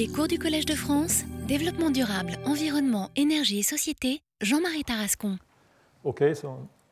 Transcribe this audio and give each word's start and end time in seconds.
Les 0.00 0.08
cours 0.08 0.28
du 0.28 0.38
Collège 0.38 0.64
de 0.64 0.72
France, 0.72 1.24
développement 1.46 1.90
durable, 1.90 2.38
environnement, 2.46 3.10
énergie 3.16 3.58
et 3.58 3.62
société, 3.62 4.22
Jean-Marie 4.40 4.82
Tarascon. 4.82 5.36
Ok, 6.04 6.24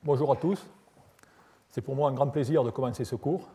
bonjour 0.04 0.30
à 0.30 0.36
tous. 0.36 0.62
C'est 1.70 1.80
pour 1.80 1.96
moi 1.96 2.10
un 2.10 2.12
grand 2.12 2.28
plaisir 2.28 2.64
de 2.64 2.70
commencer 2.70 3.06
ce 3.06 3.16
cours 3.16 3.48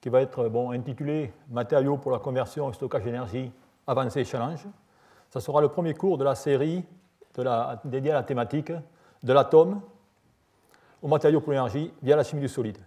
qui 0.00 0.08
va 0.08 0.22
être 0.22 0.48
bon, 0.48 0.70
intitulé 0.70 1.30
Matériaux 1.50 1.98
pour 1.98 2.10
la 2.10 2.18
conversion 2.18 2.70
et 2.70 2.72
stockage 2.72 3.04
d'énergie 3.04 3.52
avancé 3.86 4.24
challenge. 4.24 4.64
Ce 5.28 5.40
sera 5.40 5.60
le 5.60 5.68
premier 5.68 5.92
cours 5.92 6.16
de 6.16 6.24
la 6.24 6.34
série 6.34 6.82
dédiée 7.84 8.12
à 8.12 8.14
la 8.14 8.22
thématique 8.22 8.72
de 9.22 9.32
l'atome 9.34 9.82
aux 11.02 11.08
matériaux 11.08 11.42
pour 11.42 11.52
l'énergie 11.52 11.92
via 12.02 12.16
la 12.16 12.24
chimie 12.24 12.40
du 12.40 12.48
solide. 12.48 12.78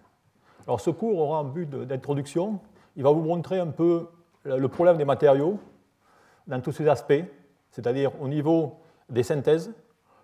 Alors 0.66 0.82
ce 0.82 0.90
cours 0.90 1.20
aura 1.20 1.38
un 1.38 1.44
but 1.44 1.70
d'introduction. 1.70 2.60
Il 2.96 3.04
va 3.04 3.12
vous 3.12 3.22
montrer 3.22 3.60
un 3.60 3.68
peu 3.68 4.08
le 4.44 4.68
problème 4.70 4.98
des 4.98 5.06
matériaux 5.06 5.60
dans 6.50 6.60
tous 6.60 6.74
ses 6.74 6.88
aspects, 6.90 7.24
c'est-à-dire 7.72 8.12
au 8.22 8.28
niveau 8.28 8.74
des 9.08 9.24
synthèses, 9.24 9.72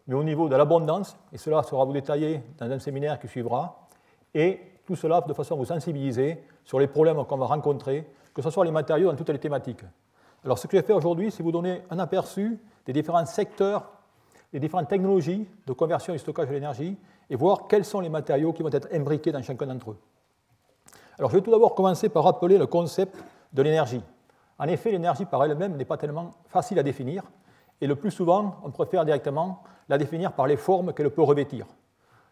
mais 0.07 0.15
au 0.15 0.23
niveau 0.23 0.49
de 0.49 0.55
l'abondance, 0.55 1.17
et 1.31 1.37
cela 1.37 1.63
sera 1.63 1.85
vous 1.85 1.93
détaillé 1.93 2.41
dans 2.57 2.69
un 2.69 2.79
séminaire 2.79 3.19
qui 3.19 3.27
suivra, 3.27 3.87
et 4.33 4.59
tout 4.85 4.95
cela 4.95 5.21
de 5.21 5.33
façon 5.33 5.55
à 5.55 5.57
vous 5.57 5.65
sensibiliser 5.65 6.43
sur 6.63 6.79
les 6.79 6.87
problèmes 6.87 7.23
qu'on 7.25 7.37
va 7.37 7.45
rencontrer, 7.45 8.07
que 8.33 8.41
ce 8.41 8.49
soit 8.49 8.65
les 8.65 8.71
matériaux 8.71 9.09
dans 9.09 9.15
toutes 9.15 9.29
les 9.29 9.39
thématiques. 9.39 9.83
Alors 10.43 10.59
ce 10.59 10.67
que 10.67 10.75
je 10.75 10.81
vais 10.81 10.87
faire 10.87 10.97
aujourd'hui, 10.97 11.31
c'est 11.31 11.41
vous 11.41 11.51
donner 11.51 11.83
un 11.89 11.99
aperçu 11.99 12.59
des 12.85 12.93
différents 12.93 13.25
secteurs, 13.25 13.89
des 14.51 14.59
différentes 14.59 14.89
technologies 14.89 15.47
de 15.65 15.73
conversion 15.73 16.13
et 16.13 16.17
stockage 16.17 16.49
de 16.49 16.53
l'énergie, 16.53 16.97
et 17.29 17.35
voir 17.35 17.67
quels 17.67 17.85
sont 17.85 17.99
les 17.99 18.09
matériaux 18.09 18.53
qui 18.53 18.61
vont 18.61 18.69
être 18.71 18.87
imbriqués 18.93 19.31
dans 19.31 19.41
chacun 19.41 19.67
d'entre 19.67 19.91
eux. 19.91 19.97
Alors 21.17 21.31
je 21.31 21.37
vais 21.37 21.41
tout 21.41 21.51
d'abord 21.51 21.75
commencer 21.75 22.09
par 22.09 22.23
rappeler 22.23 22.57
le 22.57 22.67
concept 22.67 23.15
de 23.53 23.61
l'énergie. 23.61 24.01
En 24.57 24.67
effet, 24.67 24.91
l'énergie 24.91 25.25
par 25.25 25.43
elle-même 25.43 25.75
n'est 25.75 25.85
pas 25.85 25.97
tellement 25.97 26.31
facile 26.47 26.79
à 26.79 26.83
définir, 26.83 27.23
et 27.81 27.87
le 27.87 27.95
plus 27.95 28.11
souvent, 28.11 28.55
on 28.63 28.71
préfère 28.71 29.03
directement 29.03 29.63
la 29.89 29.97
définir 29.97 30.31
par 30.31 30.47
les 30.47 30.57
formes 30.57 30.93
qu'elle 30.93 31.11
peut 31.11 31.21
revêtir. 31.21 31.65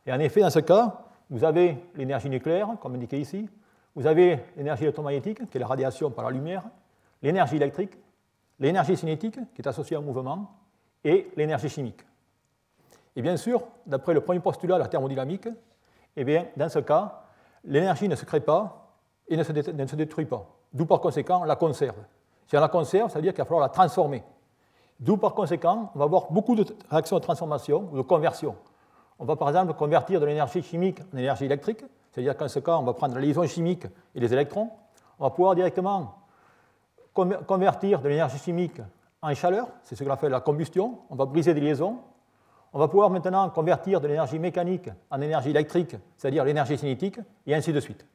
Et 0.05 0.13
en 0.13 0.19
effet, 0.19 0.41
dans 0.41 0.49
ce 0.49 0.59
cas, 0.59 1.01
vous 1.29 1.43
avez 1.43 1.77
l'énergie 1.95 2.29
nucléaire, 2.29 2.69
comme 2.81 2.95
indiqué 2.95 3.19
ici, 3.19 3.49
vous 3.95 4.07
avez 4.07 4.39
l'énergie 4.55 4.83
électromagnétique, 4.83 5.49
qui 5.49 5.57
est 5.57 5.59
la 5.59 5.67
radiation 5.67 6.09
par 6.11 6.25
la 6.25 6.31
lumière, 6.31 6.63
l'énergie 7.21 7.57
électrique, 7.57 7.97
l'énergie 8.59 8.97
cinétique, 8.97 9.37
qui 9.53 9.61
est 9.61 9.67
associée 9.67 9.97
au 9.97 10.01
mouvement, 10.01 10.49
et 11.03 11.29
l'énergie 11.35 11.69
chimique. 11.69 12.01
Et 13.15 13.21
bien 13.21 13.37
sûr, 13.37 13.61
d'après 13.85 14.13
le 14.13 14.21
premier 14.21 14.39
postulat 14.39 14.75
de 14.75 14.81
la 14.81 14.87
thermodynamique, 14.87 15.47
eh 16.15 16.23
bien, 16.23 16.45
dans 16.55 16.69
ce 16.69 16.79
cas, 16.79 17.23
l'énergie 17.63 18.07
ne 18.07 18.15
se 18.15 18.25
crée 18.25 18.39
pas 18.39 18.95
et 19.27 19.37
ne 19.37 19.43
se, 19.43 19.51
ne 19.51 19.87
se 19.87 19.95
détruit 19.95 20.25
pas. 20.25 20.47
D'où 20.73 20.85
par 20.85 20.99
conséquent, 20.99 21.41
on 21.41 21.45
la 21.45 21.55
conserve. 21.55 21.97
Si 22.47 22.57
on 22.57 22.61
la 22.61 22.67
conserve, 22.67 23.09
ça 23.09 23.19
veut 23.19 23.21
dire 23.21 23.33
qu'il 23.33 23.41
va 23.41 23.45
falloir 23.45 23.61
la 23.61 23.69
transformer. 23.69 24.23
D'où 24.99 25.17
par 25.17 25.33
conséquent, 25.33 25.91
on 25.95 25.99
va 25.99 26.05
avoir 26.05 26.31
beaucoup 26.31 26.55
de 26.55 26.65
réactions 26.89 27.17
de 27.17 27.21
transformation 27.21 27.89
ou 27.91 27.97
de 27.97 28.01
conversion. 28.01 28.55
On 29.19 29.25
va 29.25 29.35
par 29.35 29.49
exemple 29.49 29.73
convertir 29.73 30.19
de 30.19 30.25
l'énergie 30.25 30.61
chimique 30.61 30.99
en 31.13 31.17
énergie 31.17 31.45
électrique, 31.45 31.83
c'est-à-dire 32.11 32.35
qu'en 32.35 32.47
ce 32.47 32.59
cas, 32.59 32.77
on 32.77 32.83
va 32.83 32.93
prendre 32.93 33.15
la 33.15 33.21
liaison 33.21 33.45
chimique 33.45 33.85
et 34.15 34.19
les 34.19 34.33
électrons. 34.33 34.69
On 35.19 35.23
va 35.23 35.29
pouvoir 35.29 35.55
directement 35.55 36.15
convertir 37.13 38.01
de 38.01 38.09
l'énergie 38.09 38.39
chimique 38.39 38.81
en 39.21 39.33
chaleur, 39.35 39.69
c'est 39.83 39.95
ce 39.95 40.03
qu'on 40.03 40.11
appelle 40.11 40.31
la 40.31 40.41
combustion. 40.41 40.99
On 41.09 41.15
va 41.15 41.25
briser 41.25 41.53
des 41.53 41.61
liaisons. 41.61 41.99
On 42.73 42.79
va 42.79 42.89
pouvoir 42.89 43.09
maintenant 43.09 43.49
convertir 43.49 44.01
de 44.01 44.07
l'énergie 44.07 44.37
mécanique 44.37 44.89
en 45.09 45.21
énergie 45.21 45.51
électrique, 45.51 45.95
c'est-à-dire 46.17 46.43
l'énergie 46.43 46.77
cinétique, 46.77 47.19
et 47.47 47.55
ainsi 47.55 47.71
de 47.71 47.79
suite. 47.79 48.05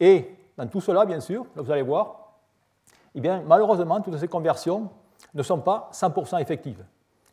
Et 0.00 0.34
dans 0.56 0.66
tout 0.66 0.80
cela, 0.80 1.04
bien 1.04 1.20
sûr, 1.20 1.46
vous 1.56 1.70
allez 1.70 1.82
voir, 1.82 2.34
eh 3.14 3.20
bien, 3.20 3.42
malheureusement, 3.46 4.00
toutes 4.00 4.18
ces 4.18 4.28
conversions 4.28 4.90
ne 5.34 5.42
sont 5.42 5.60
pas 5.60 5.90
100% 5.92 6.40
effectives. 6.40 6.84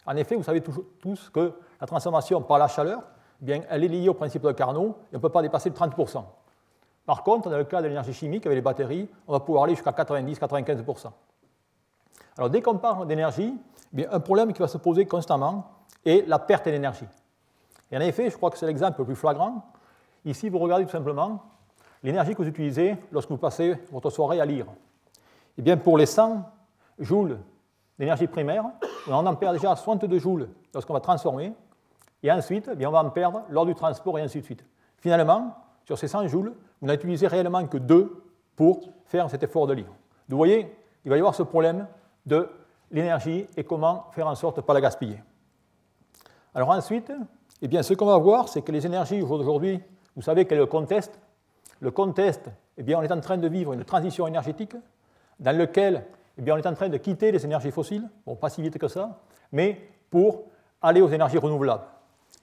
En 0.06 0.16
effet, 0.16 0.36
vous 0.36 0.44
savez 0.44 0.62
tous 0.62 1.30
que 1.30 1.54
la 1.80 1.88
transformation 1.88 2.42
par 2.42 2.58
la 2.58 2.68
chaleur, 2.68 3.02
eh 3.42 3.46
bien, 3.46 3.62
elle 3.70 3.84
est 3.84 3.88
liée 3.88 4.10
au 4.10 4.14
principe 4.14 4.42
de 4.44 4.52
Carnot 4.52 4.98
et 5.12 5.16
on 5.16 5.18
ne 5.18 5.22
peut 5.22 5.30
pas 5.30 5.42
dépasser 5.42 5.70
le 5.70 5.76
30%. 5.76 6.24
Par 7.06 7.24
contre, 7.24 7.50
dans 7.50 7.58
le 7.58 7.64
cas 7.64 7.82
de 7.82 7.88
l'énergie 7.88 8.14
chimique, 8.14 8.46
avec 8.46 8.56
les 8.56 8.62
batteries, 8.62 9.10
on 9.28 9.34
va 9.34 9.40
pouvoir 9.40 9.66
aller 9.66 9.76
jusqu'à 9.76 9.92
90-95%. 9.92 11.12
Alors, 12.38 12.50
dès 12.50 12.62
qu'on 12.62 12.78
parle 12.78 13.08
d'énergie, 13.08 13.56
eh 13.98 14.08
un 14.08 14.20
problème 14.20 14.54
qui 14.54 14.62
va 14.62 14.68
se 14.68 14.78
poser 14.78 15.06
constamment 15.06 15.72
est 16.06 16.28
la 16.28 16.40
perte 16.40 16.66
d'énergie. 16.66 17.08
Et 17.92 17.98
en 17.98 18.02
effet, 18.02 18.30
je 18.30 18.38
crois 18.38 18.50
que 18.50 18.58
c'est 18.58 18.66
l'exemple 18.66 19.00
le 19.00 19.06
plus 19.06 19.16
flagrant. 19.16 19.66
Ici, 20.26 20.50
vous 20.50 20.60
regardez 20.60 20.86
tout 20.86 20.92
simplement 20.92 21.44
l'énergie 22.04 22.34
que 22.34 22.42
vous 22.42 22.48
utilisez 22.48 22.98
lorsque 23.12 23.30
vous 23.30 23.38
passez 23.38 23.76
votre 23.92 24.10
soirée 24.10 24.42
à 24.42 24.46
lire. 24.46 24.66
Eh 25.58 25.62
bien, 25.62 25.78
pour 25.78 25.98
les 25.98 26.06
100 26.06 26.44
joules 27.00 27.38
d'énergie 28.00 28.28
primaire, 28.28 28.66
on 29.08 29.26
en 29.26 29.36
perd 29.36 29.56
déjà 29.56 29.76
62 29.76 30.20
joules 30.20 30.50
lorsqu'on 30.74 30.94
va 30.94 31.00
transformer, 31.00 31.54
et 32.24 32.32
ensuite, 32.32 32.70
eh 32.72 32.76
bien, 32.76 32.90
on 32.90 32.92
va 32.92 33.04
en 33.04 33.10
perdre 33.10 33.44
lors 33.50 33.66
du 33.66 33.76
transport 33.76 34.18
et 34.20 34.22
ainsi 34.22 34.40
de 34.40 34.46
suite. 34.46 34.64
Finalement, 34.98 35.56
sur 35.86 35.98
ces 35.98 36.08
100 36.08 36.28
joules, 36.28 36.54
vous 36.80 36.88
n'utilisez 36.88 37.28
réellement 37.28 37.66
que 37.66 37.78
2 37.78 38.24
pour 38.56 38.94
faire 39.06 39.30
cet 39.30 39.44
effort 39.44 39.68
de 39.68 39.74
lire. 39.74 39.92
Vous 40.30 40.38
voyez, 40.38 40.76
il 41.04 41.10
va 41.10 41.18
y 41.18 41.20
avoir 41.20 41.36
ce 41.36 41.44
problème 41.44 41.88
de 42.26 42.48
l'énergie 42.92 43.48
et 43.58 43.64
comment 43.64 44.06
faire 44.12 44.28
en 44.28 44.36
sorte 44.36 44.58
de 44.58 44.62
ne 44.62 44.66
pas 44.66 44.74
la 44.74 44.82
gaspiller. 44.82 45.22
Alors 46.54 46.70
ensuite, 46.70 47.12
eh 47.62 47.68
bien, 47.68 47.82
ce 47.82 47.94
qu'on 47.94 48.06
va 48.06 48.18
voir, 48.18 48.50
c'est 48.50 48.62
que 48.62 48.72
les 48.72 48.86
énergies 48.86 49.22
aujourd'hui, 49.22 49.82
vous 50.16 50.22
savez 50.22 50.46
quel 50.46 50.60
est 50.60 50.68
le 51.82 51.92
contexte, 51.92 52.50
eh 52.78 52.84
bien, 52.84 53.00
on 53.00 53.02
est 53.02 53.12
en 53.12 53.20
train 53.20 53.38
de 53.38 53.48
vivre 53.48 53.74
une 53.74 53.84
transition 53.84 54.28
énergétique 54.28 54.76
dans 55.40 55.58
laquelle 55.58 56.06
eh 56.38 56.42
bien, 56.42 56.56
on 56.56 56.58
est 56.58 56.68
en 56.68 56.74
train 56.74 56.90
de 56.90 56.98
quitter 56.98 57.32
les 57.32 57.44
énergies 57.44 57.72
fossiles, 57.72 58.08
bon, 58.26 58.36
pas 58.36 58.50
si 58.50 58.62
vite 58.62 58.78
que 58.78 58.88
ça, 58.88 59.20
mais 59.52 59.90
pour 60.10 60.46
aller 60.82 61.02
aux 61.02 61.10
énergies 61.10 61.40
renouvelables. 61.40 61.84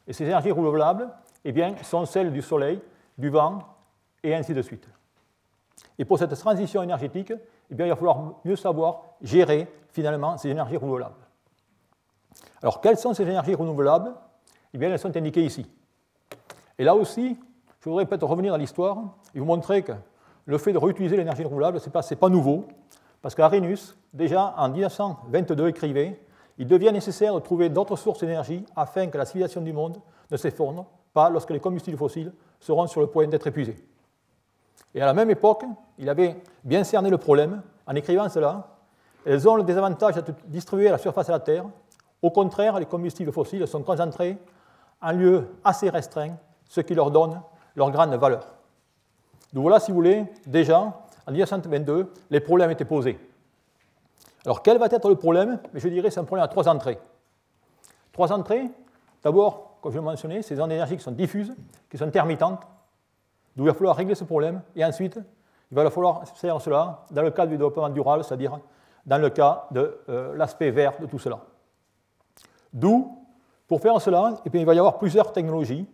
Et 0.07 0.13
ces 0.13 0.25
énergies 0.25 0.51
renouvelables 0.51 1.09
eh 1.45 1.53
bien, 1.53 1.75
sont 1.83 2.05
celles 2.05 2.33
du 2.33 2.43
soleil, 2.43 2.81
du 3.17 3.31
vent, 3.31 3.61
et 4.23 4.35
ainsi 4.35 4.53
de 4.53 4.63
suite. 4.63 4.89
Et 5.99 6.05
pour 6.05 6.19
cette 6.19 6.35
transition 6.35 6.83
énergétique, 6.83 7.33
eh 7.71 7.75
bien, 7.75 7.87
il 7.87 7.91
va 7.91 7.97
falloir 7.97 8.35
mieux 8.45 8.57
savoir 8.57 9.03
gérer 9.23 9.69
finalement 9.91 10.37
ces 10.37 10.49
énergies 10.49 10.77
renouvelables. 10.77 11.15
Alors, 12.61 12.81
quelles 12.81 12.99
sont 12.99 13.15
ces 13.15 13.23
énergies 13.23 13.55
renouvelables? 13.55 14.13
Eh 14.75 14.79
bien, 14.79 14.91
elles 14.91 14.99
sont 14.99 15.17
indiquées 15.17 15.45
ici. 15.45 15.65
Et 16.77 16.85
là 16.85 16.95
aussi, 16.95 17.39
je 17.89 17.91
voudrais 17.91 18.05
peut-être 18.05 18.27
revenir 18.27 18.53
dans 18.53 18.59
l'histoire 18.59 18.99
et 19.35 19.39
vous 19.39 19.47
montrer 19.47 19.83
que 19.83 19.93
le 20.45 20.59
fait 20.59 20.75
de 20.75 20.79
réutiliser 20.79 21.17
l'énergie 21.17 21.43
renouvelable, 21.43 21.81
ce 21.81 21.87
n'est 21.87 21.91
pas, 21.91 22.03
pas, 22.03 22.29
nouveau, 22.29 22.67
parce 23.23 23.35
qu'Arrhenius, 23.35 23.97
déjà 24.13 24.53
en 24.59 24.69
1922, 24.69 25.69
écrivait 25.69 26.21
Il 26.59 26.67
devient 26.67 26.93
nécessaire 26.93 27.35
de 27.35 27.41
trouver 27.41 27.71
d'autres 27.71 27.97
sources 27.97 28.21
d'énergie 28.21 28.63
afin 28.77 29.07
que 29.07 29.17
la 29.17 29.25
civilisation 29.25 29.63
du 29.63 29.73
monde 29.73 29.97
ne 30.31 30.37
s'effondre 30.37 30.85
pas 31.15 31.31
lorsque 31.31 31.49
les 31.49 31.61
combustibles 31.61 31.97
fossiles 31.97 32.31
seront 32.61 32.87
sur 32.89 33.01
le 33.01 33.07
point 33.07 33.27
d'être 33.27 33.47
épuisés. 33.47 33.83
Et 34.95 35.01
à 35.01 35.07
la 35.07 35.15
même 35.15 35.31
époque, 35.31 35.65
il 35.97 36.11
avait 36.11 36.37
bien 36.65 36.85
cerné 36.85 37.09
le 37.09 37.17
problème 37.17 37.63
en 37.87 37.95
écrivant 37.95 38.29
cela 38.29 38.69
Elles 39.25 39.49
ont 39.49 39.57
le 39.57 39.63
désavantage 39.63 40.17
d'être 40.17 40.35
distribuées 40.45 40.89
à 40.89 40.93
la 40.93 40.99
surface 40.99 41.29
de 41.29 41.33
la 41.33 41.41
Terre. 41.41 41.65
Au 42.21 42.31
contraire, 42.31 42.79
les 42.79 42.87
combustibles 42.87 43.33
fossiles 43.33 43.67
sont 43.67 43.83
concentrés 43.83 44.37
en 45.01 45.13
lieu 45.13 45.49
assez 45.65 45.89
restreint, 45.89 46.37
ce 46.69 46.83
qui 46.83 46.95
leur 46.95 47.11
donne 47.11 47.41
leur 47.79 47.91
grande 47.91 48.15
valeur. 48.15 48.47
Donc 49.53 49.63
voilà, 49.63 49.81
si 49.81 49.91
vous 49.91 49.97
voulez, 49.97 50.25
déjà, 50.47 50.81
en 51.27 51.31
1922, 51.31 52.13
les 52.31 52.41
problèmes 52.41 52.71
étaient 52.71 52.85
posés. 52.85 53.19
Alors, 54.45 54.63
quel 54.63 54.79
va 54.79 54.87
être 54.87 55.09
le 55.09 55.15
problème? 55.15 55.59
Je 55.75 55.89
dirais 55.89 56.11
c'est 56.11 56.21
un 56.21 56.25
problème 56.25 56.45
à 56.45 56.49
trois 56.49 56.69
entrées. 56.69 56.99
Trois 58.13 58.33
entrées, 58.33 58.69
d'abord, 59.23 59.79
comme 59.81 59.93
je 59.93 59.99
l'ai 59.99 60.05
mentionné, 60.05 60.43
ces 60.43 60.61
ondes 60.61 60.71
d'énergie 60.71 60.97
qui 60.97 61.03
sont 61.03 61.13
diffuses, 61.13 61.55
qui 61.91 61.97
sont 61.97 62.05
intermittentes, 62.05 62.63
d'où 63.57 63.65
il 63.65 63.69
va 63.69 63.75
falloir 63.75 63.97
régler 63.97 64.15
ce 64.15 64.25
problème, 64.25 64.63
et 64.75 64.85
ensuite, 64.85 65.19
il 65.71 65.75
va 65.75 65.91
falloir 65.91 66.27
faire 66.29 66.61
cela 66.61 67.05
dans 67.11 67.23
le 67.23 67.31
cas 67.31 67.47
du 67.47 67.53
développement 67.53 67.89
durable, 67.89 68.25
c'est-à-dire 68.25 68.59
dans 69.07 69.19
le 69.19 69.31
cas 69.31 69.67
de 69.71 70.01
euh, 70.09 70.37
l'aspect 70.37 70.71
vert 70.71 70.99
de 71.01 71.07
tout 71.07 71.19
cela. 71.19 71.41
D'où, 72.73 73.19
pour 73.67 73.81
faire 73.81 74.01
cela, 74.01 74.35
puis, 74.51 74.61
il 74.61 74.67
va 74.67 74.75
y 74.75 74.79
avoir 74.79 74.99
plusieurs 74.99 75.33
technologies 75.33 75.87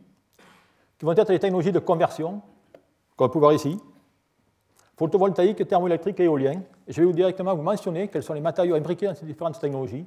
qui 1.05 1.07
vont 1.07 1.13
être 1.13 1.33
les 1.33 1.39
technologies 1.39 1.71
de 1.71 1.81
conversion, 1.81 2.41
vous 3.19 3.29
pouvez 3.29 3.41
voir 3.41 3.53
ici, 3.53 3.79
photovoltaïque, 4.97 5.69
thermoélectrique 5.69 6.19
et 6.21 6.25
éolien. 6.25 6.63
je 6.89 6.99
vais 6.99 7.07
vous 7.07 7.13
directement 7.13 7.55
vous 7.55 7.61
mentionner 7.61 8.09
quels 8.09 8.23
sont 8.23 8.33
les 8.33 8.41
matériaux 8.41 8.75
imbriqués 8.75 9.09
dans 9.09 9.15
ces 9.15 9.27
différentes 9.27 9.61
technologies. 9.61 10.07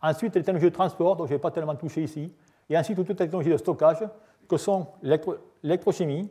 Ensuite, 0.00 0.34
les 0.34 0.40
technologies 0.40 0.70
de 0.70 0.74
transport, 0.74 1.16
dont 1.16 1.26
je 1.26 1.32
ne 1.32 1.36
vais 1.36 1.42
pas 1.42 1.50
tellement 1.50 1.74
toucher 1.74 2.04
ici. 2.04 2.32
Et 2.70 2.78
ensuite, 2.78 2.96
toutes 2.96 3.10
les 3.10 3.16
technologies 3.16 3.50
de 3.50 3.58
stockage, 3.58 3.98
que 4.48 4.56
sont 4.56 4.86
l'électrochimie, 5.02 6.30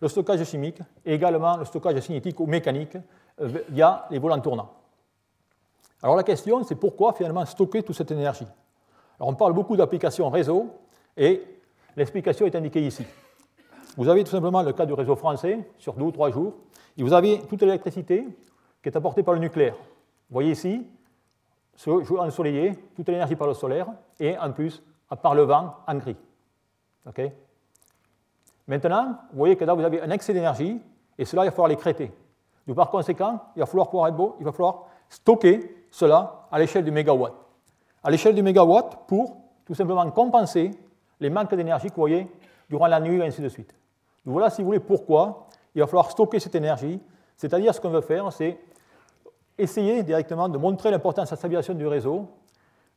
le 0.00 0.08
stockage 0.08 0.44
chimique 0.44 0.78
et 1.04 1.12
également 1.12 1.58
le 1.58 1.66
stockage 1.66 2.00
cinétique 2.00 2.40
ou 2.40 2.46
mécanique 2.46 2.96
euh, 3.38 3.52
via 3.68 4.06
les 4.10 4.18
volants 4.18 4.40
tournants. 4.40 4.72
Alors 6.02 6.16
la 6.16 6.22
question, 6.22 6.64
c'est 6.64 6.76
pourquoi 6.76 7.12
finalement 7.12 7.44
stocker 7.44 7.82
toute 7.82 7.96
cette 7.96 8.12
énergie? 8.12 8.46
Alors 9.18 9.28
on 9.28 9.34
parle 9.34 9.52
beaucoup 9.52 9.76
d'applications 9.76 10.30
réseau 10.30 10.70
et 11.18 11.42
l'explication 11.94 12.46
est 12.46 12.56
indiquée 12.56 12.86
ici. 12.86 13.04
Vous 13.96 14.08
avez 14.08 14.24
tout 14.24 14.30
simplement 14.30 14.62
le 14.62 14.72
cas 14.72 14.86
du 14.86 14.94
réseau 14.94 15.16
français 15.16 15.68
sur 15.78 15.94
deux 15.94 16.04
ou 16.04 16.12
trois 16.12 16.30
jours, 16.30 16.54
et 16.96 17.02
vous 17.02 17.12
avez 17.12 17.40
toute 17.40 17.60
l'électricité 17.60 18.26
qui 18.82 18.88
est 18.88 18.96
apportée 18.96 19.22
par 19.22 19.34
le 19.34 19.40
nucléaire. 19.40 19.74
Vous 19.74 20.34
voyez 20.34 20.52
ici, 20.52 20.86
ensoleillé, 21.86 22.72
toute 22.96 23.08
l'énergie 23.08 23.36
par 23.36 23.46
le 23.46 23.54
solaire, 23.54 23.86
et 24.18 24.36
en 24.38 24.50
plus 24.52 24.82
par 25.22 25.34
le 25.34 25.42
vent 25.42 25.74
en 25.86 25.94
gris. 25.96 26.16
Maintenant, 28.66 29.18
vous 29.32 29.38
voyez 29.38 29.56
que 29.56 29.64
là, 29.64 29.74
vous 29.74 29.82
avez 29.82 30.00
un 30.00 30.10
excès 30.10 30.32
d'énergie, 30.32 30.80
et 31.18 31.24
cela, 31.24 31.42
il 31.42 31.46
va 31.46 31.50
falloir 31.50 31.68
les 31.68 31.76
traiter. 31.76 32.10
Donc, 32.66 32.76
par 32.76 32.90
conséquent, 32.90 33.40
il 33.56 33.60
va 33.60 33.66
falloir 33.66 33.90
pouvoir 33.90 34.08
être 34.08 34.36
il 34.38 34.44
va 34.44 34.52
falloir 34.52 34.86
stocker 35.08 35.84
cela 35.90 36.46
à 36.50 36.58
l'échelle 36.58 36.84
du 36.84 36.90
mégawatt. 36.90 37.34
À 38.02 38.10
l'échelle 38.10 38.34
du 38.34 38.42
mégawatt 38.42 39.06
pour 39.06 39.36
tout 39.66 39.74
simplement 39.74 40.08
compenser 40.10 40.70
les 41.20 41.28
manques 41.28 41.54
d'énergie 41.54 41.88
que 41.88 41.94
vous 41.94 42.02
voyez 42.02 42.26
durant 42.70 42.86
la 42.86 43.00
nuit 43.00 43.18
et 43.18 43.22
ainsi 43.22 43.42
de 43.42 43.48
suite. 43.48 43.74
Voilà, 44.24 44.50
si 44.50 44.62
vous 44.62 44.66
voulez, 44.66 44.80
pourquoi 44.80 45.46
il 45.74 45.80
va 45.80 45.86
falloir 45.86 46.10
stocker 46.10 46.38
cette 46.38 46.54
énergie. 46.54 47.00
C'est-à-dire, 47.36 47.74
ce 47.74 47.80
qu'on 47.80 47.90
veut 47.90 48.00
faire, 48.00 48.32
c'est 48.32 48.58
essayer 49.58 50.02
directement 50.02 50.48
de 50.48 50.58
montrer 50.58 50.90
l'importance 50.90 51.28
de 51.28 51.32
la 51.32 51.36
stabilisation 51.36 51.74
du 51.74 51.86
réseau 51.86 52.28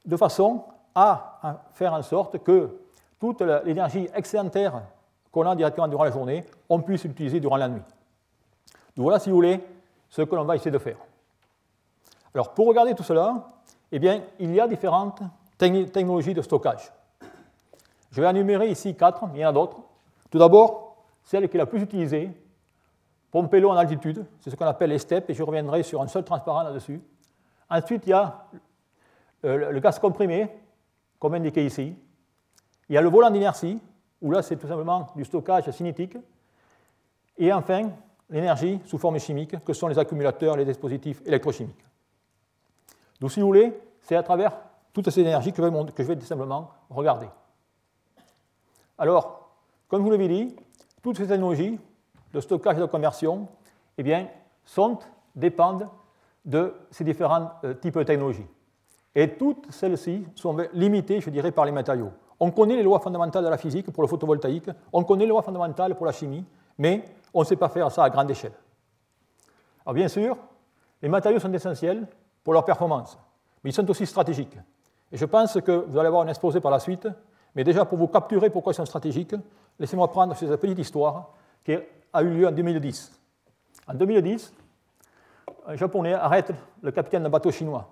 de 0.06 0.18
façon 0.18 0.63
à 0.94 1.63
faire 1.74 1.94
en 1.94 2.01
sorte 2.01 2.44
que 2.44 2.80
toute 3.19 3.42
l'énergie 3.42 4.07
excédentaire 4.13 4.83
qu'on 5.31 5.45
a 5.48 5.56
directement 5.56 5.88
durant 5.88 6.04
la 6.04 6.12
journée, 6.12 6.45
on 6.69 6.81
puisse 6.81 7.04
l'utiliser 7.04 7.39
durant 7.39 7.57
la 7.57 7.68
nuit. 7.68 7.81
Voilà, 8.95 9.19
si 9.19 9.30
vous 9.30 9.36
voulez, 9.36 9.62
ce 10.10 10.22
que 10.22 10.36
l'on 10.36 10.45
va 10.45 10.56
essayer 10.56 10.72
de 10.72 10.77
faire. 10.77 10.98
Alors, 12.33 12.54
pour 12.54 12.68
regarder 12.68 12.94
tout 12.94 13.04
cela, 13.04 13.51
eh 13.92 14.00
bien, 14.00 14.22
il 14.39 14.54
y 14.54 14.60
a 14.60 14.68
différentes 14.68 15.22
technologies 15.57 16.33
de 16.33 16.42
stockage. 16.42 16.92
Je 18.12 18.22
vais 18.22 18.30
énumérer 18.30 18.69
ici 18.69 18.95
quatre, 18.95 19.25
mais 19.27 19.39
il 19.39 19.42
y 19.42 19.45
en 19.45 19.50
a 19.50 19.54
d'autres. 19.54 19.77
Tout 20.30 20.38
d'abord, 20.38 20.85
celle 21.25 21.50
qui 21.50 21.57
est 21.57 21.60
la 21.60 21.66
plus 21.66 21.81
utilisée, 21.81 22.31
pomper 23.31 23.60
l'eau 23.60 23.72
en 23.72 23.75
altitude, 23.75 24.25
c'est 24.39 24.50
ce 24.50 24.56
qu'on 24.56 24.66
appelle 24.66 24.92
les 24.92 25.00
steppes, 25.00 25.30
et 25.30 25.33
je 25.33 25.44
reviendrai 25.44 25.83
sur 25.83 26.01
un 26.01 26.07
seul 26.07 26.24
transparent 26.24 26.63
là-dessus. 26.63 27.01
Ensuite, 27.69 28.06
il 28.06 28.12
y 28.12 28.13
a 28.13 28.45
euh, 29.44 29.72
le 29.72 29.80
gaz 29.80 30.00
comprimé, 30.00 30.50
comme 31.19 31.33
indiqué 31.33 31.66
ici. 31.66 31.95
Il 32.88 32.95
y 32.95 32.98
a 32.98 33.01
le 33.01 33.10
volant 33.10 33.31
d'inertie, 33.31 33.81
où 34.22 34.31
là, 34.31 34.42
c'est 34.42 34.56
tout 34.56 34.68
simplement 34.68 35.07
du 35.16 35.25
stockage 35.25 35.69
cinétique. 35.72 36.16
Et 37.38 37.51
enfin, 37.51 37.89
l'énergie 38.30 38.80
sous 38.86 39.00
forme 39.00 39.19
chimique, 39.19 39.63
que 39.66 39.74
sont 39.74 39.88
les 39.88 39.98
accumulateurs, 39.98 40.56
les 40.56 40.66
dispositifs 40.66 41.22
électrochimiques. 41.25 41.86
Donc, 43.19 43.31
si 43.31 43.39
vous 43.39 43.48
voulez, 43.48 43.74
c'est 44.01 44.16
à 44.16 44.24
travers 44.24 44.56
toute 44.94 45.10
cette 45.10 45.25
énergie 45.25 45.51
que 45.51 45.62
je 45.62 46.04
vais, 46.04 46.16
tout 46.16 46.25
simplement 46.25 46.69
regarder. 46.89 47.27
Alors, 48.98 49.50
comme 49.88 50.01
je 50.01 50.06
vous 50.06 50.12
l'avez 50.12 50.27
dit, 50.27 50.56
toutes 51.06 51.18
ces 51.18 51.28
technologies 51.28 51.78
de 52.34 52.40
stockage 52.40 52.78
et 52.78 52.80
de 52.80 52.86
conversion 52.88 53.48
eh 53.96 54.02
bien, 54.02 54.28
sont, 54.63 54.98
dépendent 55.36 55.88
de 56.44 56.74
ces 56.90 57.04
différents 57.04 57.52
euh, 57.63 57.75
types 57.75 57.96
de 57.96 58.02
technologies. 58.02 58.48
Et 59.13 59.38
toutes 59.38 59.72
celles-ci 59.72 60.25
sont 60.34 60.57
limitées, 60.74 61.22
je 61.22 61.30
dirais, 61.30 61.52
par 61.52 61.66
les 61.66 61.72
matériaux. 61.72 62.10
On 62.40 62.50
connaît 62.50 62.75
les 62.75 62.81
lois 62.81 63.00
fondamentales 63.00 63.44
de 63.44 63.50
la 63.50 63.57
physique 63.60 63.92
pour 63.92 64.02
le 64.02 64.07
photovoltaïque, 64.07 64.72
on 64.92 65.04
connaît 65.04 65.25
les 65.25 65.30
lois 65.30 65.44
fondamentales 65.44 65.94
pour 65.94 66.07
la 66.07 66.12
chimie, 66.12 66.44
mais 66.80 67.06
on 67.36 67.42
ne 67.42 67.46
sait 67.46 67.56
pas 67.56 67.69
faire 67.69 67.92
ça 67.92 68.04
à 68.04 68.10
grande 68.10 68.31
échelle. 68.31 68.54
Alors 69.86 69.94
bien 69.94 70.08
sûr, 70.08 70.36
les 71.04 71.08
matériaux 71.08 71.40
sont 71.40 71.54
essentiels 71.54 72.08
pour 72.44 72.54
leur 72.54 72.66
performance, 72.66 73.16
mais 73.63 73.69
ils 73.69 73.74
sont 73.74 73.88
aussi 73.92 74.08
stratégiques. 74.08 74.58
Et 75.12 75.18
je 75.18 75.25
pense 75.25 75.62
que 75.62 75.72
vous 75.72 76.00
allez 76.00 76.08
avoir 76.08 76.24
un 76.24 76.30
exposé 76.30 76.60
par 76.60 76.72
la 76.72 76.80
suite, 76.80 77.08
mais 77.54 77.63
déjà 77.63 77.86
pour 77.86 78.00
vous 78.00 78.08
capturer 78.08 78.50
pourquoi 78.50 78.74
ils 78.74 78.75
sont 78.75 78.86
stratégiques, 78.86 79.36
laissez-moi 79.80 80.10
prendre 80.10 80.36
cette 80.36 80.56
petite 80.60 80.80
histoire 80.80 81.33
qui 81.63 81.77
a 82.13 82.22
eu 82.22 82.30
lieu 82.30 82.48
en 82.48 82.51
2010. 82.51 83.19
En 83.88 83.94
2010, 83.94 84.54
un 85.68 85.75
Japonais 85.75 86.13
arrête 86.13 86.51
le 86.81 86.92
capitaine 86.92 87.24
d'un 87.24 87.30
bateau 87.30 87.51
chinois. 87.51 87.88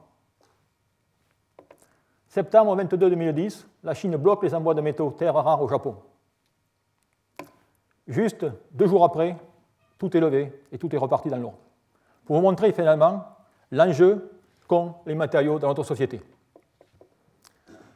Septembre 2.27 2.75
22 2.75 3.09
2010, 3.09 3.67
la 3.83 3.93
Chine 3.93 4.15
bloque 4.17 4.43
les 4.43 4.55
envois 4.55 4.73
de 4.73 4.81
métaux 4.81 5.11
terres 5.11 5.35
rares 5.35 5.61
au 5.61 5.67
Japon. 5.67 5.97
Juste 8.07 8.45
deux 8.71 8.87
jours 8.87 9.03
après, 9.03 9.37
tout 9.97 10.15
est 10.17 10.19
levé 10.19 10.51
et 10.71 10.77
tout 10.77 10.93
est 10.93 10.97
reparti 10.97 11.29
dans 11.29 11.37
l'ordre. 11.37 11.59
Pour 12.25 12.37
vous 12.37 12.41
montrer 12.41 12.71
finalement 12.71 13.25
l'enjeu 13.71 14.31
qu'ont 14.67 14.95
les 15.05 15.15
matériaux 15.15 15.59
dans 15.59 15.67
notre 15.67 15.83
société. 15.83 16.21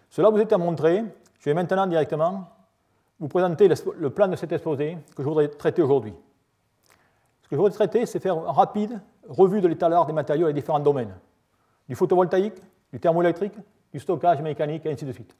Cela 0.10 0.30
vous 0.30 0.40
est 0.40 0.52
à 0.54 0.58
montrer. 0.58 1.04
Je 1.40 1.50
vais 1.50 1.54
maintenant 1.54 1.88
directement 1.88 2.50
vous 3.20 3.28
présenter 3.28 3.68
le 3.68 4.10
plan 4.10 4.28
de 4.28 4.36
cet 4.36 4.52
exposé 4.52 4.98
que 5.16 5.24
je 5.24 5.28
voudrais 5.28 5.48
traiter 5.48 5.82
aujourd'hui. 5.82 6.14
Ce 7.42 7.50
que 7.50 7.56
je 7.56 7.58
voudrais 7.58 7.74
traiter, 7.74 8.06
c'est 8.06 8.20
faire 8.20 8.36
une 8.36 8.46
rapide 8.46 9.02
revue 9.28 9.62
de 9.62 9.68
l'état 9.68 9.90
des 10.06 10.14
matériaux 10.14 10.44
dans 10.44 10.48
les 10.48 10.54
différents 10.54 10.80
domaines. 10.80 11.16
Du 11.88 11.96
photovoltaïque, 11.96 12.62
du 12.92 13.00
thermoélectrique, 13.00 13.54
du 13.92 14.00
stockage 14.00 14.42
mécanique, 14.42 14.86
et 14.86 14.92
ainsi 14.92 15.06
de 15.06 15.12
suite. 15.12 15.36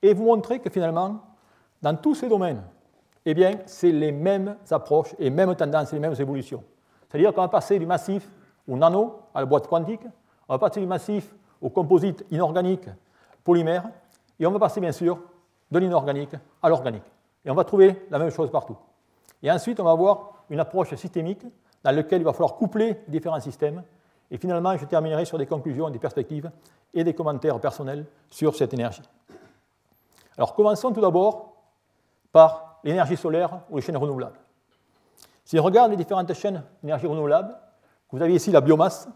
Et 0.00 0.14
vous 0.14 0.24
montrer 0.24 0.60
que 0.60 0.70
finalement, 0.70 1.20
dans 1.82 1.96
tous 1.96 2.14
ces 2.14 2.28
domaines, 2.28 2.62
eh 3.26 3.34
bien, 3.34 3.58
c'est 3.66 3.92
les 3.92 4.12
mêmes 4.12 4.56
approches 4.70 5.14
et 5.18 5.24
les 5.24 5.30
mêmes 5.30 5.54
tendances 5.54 5.92
et 5.92 5.96
les 5.96 6.00
mêmes 6.00 6.14
évolutions. 6.18 6.62
C'est-à-dire 7.08 7.34
qu'on 7.34 7.42
va 7.42 7.48
passer 7.48 7.78
du 7.78 7.86
massif 7.86 8.28
au 8.66 8.76
nano 8.76 9.20
à 9.34 9.40
la 9.40 9.46
boîte 9.46 9.66
quantique, 9.66 10.02
on 10.48 10.54
va 10.54 10.58
passer 10.58 10.80
du 10.80 10.86
massif 10.86 11.34
au 11.60 11.68
composite 11.70 12.24
inorganique 12.30 12.88
polymère, 13.44 13.88
et 14.38 14.46
on 14.46 14.50
va 14.50 14.58
passer 14.58 14.80
bien 14.80 14.92
sûr 14.92 15.18
de 15.72 15.78
l'inorganique 15.78 16.36
à 16.62 16.68
l'organique. 16.68 17.02
Et 17.44 17.50
on 17.50 17.54
va 17.54 17.64
trouver 17.64 18.06
la 18.10 18.18
même 18.18 18.30
chose 18.30 18.50
partout. 18.50 18.76
Et 19.42 19.50
ensuite, 19.50 19.80
on 19.80 19.84
va 19.84 19.90
avoir 19.90 20.44
une 20.50 20.60
approche 20.60 20.94
systémique 20.94 21.44
dans 21.82 21.90
laquelle 21.90 22.20
il 22.20 22.24
va 22.24 22.32
falloir 22.32 22.54
coupler 22.54 23.00
différents 23.08 23.40
systèmes. 23.40 23.82
Et 24.30 24.36
finalement, 24.36 24.76
je 24.76 24.84
terminerai 24.84 25.24
sur 25.24 25.38
des 25.38 25.46
conclusions, 25.46 25.90
des 25.90 25.98
perspectives 25.98 26.50
et 26.94 27.02
des 27.02 27.14
commentaires 27.14 27.58
personnels 27.58 28.06
sur 28.30 28.54
cette 28.54 28.74
énergie. 28.74 29.02
Alors 30.36 30.54
commençons 30.54 30.92
tout 30.92 31.00
d'abord 31.00 31.54
par 32.30 32.80
l'énergie 32.84 33.16
solaire 33.16 33.60
ou 33.70 33.76
les 33.76 33.82
chaînes 33.82 33.96
renouvelables. 33.96 34.38
Si 35.44 35.58
on 35.58 35.62
regarde 35.62 35.90
les 35.90 35.96
différentes 35.96 36.32
chaînes 36.34 36.62
d'énergie 36.82 37.06
renouvelable, 37.06 37.56
vous 38.10 38.22
avez 38.22 38.34
ici 38.34 38.50
la 38.50 38.60
biomasse, 38.60 39.08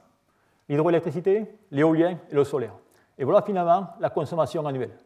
l'hydroélectricité, 0.68 1.58
l'éolien 1.70 2.18
et 2.30 2.34
le 2.34 2.44
solaire. 2.44 2.74
Et 3.18 3.24
voilà 3.24 3.42
finalement 3.42 3.88
la 4.00 4.10
consommation 4.10 4.66
annuelle. 4.66 4.98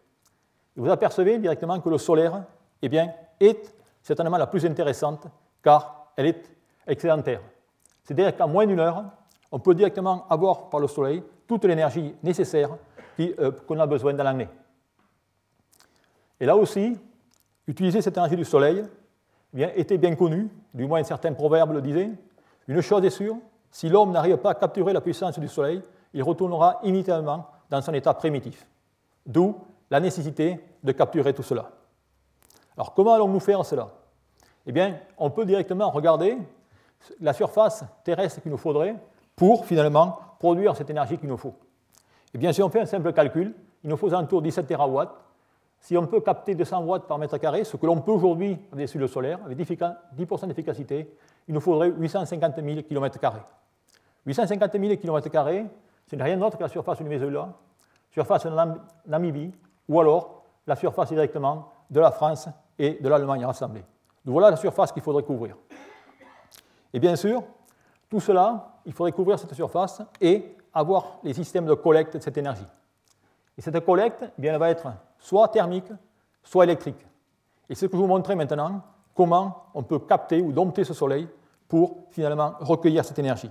Vous 0.76 0.88
apercevez 0.88 1.38
directement 1.38 1.81
que 1.81 1.88
le 1.88 1.99
solaire 1.99 2.44
eh 2.82 2.88
bien, 2.88 3.12
est 3.38 3.75
certainement 4.02 4.38
la 4.38 4.46
plus 4.46 4.64
intéressante 4.64 5.26
car 5.62 6.12
elle 6.17 6.26
est 6.26 6.50
excédentaire. 6.87 7.40
C'est-à-dire 8.05 8.37
qu'en 8.37 8.49
moins 8.49 8.67
d'une 8.67 8.81
heure, 8.81 9.05
on 9.52 9.58
peut 9.58 9.75
directement 9.75 10.26
avoir 10.28 10.70
par 10.70 10.81
le 10.81 10.88
soleil 10.88 11.22
toute 11.46 11.64
l'énergie 11.64 12.14
nécessaire 12.22 12.70
euh, 13.19 13.50
qu'on 13.67 13.79
a 13.79 13.86
besoin 13.86 14.15
dans 14.15 14.24
l'année. 14.24 14.48
Et 16.39 16.46
là 16.46 16.56
aussi, 16.56 16.96
utiliser 17.67 18.00
cette 18.00 18.17
énergie 18.17 18.36
du 18.36 18.44
soleil 18.44 18.84
eh 19.53 19.56
bien, 19.56 19.70
était 19.74 19.98
bien 19.98 20.15
connu, 20.15 20.48
du 20.72 20.86
moins 20.86 21.03
certains 21.03 21.32
proverbes 21.32 21.72
le 21.72 21.82
disaient. 21.82 22.10
Une 22.69 22.81
chose 22.81 23.05
est 23.05 23.10
sûre, 23.10 23.36
si 23.70 23.89
l'homme 23.89 24.12
n'arrive 24.12 24.39
pas 24.39 24.50
à 24.50 24.55
capturer 24.55 24.93
la 24.93 25.00
puissance 25.00 25.39
du 25.39 25.48
soleil, 25.48 25.82
il 26.15 26.22
retournera 26.22 26.81
immédiatement 26.82 27.46
dans 27.69 27.82
son 27.82 27.93
état 27.94 28.15
primitif. 28.15 28.67
D'où 29.27 29.56
la 29.91 30.01
nécessité 30.01 30.61
de 30.82 30.93
capturer 30.93 31.35
tout 31.35 31.43
cela. 31.43 31.70
Alors 32.77 32.94
comment 32.94 33.15
allons-nous 33.15 33.41
faire 33.41 33.65
cela? 33.65 33.89
Eh 34.67 34.73
bien, 34.73 34.99
on 35.19 35.31
peut 35.31 35.44
directement 35.44 35.91
regarder 35.91 36.39
la 37.20 37.32
surface 37.32 37.85
terrestre 38.05 38.41
qu'il 38.43 38.51
nous 38.51 38.59
faudrait 38.59 38.94
pour 39.37 39.65
finalement 39.65 40.19
produire 40.39 40.77
cette 40.77 40.91
énergie 40.91 41.19
qu'il 41.19 41.29
nous 41.29 41.37
faut. 41.37 41.55
Et 42.35 42.39
bien, 42.39 42.53
si 42.53 42.63
on 42.63 42.69
fait 42.69 42.81
un 42.81 42.87
simple 42.87 43.13
calcul, 43.13 43.55
il 43.82 43.91
nous 43.91 43.97
faut 43.97 44.13
entour 44.15 44.43
17 44.43 44.67
TW. 44.67 45.01
Si 45.81 45.97
on 45.97 46.06
peut 46.06 46.20
capter 46.20 46.55
200 46.55 46.85
watts 46.85 47.06
par 47.06 47.19
mètre 47.19 47.39
carré, 47.39 47.65
ce 47.65 47.77
que 47.77 47.87
l'on 47.87 48.01
peut 48.03 48.13
aujourd'hui 48.13 48.59
avec 48.73 48.93
le 48.94 49.06
solaire, 49.06 49.39
avec 49.44 49.59
10% 49.59 50.47
d'efficacité, 50.47 51.15
il 51.49 51.55
nous 51.55 51.61
faudrait 51.61 51.89
850 51.89 52.56
000 52.63 52.82
km. 52.82 53.19
850 54.27 54.73
000 54.73 54.97
km, 54.97 55.29
ce 56.06 56.17
n'est 56.17 56.23
rien 56.23 56.37
d'autre 56.37 56.59
que 56.59 56.63
la 56.63 56.69
surface 56.69 56.99
du 56.99 57.05
Venezuela, 57.05 57.55
surface 58.11 58.44
de 58.44 58.53
Namibie, 59.06 59.53
ou 59.91 59.99
alors 59.99 60.44
la 60.69 60.77
surface 60.77 61.09
directement 61.09 61.73
de 61.91 61.99
la 61.99 62.13
France 62.13 62.49
et 62.79 62.99
de 63.01 63.09
l'Allemagne 63.09 63.44
rassemblée. 63.44 63.85
Donc 64.25 64.32
voilà 64.35 64.51
la 64.51 64.56
surface 64.56 64.93
qu'il 64.93 65.03
faudrait 65.03 65.25
couvrir. 65.25 65.56
Et 66.93 67.01
bien 67.01 67.17
sûr, 67.17 67.43
tout 68.09 68.20
cela, 68.20 68.79
il 68.87 68.93
faudrait 68.93 69.11
couvrir 69.11 69.37
cette 69.37 69.53
surface 69.53 70.01
et 70.20 70.56
avoir 70.73 71.19
les 71.25 71.35
systèmes 71.35 71.67
de 71.67 71.75
collecte 71.75 72.17
de 72.17 72.23
cette 72.23 72.39
énergie. 72.39 72.67
Et 73.59 73.63
cette 73.63 73.85
collecte, 73.85 74.23
eh 74.23 74.41
bien, 74.41 74.53
elle 74.53 74.61
va 74.61 74.70
être 74.70 74.87
soit 75.19 75.49
thermique, 75.49 75.91
soit 76.44 76.65
électrique. 76.65 77.05
Et 77.69 77.75
c'est 77.75 77.87
ce 77.87 77.91
que 77.91 77.97
je 77.97 78.03
vous 78.03 78.06
montrer 78.06 78.37
maintenant, 78.37 78.82
comment 79.13 79.65
on 79.75 79.82
peut 79.82 79.99
capter 79.99 80.41
ou 80.41 80.53
dompter 80.53 80.85
ce 80.85 80.94
soleil 80.94 81.29
pour 81.67 82.05
finalement 82.11 82.55
recueillir 82.61 83.05
cette 83.05 83.19
énergie. 83.19 83.51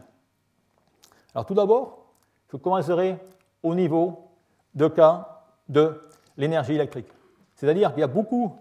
Alors 1.36 1.46
tout 1.46 1.54
d'abord, 1.54 2.06
je 2.50 2.56
commencerai 2.56 3.20
au 3.62 3.76
niveau 3.76 4.30
de 4.74 4.88
cas 4.88 5.44
de 5.68 6.09
l'énergie 6.40 6.74
électrique. 6.74 7.08
C'est-à-dire 7.54 7.92
qu'il 7.92 8.00
y 8.00 8.04
a 8.04 8.08
beaucoup 8.08 8.56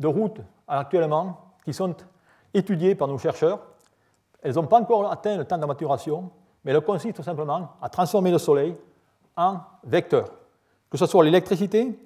de 0.00 0.08
routes 0.08 0.40
actuellement 0.66 1.54
qui 1.64 1.72
sont 1.72 1.94
étudiées 2.52 2.96
par 2.96 3.06
nos 3.06 3.18
chercheurs 3.18 3.60
elles 4.42 4.54
n'ont 4.54 4.66
pas 4.66 4.80
encore 4.80 5.10
atteint 5.10 5.36
le 5.36 5.44
temps 5.44 5.58
de 5.58 5.66
maturation, 5.66 6.30
mais 6.64 6.72
elles 6.72 6.80
consistent 6.80 7.22
simplement 7.22 7.70
à 7.80 7.88
transformer 7.88 8.30
le 8.30 8.38
Soleil 8.38 8.76
en 9.36 9.58
vecteurs, 9.84 10.30
que 10.88 10.98
ce 10.98 11.06
soit 11.06 11.24
l'électricité 11.24 11.98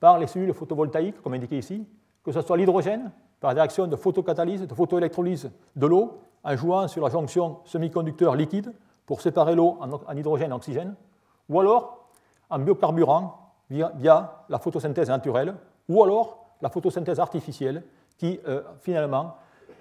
par 0.00 0.18
les 0.18 0.26
cellules 0.26 0.54
photovoltaïques, 0.54 1.20
comme 1.22 1.34
indiqué 1.34 1.58
ici, 1.58 1.86
que 2.22 2.32
ce 2.32 2.40
soit 2.42 2.56
l'hydrogène 2.56 3.10
par 3.40 3.50
la 3.50 3.62
réaction 3.62 3.86
de 3.86 3.96
photocatalyse, 3.96 4.66
de 4.66 4.74
photoélectrolyse 4.74 5.50
de 5.76 5.86
l'eau, 5.86 6.20
en 6.42 6.56
jouant 6.56 6.88
sur 6.88 7.02
la 7.02 7.10
jonction 7.10 7.58
semi-conducteur 7.64 8.34
liquide 8.34 8.72
pour 9.06 9.20
séparer 9.20 9.54
l'eau 9.54 9.78
en 9.80 10.16
hydrogène 10.16 10.50
et 10.50 10.54
oxygène, 10.54 10.94
ou 11.48 11.60
alors 11.60 12.08
en 12.50 12.58
biocarburant 12.58 13.43
via, 13.70 14.44
la 14.48 14.58
photosynthèse 14.58 15.08
naturelle, 15.08 15.54
ou 15.88 16.02
alors 16.02 16.46
la 16.60 16.68
photosynthèse 16.68 17.20
artificielle 17.20 17.82
qui 18.16 18.40
euh, 18.46 18.62
finalement 18.80 19.36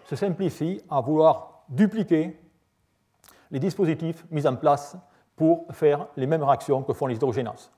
se 0.05 0.15
simplifie 0.15 0.81
à 0.89 1.01
vouloir 1.01 1.63
dupliquer 1.69 2.39
les 3.51 3.59
dispositifs 3.59 4.25
mis 4.31 4.45
en 4.47 4.55
place 4.55 4.97
pour 5.35 5.65
faire 5.71 6.07
les 6.17 6.27
mêmes 6.27 6.43
réactions 6.43 6.83
que 6.83 6.93
font 6.93 7.07
les 7.07 7.15
hydrogénases. 7.15 7.71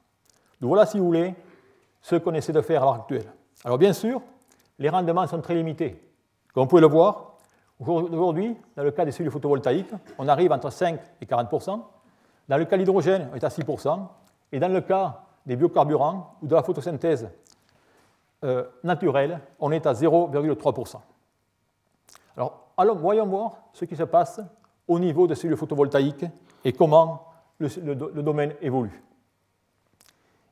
Donc 0.60 0.70
voilà, 0.70 0.86
si 0.86 1.00
vous 1.00 1.06
voulez, 1.06 1.36
ce 2.02 2.16
qu'on 2.16 2.34
essaie 2.34 2.54
de 2.54 2.62
faire 2.62 2.82
à 2.82 2.86
l'heure 2.86 2.96
actuelle. 2.96 3.32
Alors 3.64 3.78
bien 3.78 3.94
sûr, 3.94 4.22
les 4.80 4.90
rendements 4.90 5.28
sont 5.28 5.42
très 5.42 5.56
limités. 5.56 6.02
Comme 6.54 6.64
vous 6.64 6.70
pouvez 6.70 6.82
le 6.82 6.88
voir, 6.88 7.38
aujourd'hui, 7.80 8.56
dans 8.76 8.84
le 8.84 8.92
cas 8.92 9.06
des 9.06 9.12
cellules 9.12 9.32
photovoltaïques, 9.32 9.92
on 10.18 10.28
arrive 10.28 10.52
entre 10.52 10.70
5 10.70 11.00
et 11.22 11.26
40% 11.26 11.82
Dans 12.48 12.58
le 12.58 12.66
cas 12.66 12.76
de 12.76 12.82
l'hydrogène, 12.82 13.30
on 13.32 13.36
est 13.36 13.44
à 13.44 13.50
6% 13.50 14.08
Et 14.52 14.60
dans 14.60 14.72
le 14.72 14.82
cas 14.82 15.25
des 15.46 15.56
biocarburants 15.56 16.36
ou 16.42 16.48
de 16.48 16.56
la 16.56 16.64
photosynthèse 16.64 17.30
euh, 18.44 18.64
naturelle, 18.84 19.40
on 19.60 19.72
est 19.72 19.86
à 19.86 19.94
0,3 19.94 20.98
Alors, 22.36 22.66
alors, 22.78 22.98
voyons 22.98 23.26
voir 23.26 23.58
ce 23.74 23.86
qui 23.86 23.96
se 23.96 24.04
passe 24.04 24.42
au 24.88 25.00
niveau 25.00 25.28
des 25.28 25.36
cellules 25.36 25.58
photovoltaïques 25.58 26.26
et 26.64 26.74
comment 26.74 27.28
le, 27.60 27.96
domaine 27.96 28.54
évolue. 28.62 29.02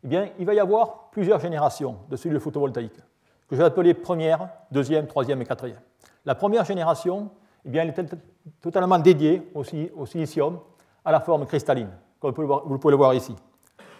Eh 0.04 0.08
bien, 0.08 0.30
il 0.40 0.46
va 0.46 0.54
y 0.54 0.60
avoir 0.60 1.10
plusieurs 1.12 1.40
générations 1.40 1.98
de 2.10 2.16
cellules 2.16 2.40
photovoltaïques, 2.40 3.00
que 3.48 3.56
je 3.56 3.58
vais 3.58 3.66
appeler 3.66 3.94
première, 3.94 4.50
deuxième, 4.72 5.08
troisième 5.08 5.42
et 5.42 5.46
quatrième. 5.46 5.80
La 6.26 6.36
première 6.36 6.66
génération, 6.66 7.30
eh 7.66 7.70
bien, 7.70 7.84
elle 7.84 7.90
est 7.90 8.16
totalement 8.62 9.00
dédiée 9.00 9.52
au, 9.54 10.06
silicium 10.06 10.60
à 11.04 11.12
la 11.12 11.20
forme 11.20 11.46
cristalline, 11.46 11.90
comme 12.20 12.34
vous 12.34 12.80
pouvez 12.80 12.92
le 12.92 12.98
voir 12.98 13.14
ici. 13.14 13.36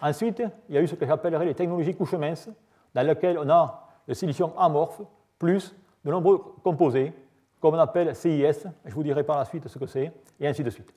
Ensuite, 0.04 0.44
il 0.68 0.76
y 0.76 0.78
a 0.78 0.82
eu 0.82 0.88
ce 0.88 0.96
que 0.96 1.06
j'appellerais 1.06 1.46
les 1.46 1.56
technologies 1.56 1.96
couches 1.96 2.16
minces, 2.16 2.50
dans 2.94 3.08
lesquelles 3.08 3.40
on 3.40 3.50
a 3.50 3.88
le 4.06 4.14
silicium 4.14 4.52
amorphe 4.58 5.02
plus 5.40 5.74
de 6.04 6.12
nombreux 6.12 6.40
composés, 6.62 7.14
comme 7.62 7.76
on 7.76 7.80
appelle 7.80 8.14
CIS, 8.14 8.68
je 8.84 8.94
vous 8.94 9.04
dirai 9.04 9.24
par 9.24 9.38
la 9.38 9.46
suite 9.46 9.66
ce 9.70 9.80
que 9.80 9.86
c'est, 9.86 10.12
et 10.42 10.46
ainsi 10.46 10.62
de 10.62 10.70
suite. 10.70 10.94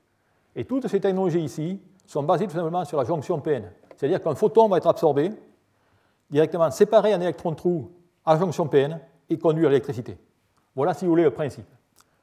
Et 0.57 0.65
toutes 0.65 0.89
ces 0.89 0.99
technologies 0.99 1.45
ici 1.45 1.81
sont 2.05 2.25
basées 2.25 2.49
tout 2.49 2.57
simplement 2.57 2.85
sur 2.85 2.99
la 2.99 3.05
jonction 3.05 3.41
PN. 3.41 3.71
C'est-à-dire 3.97 4.21
qu'un 4.21 4.35
photon 4.35 4.67
va 4.67 4.79
être 4.79 4.89
absorbé, 4.89 5.31
directement 6.29 6.69
séparé 6.73 7.15
en 7.15 7.21
électron-trou 7.21 7.93
à 8.25 8.37
jonction 8.37 8.67
PN 8.67 8.99
et 9.31 9.39
conduire 9.39 9.69
l'électricité. 9.69 10.19
Voilà, 10.75 10.95
si 10.95 11.05
vous 11.05 11.13
voulez, 11.13 11.23
le 11.23 11.31
principe. 11.31 11.69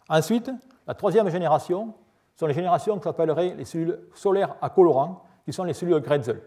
Ensuite, 0.09 0.51
la 0.85 0.95
troisième 0.95 1.29
génération 1.29 1.93
sont 2.35 2.45
les 2.45 2.53
générations 2.53 2.97
que 2.97 3.05
j'appellerais 3.05 3.55
les 3.55 3.63
cellules 3.63 4.01
solaires 4.13 4.57
à 4.61 4.69
colorant, 4.69 5.23
qui 5.45 5.53
sont 5.53 5.63
les 5.63 5.73
cellules 5.73 6.01
Gretzel. 6.01 6.41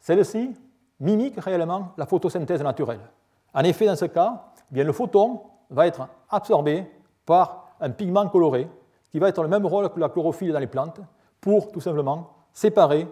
Celles-ci 0.00 0.54
mimiquent 1.00 1.40
réellement 1.40 1.92
la 1.96 2.06
photosynthèse 2.06 2.62
naturelle. 2.62 3.00
En 3.54 3.62
effet, 3.62 3.86
dans 3.86 3.96
ce 3.96 4.04
cas, 4.06 4.44
eh 4.70 4.74
bien, 4.74 4.84
le 4.84 4.92
photon 4.92 5.40
va 5.70 5.86
être 5.86 6.08
absorbé 6.30 6.90
par 7.24 7.74
un 7.80 7.90
pigment 7.90 8.28
coloré 8.28 8.68
qui 9.10 9.18
va 9.18 9.28
être 9.28 9.42
le 9.42 9.48
même 9.48 9.66
rôle 9.66 9.88
que 9.90 10.00
la 10.00 10.08
chlorophylle 10.08 10.52
dans 10.52 10.58
les 10.58 10.66
plantes 10.66 11.00
pour 11.40 11.70
tout 11.72 11.80
simplement 11.80 12.30
séparer 12.52 13.08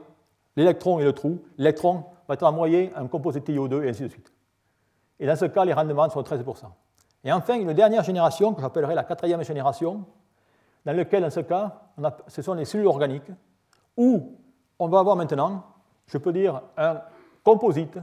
l'électron 0.56 0.98
et 0.98 1.04
le 1.04 1.12
trou. 1.12 1.40
L'électron 1.58 2.04
va 2.28 2.34
être 2.34 2.42
envoyé 2.42 2.92
à 2.94 3.00
un 3.00 3.06
composé 3.06 3.40
TiO2 3.40 3.84
et 3.84 3.90
ainsi 3.90 4.02
de 4.02 4.08
suite. 4.08 4.32
Et 5.18 5.26
dans 5.26 5.36
ce 5.36 5.46
cas, 5.46 5.64
les 5.64 5.72
rendements 5.72 6.08
sont 6.10 6.22
de 6.22 6.28
13%. 6.28 6.64
Et 7.24 7.32
enfin, 7.32 7.54
une 7.54 7.72
dernière 7.72 8.04
génération, 8.04 8.52
que 8.52 8.60
j'appellerai 8.60 8.94
la 8.94 9.04
quatrième 9.04 9.42
génération, 9.42 10.04
dans 10.84 10.92
laquelle, 10.92 11.22
dans 11.22 11.30
ce 11.30 11.40
cas, 11.40 11.82
ce 12.28 12.42
sont 12.42 12.54
les 12.54 12.64
cellules 12.64 12.86
organiques, 12.86 13.30
où 13.96 14.36
on 14.78 14.88
va 14.88 15.00
avoir 15.00 15.16
maintenant, 15.16 15.64
je 16.06 16.18
peux 16.18 16.32
dire, 16.32 16.62
un 16.76 17.00
composite 17.42 17.98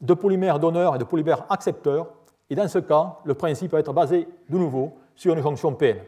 de 0.00 0.14
polymères 0.14 0.58
donneurs 0.58 0.96
et 0.96 0.98
de 0.98 1.04
polymères 1.04 1.44
accepteurs. 1.50 2.08
Et 2.48 2.54
dans 2.54 2.68
ce 2.68 2.78
cas, 2.78 3.16
le 3.24 3.34
principe 3.34 3.72
va 3.72 3.80
être 3.80 3.92
basé 3.92 4.28
de 4.48 4.58
nouveau 4.58 4.92
sur 5.14 5.34
une 5.34 5.42
jonction 5.42 5.74
PN. 5.74 5.98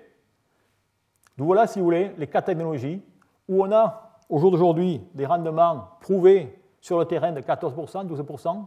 Donc 1.36 1.46
voilà, 1.46 1.66
si 1.66 1.78
vous 1.78 1.84
voulez, 1.84 2.12
les 2.18 2.26
quatre 2.26 2.46
technologies 2.46 3.02
où 3.48 3.64
on 3.64 3.72
a 3.72 4.08
au 4.28 4.38
jour 4.38 4.50
d'aujourd'hui 4.50 5.00
des 5.14 5.26
rendements 5.26 5.88
prouvés 6.00 6.54
sur 6.80 6.98
le 6.98 7.04
terrain 7.06 7.32
de 7.32 7.40
14%, 7.40 8.06
12%. 8.06 8.64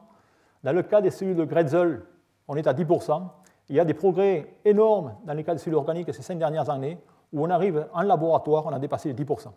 Dans 0.63 0.73
le 0.73 0.83
cas 0.83 1.01
des 1.01 1.11
cellules 1.11 1.35
de 1.35 1.45
Gretzel, 1.45 2.03
on 2.47 2.55
est 2.55 2.67
à 2.67 2.73
10%. 2.73 3.21
Il 3.69 3.75
y 3.75 3.79
a 3.79 3.85
des 3.85 3.93
progrès 3.93 4.55
énormes 4.65 5.15
dans 5.25 5.33
les 5.33 5.43
cas 5.43 5.53
des 5.53 5.59
cellules 5.59 5.77
organiques 5.77 6.13
ces 6.13 6.21
cinq 6.21 6.37
dernières 6.37 6.69
années 6.69 6.97
où 7.31 7.45
on 7.45 7.49
arrive 7.49 7.87
en 7.93 8.01
laboratoire, 8.01 8.65
on 8.65 8.73
a 8.73 8.79
dépassé 8.79 9.13
les 9.13 9.23
10%. 9.23 9.47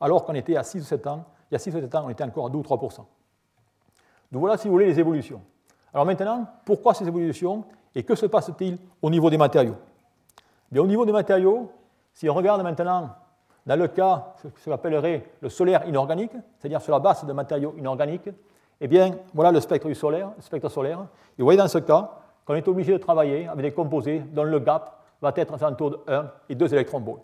Alors 0.00 0.24
qu'on 0.24 0.34
était 0.34 0.56
à 0.56 0.62
6 0.62 0.80
ou 0.80 0.84
7 0.84 1.06
ans, 1.06 1.24
il 1.54 1.56
y 1.56 1.56
a 1.56 1.58
6 1.60 1.76
ou 1.76 1.80
7 1.80 1.94
ans, 1.94 2.02
on 2.06 2.10
était 2.10 2.24
encore 2.24 2.46
à 2.46 2.50
2 2.50 2.58
ou 2.58 2.62
3%. 2.62 2.96
Donc 4.32 4.40
voilà, 4.40 4.56
si 4.56 4.66
vous 4.66 4.74
voulez, 4.74 4.86
les 4.86 4.98
évolutions. 4.98 5.40
Alors 5.92 6.04
maintenant, 6.04 6.46
pourquoi 6.64 6.94
ces 6.94 7.06
évolutions 7.06 7.64
et 7.94 8.02
que 8.02 8.16
se 8.16 8.26
passe-t-il 8.26 8.76
au 9.00 9.08
niveau 9.08 9.30
des 9.30 9.38
matériaux? 9.38 9.76
Bien, 10.72 10.82
Au 10.82 10.86
niveau 10.88 11.06
des 11.06 11.12
matériaux, 11.12 11.70
si 12.12 12.28
on 12.28 12.34
regarde 12.34 12.60
maintenant 12.62 13.10
dans 13.64 13.76
le 13.76 13.86
cas, 13.86 14.34
ce 14.42 14.48
que 14.48 14.58
j'appellerais 14.66 15.30
le 15.40 15.48
solaire 15.48 15.86
inorganique, 15.86 16.32
c'est-à-dire 16.58 16.82
sur 16.82 16.92
la 16.92 16.98
base 16.98 17.24
de 17.24 17.32
matériaux 17.32 17.74
inorganiques, 17.78 18.28
eh 18.80 18.88
bien, 18.88 19.12
voilà 19.32 19.52
le 19.52 19.60
spectre 19.60 19.86
du 19.86 19.94
solaire, 19.94 20.32
le 20.36 20.42
spectre 20.42 20.68
solaire. 20.68 21.06
Et 21.38 21.42
vous 21.42 21.44
voyez 21.44 21.58
dans 21.58 21.68
ce 21.68 21.78
cas 21.78 22.10
qu'on 22.44 22.54
est 22.56 22.66
obligé 22.66 22.92
de 22.92 22.98
travailler 22.98 23.46
avec 23.46 23.62
des 23.62 23.72
composés 23.72 24.18
dont 24.18 24.42
le 24.42 24.58
gap 24.58 25.04
va 25.22 25.32
être 25.36 25.54
autour 25.70 25.90
de 25.92 26.00
1 26.08 26.30
et 26.48 26.56
2 26.56 26.74
électrons 26.74 26.98
volts. 26.98 27.22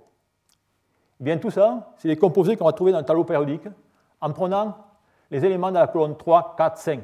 Eh 1.21 1.25
bien, 1.25 1.37
tout 1.39 1.51
ça, 1.51 1.93
c'est 1.97 2.07
des 2.07 2.17
composés 2.17 2.57
qu'on 2.57 2.67
va 2.67 2.73
trouver 2.73 2.93
dans 2.93 2.99
le 2.99 3.05
tableau 3.05 3.25
périodique 3.25 3.67
en 4.21 4.33
prenant 4.33 4.77
les 5.31 5.45
éléments 5.45 5.71
de 5.71 5.77
la 5.77 5.87
colonne 5.87 6.17
3, 6.17 6.55
4, 6.57 6.79
5. 6.79 7.00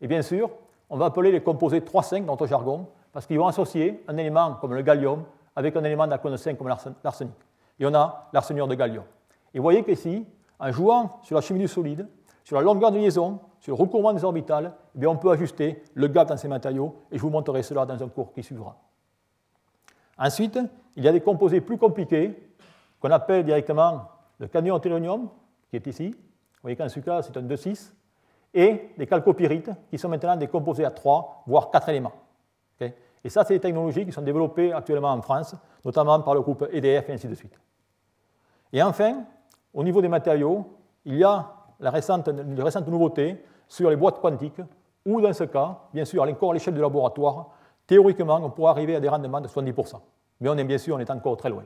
Et 0.00 0.06
bien 0.06 0.22
sûr, 0.22 0.50
on 0.88 0.96
va 0.96 1.06
appeler 1.06 1.30
les 1.30 1.42
composés 1.42 1.82
3, 1.82 2.02
5 2.02 2.24
dans 2.24 2.32
notre 2.32 2.46
jargon, 2.46 2.88
parce 3.12 3.26
qu'ils 3.26 3.38
vont 3.38 3.46
associer 3.46 4.02
un 4.08 4.16
élément 4.16 4.54
comme 4.54 4.74
le 4.74 4.82
gallium 4.82 5.24
avec 5.56 5.76
un 5.76 5.84
élément 5.84 6.06
de 6.06 6.10
la 6.10 6.18
colonne 6.18 6.38
5 6.38 6.56
comme 6.56 6.68
l'arsenic. 6.68 7.34
Et 7.78 7.86
on 7.86 7.94
a 7.94 8.28
l'arsenure 8.32 8.68
de 8.68 8.74
gallium. 8.74 9.04
Et 9.54 9.58
vous 9.58 9.62
voyez 9.62 9.82
qu'ici, 9.82 10.26
en 10.58 10.70
jouant 10.70 11.18
sur 11.22 11.36
la 11.36 11.40
chimie 11.40 11.60
du 11.60 11.68
solide, 11.68 12.06
sur 12.44 12.56
la 12.56 12.62
longueur 12.62 12.92
de 12.92 12.98
liaison, 12.98 13.40
sur 13.60 13.76
le 13.76 13.80
recouvrement 13.80 14.12
des 14.12 14.24
orbitales, 14.24 14.72
eh 15.00 15.06
on 15.06 15.16
peut 15.16 15.30
ajuster 15.30 15.82
le 15.94 16.08
gap 16.08 16.28
dans 16.28 16.36
ces 16.36 16.48
matériaux, 16.48 16.96
et 17.10 17.16
je 17.16 17.22
vous 17.22 17.30
montrerai 17.30 17.62
cela 17.62 17.86
dans 17.86 18.02
un 18.02 18.08
cours 18.08 18.32
qui 18.32 18.42
suivra. 18.42 18.76
Ensuite, 20.18 20.58
il 20.96 21.04
y 21.04 21.08
a 21.08 21.12
des 21.12 21.20
composés 21.20 21.60
plus 21.60 21.78
compliqués, 21.78 22.52
qu'on 23.00 23.10
appelle 23.10 23.44
directement 23.44 24.08
le 24.38 24.48
canion 24.48 24.78
tellurium, 24.78 25.28
qui 25.70 25.76
est 25.76 25.86
ici. 25.86 26.10
Vous 26.10 26.62
voyez 26.62 26.76
qu'en 26.76 26.88
ce 26.88 27.00
cas, 27.00 27.22
c'est 27.22 27.36
un 27.36 27.42
2,6, 27.42 27.92
et 28.52 28.90
des 28.98 29.06
calcopyrites, 29.06 29.70
qui 29.88 29.96
sont 29.96 30.08
maintenant 30.08 30.36
des 30.36 30.48
composés 30.48 30.84
à 30.84 30.90
3, 30.90 31.44
voire 31.46 31.70
4 31.70 31.88
éléments. 31.88 32.12
Et 33.22 33.28
ça, 33.28 33.44
c'est 33.44 33.54
des 33.54 33.60
technologies 33.60 34.06
qui 34.06 34.12
sont 34.12 34.22
développées 34.22 34.72
actuellement 34.72 35.12
en 35.12 35.20
France, 35.20 35.54
notamment 35.84 36.20
par 36.20 36.34
le 36.34 36.40
groupe 36.40 36.66
EDF 36.72 37.08
et 37.08 37.12
ainsi 37.12 37.28
de 37.28 37.34
suite. 37.34 37.58
Et 38.72 38.82
enfin, 38.82 39.24
au 39.74 39.84
niveau 39.84 40.00
des 40.00 40.08
matériaux, 40.08 40.64
il 41.04 41.16
y 41.16 41.24
a 41.24 41.52
la 41.78 41.90
récente, 41.90 42.28
une 42.28 42.60
récente 42.60 42.88
nouveauté 42.88 43.44
sur 43.68 43.90
les 43.90 43.96
boîtes 43.96 44.20
quantiques, 44.20 44.60
où 45.04 45.20
dans 45.20 45.32
ce 45.32 45.44
cas, 45.44 45.78
bien 45.92 46.04
sûr, 46.04 46.22
encore 46.22 46.50
à 46.50 46.54
l'échelle 46.54 46.74
du 46.74 46.80
laboratoire, 46.80 47.50
théoriquement, 47.86 48.40
on 48.42 48.50
pourrait 48.50 48.70
arriver 48.70 48.96
à 48.96 49.00
des 49.00 49.08
rendements 49.08 49.40
de 49.40 49.48
70%. 49.48 50.00
Mais 50.40 50.48
on 50.48 50.56
est 50.56 50.64
bien 50.64 50.78
sûr, 50.78 50.96
on 50.96 50.98
est 50.98 51.10
encore 51.10 51.36
très 51.36 51.50
loin. 51.50 51.64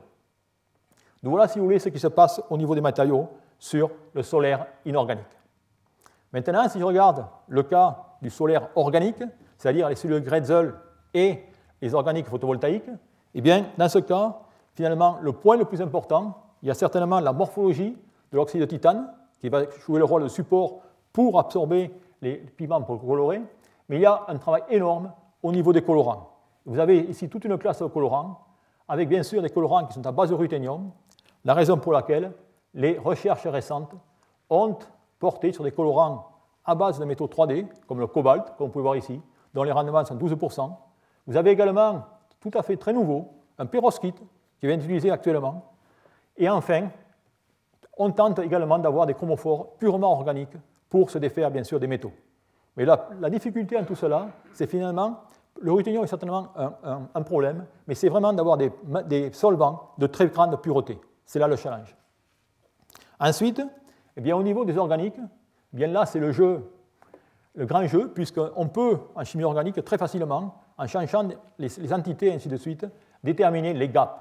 Donc 1.23 1.31
voilà, 1.31 1.47
si 1.47 1.57
vous 1.57 1.65
voulez, 1.65 1.79
ce 1.79 1.89
qui 1.89 1.99
se 1.99 2.07
passe 2.07 2.41
au 2.49 2.57
niveau 2.57 2.75
des 2.75 2.81
matériaux 2.81 3.29
sur 3.59 3.91
le 4.13 4.23
solaire 4.23 4.65
inorganique. 4.85 5.25
Maintenant, 6.33 6.67
si 6.67 6.79
je 6.79 6.83
regarde 6.83 7.25
le 7.47 7.63
cas 7.63 7.97
du 8.21 8.29
solaire 8.29 8.69
organique, 8.75 9.23
c'est-à-dire 9.57 9.89
les 9.89 9.95
cellules 9.95 10.21
Gretzel 10.21 10.73
et 11.13 11.43
les 11.81 11.93
organiques 11.93 12.27
photovoltaïques, 12.27 12.89
eh 13.33 13.41
bien, 13.41 13.65
dans 13.77 13.89
ce 13.89 13.99
cas, 13.99 14.39
finalement, 14.73 15.17
le 15.21 15.31
point 15.31 15.57
le 15.57 15.65
plus 15.65 15.81
important, 15.81 16.41
il 16.61 16.67
y 16.67 16.71
a 16.71 16.73
certainement 16.73 17.19
la 17.19 17.33
morphologie 17.33 17.97
de 18.31 18.37
l'oxyde 18.37 18.61
de 18.61 18.65
titane, 18.65 19.13
qui 19.39 19.49
va 19.49 19.63
jouer 19.85 19.99
le 19.99 20.05
rôle 20.05 20.23
de 20.23 20.27
support 20.27 20.81
pour 21.13 21.39
absorber 21.39 21.91
les 22.21 22.35
pigments 22.35 22.81
pour 22.81 22.99
colorer, 22.99 23.41
mais 23.87 23.97
il 23.97 24.01
y 24.01 24.05
a 24.05 24.23
un 24.27 24.37
travail 24.37 24.63
énorme 24.69 25.11
au 25.43 25.51
niveau 25.51 25.71
des 25.71 25.81
colorants. 25.81 26.31
Vous 26.65 26.79
avez 26.79 26.99
ici 26.99 27.29
toute 27.29 27.45
une 27.45 27.57
classe 27.57 27.81
de 27.81 27.87
colorants, 27.87 28.39
avec 28.87 29.07
bien 29.07 29.23
sûr 29.23 29.41
des 29.41 29.49
colorants 29.49 29.85
qui 29.85 29.93
sont 29.93 30.05
à 30.05 30.11
base 30.11 30.29
de 30.29 30.35
ruthénium, 30.35 30.91
la 31.43 31.53
raison 31.53 31.77
pour 31.77 31.93
laquelle 31.93 32.31
les 32.75 32.99
recherches 32.99 33.47
récentes 33.47 33.93
ont 34.49 34.77
porté 35.17 35.51
sur 35.51 35.63
des 35.63 35.71
colorants 35.71 36.29
à 36.65 36.75
base 36.75 36.99
de 36.99 37.05
métaux 37.05 37.27
3D, 37.27 37.67
comme 37.87 37.99
le 37.99 38.07
cobalt, 38.07 38.53
comme 38.57 38.67
vous 38.67 38.73
pouvez 38.73 38.83
voir 38.83 38.95
ici, 38.95 39.19
dont 39.53 39.63
les 39.63 39.71
rendements 39.71 40.03
sont 40.05 40.15
12%. 40.15 40.71
Vous 41.27 41.37
avez 41.37 41.51
également, 41.51 42.03
tout 42.39 42.51
à 42.53 42.61
fait 42.61 42.77
très 42.77 42.93
nouveau, 42.93 43.29
un 43.57 43.65
perovskite 43.65 44.21
qui 44.59 44.67
est 44.67 44.75
utilisé 44.75 45.09
actuellement, 45.09 45.73
et 46.37 46.49
enfin, 46.49 46.89
on 47.97 48.11
tente 48.11 48.39
également 48.39 48.77
d'avoir 48.77 49.05
des 49.05 49.13
chromophores 49.13 49.77
purement 49.77 50.11
organiques 50.11 50.57
pour 50.89 51.09
se 51.09 51.17
défaire 51.17 51.49
bien 51.49 51.63
sûr 51.63 51.79
des 51.79 51.87
métaux. 51.87 52.11
Mais 52.75 52.85
la, 52.85 53.29
difficulté 53.29 53.77
en 53.77 53.85
tout 53.85 53.95
cela, 53.95 54.27
c'est 54.51 54.67
finalement, 54.67 55.21
le 55.61 55.71
ruthénium 55.71 56.03
est 56.03 56.07
certainement 56.07 56.49
un, 56.83 57.21
problème, 57.21 57.65
mais 57.87 57.95
c'est 57.95 58.09
vraiment 58.09 58.33
d'avoir 58.33 58.57
des, 58.57 59.31
solvants 59.31 59.91
de 59.97 60.07
très 60.07 60.27
grande 60.27 60.61
pureté. 60.61 60.99
C'est 61.25 61.39
là 61.39 61.47
le 61.47 61.55
challenge. 61.55 61.95
Ensuite, 63.19 63.61
eh 64.17 64.21
bien, 64.21 64.35
au 64.35 64.43
niveau 64.43 64.65
des 64.65 64.77
organiques, 64.77 65.17
eh 65.17 65.77
bien 65.77 65.87
là 65.87 66.05
c'est 66.05 66.19
le 66.19 66.31
jeu, 66.31 66.69
le 67.55 67.65
grand 67.65 67.85
jeu, 67.87 68.11
puisqu'on 68.13 68.67
peut, 68.67 68.99
en 69.15 69.23
chimie 69.23 69.43
organique, 69.43 69.83
très 69.83 69.97
facilement, 69.97 70.55
en 70.77 70.87
changeant 70.87 71.27
les, 71.57 71.93
entités 71.93 72.33
ainsi 72.33 72.49
de 72.49 72.57
suite, 72.57 72.85
déterminer 73.23 73.73
les 73.73 73.89
gaps. 73.89 74.13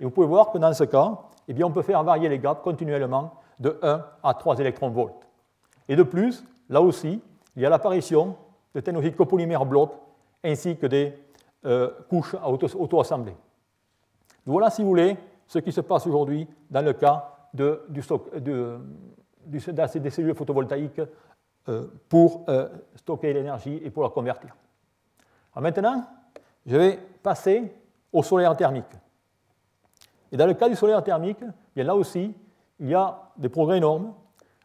Et 0.00 0.04
vous 0.04 0.10
pouvez 0.10 0.26
voir 0.26 0.50
que 0.52 0.58
dans 0.58 0.72
ce 0.72 0.84
cas, 0.84 1.18
eh 1.48 1.52
bien, 1.52 1.66
on 1.66 1.70
peut 1.70 1.82
faire 1.82 2.02
varier 2.02 2.28
les 2.28 2.38
gaps 2.38 2.62
continuellement 2.62 3.34
de 3.58 3.78
1 3.82 4.04
à 4.22 4.34
3 4.34 4.58
électronvolts. 4.58 5.14
Et 5.88 5.96
de 5.96 6.02
plus, 6.02 6.44
là 6.68 6.80
aussi, 6.80 7.20
il 7.56 7.62
y 7.62 7.66
a 7.66 7.70
l'apparition 7.70 8.36
de 8.74 8.80
technologies 8.80 9.12
copolymères 9.14 9.66
blocs 9.66 9.92
ainsi 10.44 10.76
que 10.76 10.86
des 10.86 11.14
euh, 11.64 11.90
couches 12.08 12.34
auto-assemblées. 12.42 13.36
Voilà, 14.46 14.70
si 14.70 14.82
vous 14.82 14.88
voulez, 14.88 15.16
ce 15.46 15.58
qui 15.58 15.70
se 15.70 15.80
passe 15.80 16.06
aujourd'hui 16.06 16.48
dans 16.70 16.84
le 16.84 16.92
cas 16.92 17.31
de, 17.54 17.82
du 17.88 18.02
de, 18.40 18.78
des 19.46 20.10
cellules 20.10 20.34
photovoltaïques 20.34 21.02
euh, 21.68 21.86
pour 22.08 22.44
euh, 22.48 22.68
stocker 22.96 23.32
l'énergie 23.32 23.80
et 23.84 23.90
pour 23.90 24.02
la 24.02 24.08
convertir. 24.08 24.54
maintenant, 25.56 26.04
je 26.66 26.76
vais 26.76 26.98
passer 27.22 27.72
au 28.12 28.22
solaire 28.22 28.56
thermique. 28.56 28.84
Et 30.30 30.36
dans 30.36 30.46
le 30.46 30.54
cas 30.54 30.68
du 30.68 30.74
solaire 30.74 31.02
thermique, 31.04 31.42
bien 31.74 31.84
là 31.84 31.94
aussi, 31.94 32.34
il 32.80 32.88
y 32.88 32.94
a 32.94 33.30
des 33.36 33.48
progrès 33.48 33.78
énormes 33.78 34.14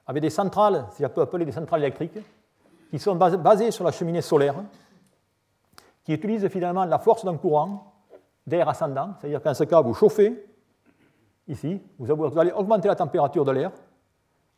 avec 0.06 0.22
des 0.22 0.30
centrales, 0.30 0.86
si 0.92 1.06
on 1.06 1.10
peut 1.10 1.22
appeler 1.22 1.46
des 1.46 1.52
centrales 1.52 1.82
électriques, 1.82 2.18
qui 2.90 2.98
sont 3.00 3.16
basées 3.16 3.72
sur 3.72 3.84
la 3.84 3.92
cheminée 3.92 4.22
solaire, 4.22 4.56
qui 6.04 6.14
utilisent 6.14 6.48
finalement 6.48 6.86
la 6.86 7.00
force 7.00 7.26
d'un 7.26 7.36
courant 7.36 7.94
d'air 8.46 8.70
ascendant, 8.70 9.14
c'est-à-dire 9.20 9.42
qu'en 9.42 9.54
ce 9.54 9.66
cas, 9.66 9.82
vous 9.82 9.94
chauffez, 9.94 10.42
ici, 11.48 11.82
vous 11.98 12.40
allez 12.40 12.52
augmenter 12.52 12.88
la 12.88 12.96
température 12.96 13.46
de 13.46 13.52
l'air, 13.52 13.72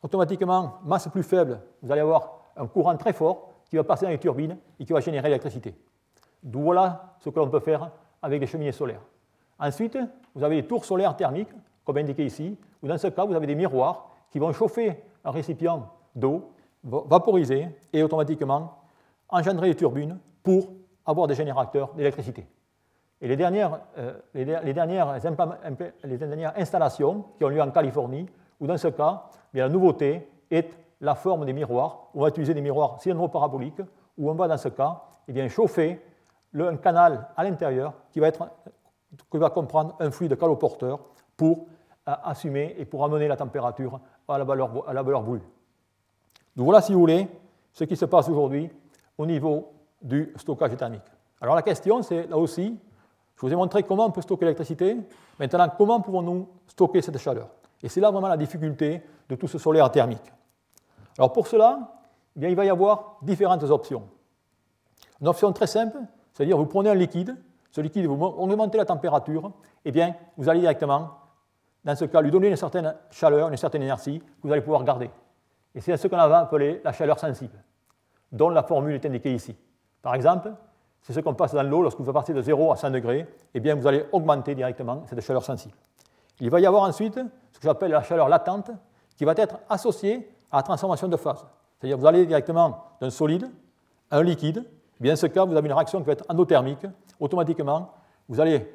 automatiquement, 0.01 0.75
masse 0.83 1.07
plus 1.09 1.23
faible, 1.23 1.61
vous 1.81 1.91
allez 1.91 2.01
avoir 2.01 2.51
un 2.55 2.67
courant 2.67 2.95
très 2.97 3.13
fort 3.13 3.49
qui 3.69 3.75
va 3.75 3.83
passer 3.83 4.05
dans 4.05 4.11
les 4.11 4.17
turbines 4.17 4.57
et 4.79 4.85
qui 4.85 4.93
va 4.93 4.99
générer 4.99 5.27
l'électricité. 5.27 5.75
D'où 6.41 6.61
voilà 6.61 7.15
ce 7.19 7.29
que 7.29 7.39
l'on 7.39 7.49
peut 7.49 7.59
faire 7.59 7.91
avec 8.21 8.39
des 8.39 8.47
cheminées 8.47 8.71
solaires. 8.71 9.01
Ensuite, 9.59 9.97
vous 10.33 10.43
avez 10.43 10.61
des 10.61 10.67
tours 10.67 10.85
solaires 10.85 11.15
thermiques, 11.15 11.53
comme 11.83 11.97
indiqué 11.97 12.25
ici, 12.25 12.57
où 12.81 12.87
dans 12.87 12.97
ce 12.97 13.07
cas, 13.07 13.25
vous 13.25 13.33
avez 13.33 13.47
des 13.47 13.55
miroirs 13.55 14.09
qui 14.31 14.39
vont 14.39 14.51
chauffer 14.53 15.03
un 15.23 15.31
récipient 15.31 15.89
d'eau, 16.15 16.51
vaporiser 16.83 17.67
et 17.91 18.03
automatiquement 18.03 18.77
engendrer 19.27 19.69
des 19.69 19.75
turbines 19.75 20.17
pour 20.41 20.69
avoir 21.05 21.27
des 21.27 21.35
générateurs 21.35 21.93
d'électricité. 21.93 22.47
Et 23.21 23.27
les 23.27 23.35
dernières, 23.35 23.79
euh, 23.97 24.13
les, 24.33 24.73
dernières, 24.73 25.09
installations 26.55 27.25
qui 27.37 27.43
ont 27.43 27.49
lieu 27.49 27.61
en 27.61 27.71
Californie, 27.71 28.25
où 28.59 28.67
dans 28.67 28.77
ce 28.77 28.87
cas, 28.87 29.25
bien, 29.53 29.65
la 29.65 29.69
nouveauté 29.69 30.29
est 30.49 30.69
la 31.01 31.15
forme 31.15 31.45
des 31.45 31.53
miroirs. 31.53 32.09
On 32.13 32.21
va 32.21 32.29
utiliser 32.29 32.53
des 32.53 32.61
miroirs 32.61 33.01
cylindro-paraboliques, 33.01 33.81
où 34.17 34.29
on 34.29 34.35
va 34.35 34.47
dans 34.47 34.57
ce 34.57 34.69
cas 34.69 35.01
eh 35.27 35.33
bien, 35.33 35.47
chauffer 35.47 36.01
le, 36.51 36.67
un 36.67 36.77
canal 36.77 37.27
à 37.35 37.43
l'intérieur 37.43 37.93
qui 38.11 38.19
va 38.19 38.27
être 38.27 38.49
qui 39.29 39.37
va 39.37 39.49
comprendre 39.49 39.95
un 39.99 40.11
fluide 40.11 40.37
caloporteur 40.37 40.99
pour 41.35 41.67
euh, 42.07 42.13
assumer 42.23 42.75
et 42.77 42.85
pour 42.85 43.03
amener 43.03 43.27
la 43.27 43.35
température 43.35 43.99
à 44.27 44.37
la 44.37 44.43
valeur, 44.43 44.87
à 44.87 44.93
la 44.93 45.01
valeur 45.01 45.23
voulue. 45.23 45.41
Donc 46.55 46.65
voilà, 46.65 46.81
si 46.81 46.93
vous 46.93 46.99
voulez, 46.99 47.27
ce 47.71 47.83
qui 47.83 47.95
se 47.95 48.05
passe 48.05 48.29
aujourd'hui 48.29 48.69
au 49.17 49.25
niveau 49.25 49.71
du 50.01 50.31
stockage 50.37 50.75
thermique. 50.77 51.01
Alors 51.41 51.55
la 51.55 51.61
question, 51.61 52.01
c'est 52.01 52.27
là 52.27 52.37
aussi, 52.37 52.77
je 53.39 53.45
vous 53.45 53.53
ai 53.53 53.55
montré 53.55 53.83
comment 53.83 54.05
on 54.05 54.11
peut 54.11 54.21
stocker 54.21 54.43
l'électricité. 54.43 54.97
Maintenant, 55.39 55.69
comment 55.77 56.01
pouvons-nous 56.01 56.49
stocker 56.67 57.01
cette 57.01 57.17
chaleur? 57.17 57.47
Et 57.81 57.87
c'est 57.87 58.01
là 58.01 58.11
vraiment 58.11 58.27
la 58.27 58.35
difficulté 58.35 59.01
de 59.29 59.35
tout 59.35 59.47
ce 59.47 59.57
solaire 59.57 59.89
thermique. 59.91 60.33
Alors 61.17 61.31
pour 61.31 61.47
cela, 61.47 62.01
eh 62.35 62.39
bien, 62.41 62.49
il 62.49 62.55
va 62.55 62.65
y 62.65 62.69
avoir 62.69 63.17
différentes 63.21 63.63
options. 63.63 64.03
Une 65.21 65.29
option 65.29 65.53
très 65.53 65.67
simple, 65.67 65.97
c'est-à-dire 66.33 66.57
vous 66.57 66.65
prenez 66.65 66.89
un 66.89 66.95
liquide, 66.95 67.33
ce 67.71 67.79
liquide, 67.79 68.07
vous 68.07 68.21
augmentez 68.21 68.77
la 68.77 68.83
température, 68.83 69.53
eh 69.85 69.91
bien, 69.91 70.15
vous 70.35 70.49
allez 70.49 70.59
directement, 70.59 71.11
dans 71.85 71.95
ce 71.95 72.03
cas, 72.05 72.19
lui 72.19 72.31
donner 72.31 72.49
une 72.49 72.57
certaine 72.57 72.93
chaleur, 73.09 73.47
une 73.47 73.57
certaine 73.57 73.83
énergie 73.83 74.19
que 74.19 74.47
vous 74.47 74.51
allez 74.51 74.61
pouvoir 74.61 74.83
garder. 74.83 75.09
Et 75.73 75.79
c'est 75.79 75.95
ce 75.95 76.09
qu'on 76.09 76.17
va 76.17 76.39
appeler 76.39 76.81
la 76.83 76.91
chaleur 76.91 77.17
sensible, 77.17 77.63
dont 78.33 78.49
la 78.49 78.63
formule 78.63 78.95
est 78.95 79.05
indiquée 79.05 79.33
ici. 79.33 79.55
Par 80.01 80.13
exemple, 80.13 80.51
c'est 81.01 81.13
ce 81.13 81.19
qu'on 81.19 81.33
passe 81.33 81.53
dans 81.53 81.63
l'eau 81.63 81.81
lorsque 81.81 81.99
vous 81.99 82.13
passez 82.13 82.33
de 82.33 82.41
0 82.41 82.71
à 82.71 82.75
100 82.75 82.91
degrés, 82.91 83.27
eh 83.53 83.59
bien, 83.59 83.75
vous 83.75 83.87
allez 83.87 84.05
augmenter 84.11 84.55
directement 84.55 85.03
cette 85.07 85.21
chaleur 85.21 85.43
sensible. 85.43 85.75
Il 86.39 86.49
va 86.49 86.59
y 86.59 86.65
avoir 86.65 86.83
ensuite 86.83 87.19
ce 87.51 87.59
que 87.59 87.63
j'appelle 87.63 87.91
la 87.91 88.03
chaleur 88.03 88.29
latente, 88.29 88.71
qui 89.17 89.25
va 89.25 89.33
être 89.35 89.57
associée 89.69 90.29
à 90.51 90.57
la 90.57 90.63
transformation 90.63 91.07
de 91.07 91.17
phase. 91.17 91.45
C'est-à-dire 91.77 91.97
vous 91.97 92.05
allez 92.05 92.25
directement 92.25 92.85
d'un 93.01 93.09
solide 93.09 93.49
à 94.09 94.17
un 94.17 94.23
liquide, 94.23 94.63
eh 94.99 95.03
bien, 95.03 95.13
dans 95.13 95.19
ce 95.19 95.27
cas, 95.27 95.45
vous 95.45 95.55
avez 95.55 95.67
une 95.67 95.73
réaction 95.73 95.99
qui 95.99 96.05
va 96.05 96.13
être 96.13 96.25
endothermique, 96.29 96.85
automatiquement, 97.19 97.91
vous 98.27 98.39
allez 98.39 98.73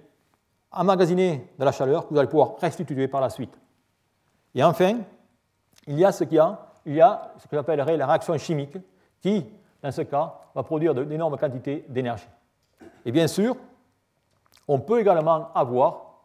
emmagasiner 0.71 1.51
de 1.59 1.65
la 1.65 1.73
chaleur 1.73 2.07
que 2.07 2.13
vous 2.13 2.19
allez 2.19 2.29
pouvoir 2.29 2.57
restituer 2.61 3.09
par 3.09 3.21
la 3.21 3.31
suite. 3.31 3.57
Et 4.55 4.63
enfin, 4.63 4.99
il 5.87 5.99
y 5.99 6.05
a 6.05 6.13
ce 6.13 6.25
qu'il 6.25 6.37
y 6.37 6.41
a, 6.41 6.59
il 6.87 6.95
y 6.95 7.01
a 7.01 7.33
ce 7.39 7.49
que 7.49 7.57
j'appellerais 7.57 7.97
la 7.97 8.07
réaction 8.07 8.37
chimique 8.39 8.77
qui, 9.21 9.47
dans 9.85 9.93
ce 9.93 10.01
cas, 10.01 10.35
va 10.55 10.63
produire 10.63 10.95
d'énormes 10.95 11.37
quantités 11.37 11.85
d'énergie. 11.91 12.27
Et 13.05 13.13
bien 13.13 13.29
sûr, 13.29 13.55
on 14.67 14.81
peut 14.81 14.99
également 14.99 15.53
avoir, 15.55 16.23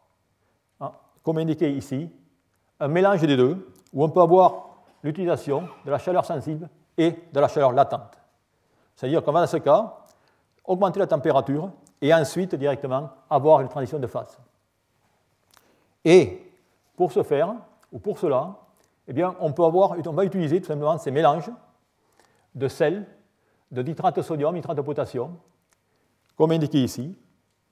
hein, 0.80 0.92
comme 1.22 1.36
indiqué 1.36 1.70
ici, 1.70 2.10
un 2.80 2.88
mélange 2.88 3.20
des 3.20 3.36
deux, 3.36 3.70
où 3.92 4.02
on 4.02 4.08
peut 4.08 4.22
avoir 4.22 4.70
l'utilisation 5.02 5.68
de 5.84 5.90
la 5.90 5.98
chaleur 5.98 6.24
sensible 6.24 6.70
et 6.96 7.10
de 7.30 7.38
la 7.38 7.48
chaleur 7.48 7.72
latente. 7.72 8.18
C'est-à-dire 8.96 9.22
qu'on 9.22 9.32
va 9.32 9.40
dans 9.40 9.46
ce 9.46 9.58
cas 9.58 9.94
augmenter 10.64 10.98
la 10.98 11.06
température 11.06 11.70
et 12.00 12.14
ensuite 12.14 12.54
directement 12.54 13.10
avoir 13.28 13.60
une 13.60 13.68
transition 13.68 13.98
de 13.98 14.06
phase. 14.06 14.38
Et 16.02 16.50
pour 16.96 17.12
ce 17.12 17.22
faire, 17.22 17.54
ou 17.92 17.98
pour 17.98 18.18
cela, 18.18 18.54
eh 19.06 19.12
bien, 19.12 19.36
on, 19.38 19.52
peut 19.52 19.64
avoir, 19.64 19.96
on 20.06 20.12
va 20.12 20.24
utiliser 20.24 20.62
tout 20.62 20.68
simplement 20.68 20.96
ces 20.96 21.10
mélanges 21.10 21.50
de 22.54 22.66
sel, 22.66 23.06
de 23.70 23.82
nitrate 23.82 24.16
de 24.16 24.22
sodium, 24.22 24.54
nitrate 24.54 24.76
de 24.76 24.82
potassium, 24.82 25.36
comme 26.36 26.52
indiqué 26.52 26.82
ici, 26.82 27.16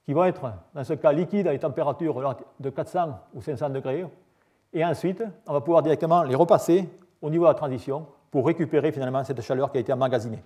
qui 0.05 0.13
vont 0.13 0.25
être, 0.25 0.53
dans 0.75 0.85
ce 0.85 0.95
cas, 0.95 1.13
liquides 1.13 1.47
à 1.49 1.53
des 1.53 1.59
températures 1.59 2.37
de 2.59 2.71
400 2.71 3.19
ou 3.35 3.43
500 3.43 3.71
degrés. 3.71 4.07
Et 4.73 4.85
ensuite, 4.85 5.23
on 5.47 5.53
va 5.53 5.61
pouvoir 5.61 5.83
directement 5.83 6.23
les 6.23 6.35
repasser 6.35 6.89
au 7.21 7.31
niveau 7.31 7.45
de 7.45 7.51
la 7.51 7.55
transition 7.55 8.07
pour 8.31 8.47
récupérer 8.47 8.93
finalement 8.93 9.25
cette 9.25 9.41
chaleur 9.41 9.71
qui 9.71 9.79
a 9.79 9.81
été 9.81 9.93
emmagasinée. 9.93 10.43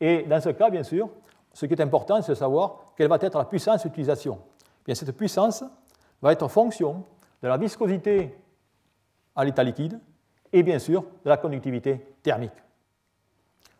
et 0.00 0.22
dans 0.24 0.40
ce 0.40 0.50
cas, 0.50 0.70
bien 0.70 0.82
sûr, 0.82 1.08
ce 1.52 1.64
qui 1.64 1.72
est 1.72 1.80
important, 1.80 2.20
c'est 2.20 2.32
de 2.32 2.36
savoir 2.36 2.80
quelle 2.96 3.08
va 3.08 3.18
être 3.20 3.38
la 3.38 3.44
puissance 3.44 3.82
d'utilisation. 3.82 4.38
Bien, 4.84 4.94
cette 4.94 5.16
puissance 5.16 5.64
va 6.20 6.32
être 6.32 6.42
en 6.42 6.48
fonction 6.48 7.04
de 7.42 7.48
la 7.48 7.56
viscosité 7.56 8.36
à 9.34 9.44
l'état 9.44 9.64
liquide 9.64 9.98
et 10.52 10.62
bien 10.62 10.78
sûr 10.78 11.02
de 11.24 11.30
la 11.30 11.36
conductivité 11.36 12.14
thermique. 12.22 12.52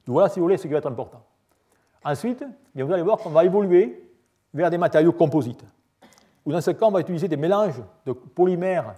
Voilà, 0.07 0.29
si 0.29 0.39
vous 0.39 0.45
voulez, 0.45 0.57
ce 0.57 0.63
qui 0.63 0.73
va 0.73 0.79
être 0.79 0.91
important. 0.91 1.23
Ensuite, 2.05 2.45
bien, 2.75 2.85
vous 2.85 2.93
allez 2.93 3.03
voir 3.03 3.19
qu'on 3.19 3.31
va 3.31 3.45
évoluer 3.45 4.11
vers 4.55 4.71
des 4.71 4.79
matériaux 4.79 5.13
composites, 5.13 5.65
où 6.45 6.53
dans 6.53 6.61
ce 6.61 6.71
cas, 6.71 6.87
on 6.87 6.93
va 6.93 7.01
utiliser 7.01 7.29
des 7.29 7.37
mélanges 7.37 7.83
de 8.05 8.13
polymères 8.13 8.95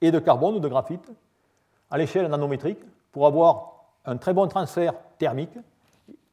et 0.00 0.10
de 0.10 0.18
carbone 0.18 0.54
ou 0.56 0.60
de 0.60 0.68
graphite 0.68 1.10
à 1.90 1.98
l'échelle 1.98 2.28
nanométrique 2.28 2.78
pour 3.10 3.26
avoir 3.26 3.72
un 4.04 4.16
très 4.16 4.32
bon 4.32 4.46
transfert 4.46 4.94
thermique. 5.18 5.58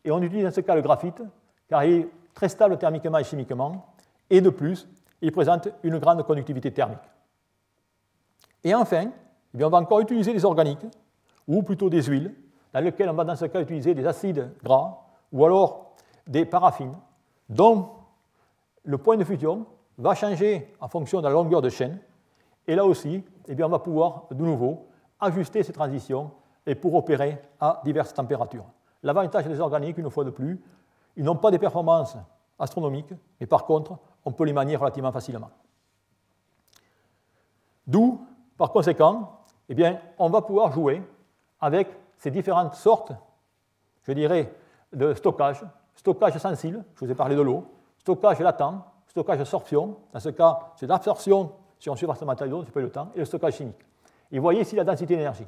Et 0.04 0.12
on 0.12 0.22
utilise 0.22 0.44
dans 0.44 0.52
ce 0.52 0.62
cas 0.62 0.76
le 0.76 0.82
graphite 0.82 1.22
car 1.68 1.84
il 1.84 1.94
est 1.94 2.10
très 2.34 2.50
stable 2.50 2.78
thermiquement 2.78 3.18
et 3.18 3.24
chimiquement, 3.24 3.88
et 4.30 4.42
de 4.42 4.50
plus, 4.50 4.88
il 5.22 5.32
présente 5.32 5.70
une 5.84 5.98
grande 5.98 6.22
conductivité 6.24 6.72
thermique. 6.72 7.00
Et 8.64 8.76
enfin, 8.76 9.10
eh 9.58 9.64
on 9.64 9.70
va 9.70 9.78
encore 9.78 10.02
utiliser 10.02 10.34
des 10.34 10.46
organiques, 10.46 10.86
ou 11.48 11.64
plutôt 11.64 11.90
des 11.90 12.04
huiles, 12.04 12.34
dans 12.76 12.82
lesquelles 12.82 13.10
on 13.10 13.14
va 13.14 13.24
dans 13.24 13.38
ce 13.38 13.46
cas 13.46 13.62
utiliser 13.62 13.94
des 13.94 14.06
acides 14.06 14.52
gras, 14.62 14.98
ou 15.32 15.46
alors 15.46 15.94
des 16.28 16.44
paraffines, 16.44 16.94
dont 17.48 17.88
le 18.84 18.98
point 18.98 19.16
de 19.16 19.24
fusion 19.24 19.66
va 19.98 20.14
changer 20.14 20.74
en 20.82 20.90
fonction 20.90 21.20
de 21.20 21.24
la 21.24 21.30
longueur 21.30 21.62
de 21.62 21.70
chaîne, 21.70 21.98
et 22.68 22.76
là 22.76 22.84
aussi, 22.84 23.24
eh 23.48 23.64
on 23.64 23.70
va 23.70 23.80
pouvoir 23.80 24.26
de 24.30 24.44
nouveau 24.44 24.88
ajuster 25.22 25.64
ces 25.64 25.72
transitions 25.72 26.32
et 26.66 26.76
pour 26.76 26.94
opérer 26.96 27.42
à 27.62 27.82
diverses 27.86 28.14
températures. 28.14 28.66
L'avantage 29.04 29.46
des 29.46 29.62
organiques, 29.62 29.98
une 29.98 30.10
fois 30.10 30.26
de 30.26 30.32
plus, 30.32 30.62
ils 31.16 31.24
n'ont 31.24 31.38
pas 31.38 31.52
des 31.52 31.60
performances 31.60 32.18
astronomiques, 32.60 33.14
mais 33.40 33.48
par 33.48 33.64
contre, 33.64 33.98
on 34.26 34.34
peut 34.34 34.44
les 34.44 34.52
manier 34.52 34.76
relativement 34.76 35.14
facilement. 35.14 35.50
D'où 37.88 38.20
par 38.58 38.74
conséquent, 38.74 39.32
eh 39.70 39.76
bien, 39.76 39.98
on 40.18 40.30
va 40.30 40.42
pouvoir 40.42 40.74
jouer 40.74 41.02
avec 41.62 41.88
ces 42.18 42.32
différentes 42.32 42.76
sortes, 42.76 43.14
je 44.04 44.12
dirais, 44.12 44.54
de 44.94 45.14
stockage. 45.14 45.64
Stockage 45.96 46.38
sensible, 46.38 46.84
je 46.96 47.06
vous 47.06 47.12
ai 47.12 47.16
parlé 47.16 47.36
de 47.36 47.42
l'eau, 47.42 47.66
stockage 48.00 48.40
latent, 48.40 48.82
stockage 49.08 49.44
sorption, 49.46 49.98
dans 50.12 50.20
ce 50.20 50.30
cas, 50.30 50.60
c'est 50.76 50.88
l'absorption 50.88 51.52
sur 51.80 51.94
une 51.94 51.98
surface 51.98 52.20
de 52.20 52.26
matériau, 52.26 52.64
c'est 52.64 52.72
pas 52.72 52.82
le 52.82 52.90
temps, 52.90 53.10
et 53.16 53.20
le 53.20 53.26
stockage 53.26 53.56
chimique. 53.56 53.86
Et 54.32 54.38
vous 54.38 54.44
voyez 54.44 54.62
ici 54.62 54.76
la 54.76 54.84
densité 54.84 55.16
d'énergie. 55.16 55.48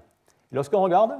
Lorsqu'on 0.51 0.81
regarde, 0.81 1.13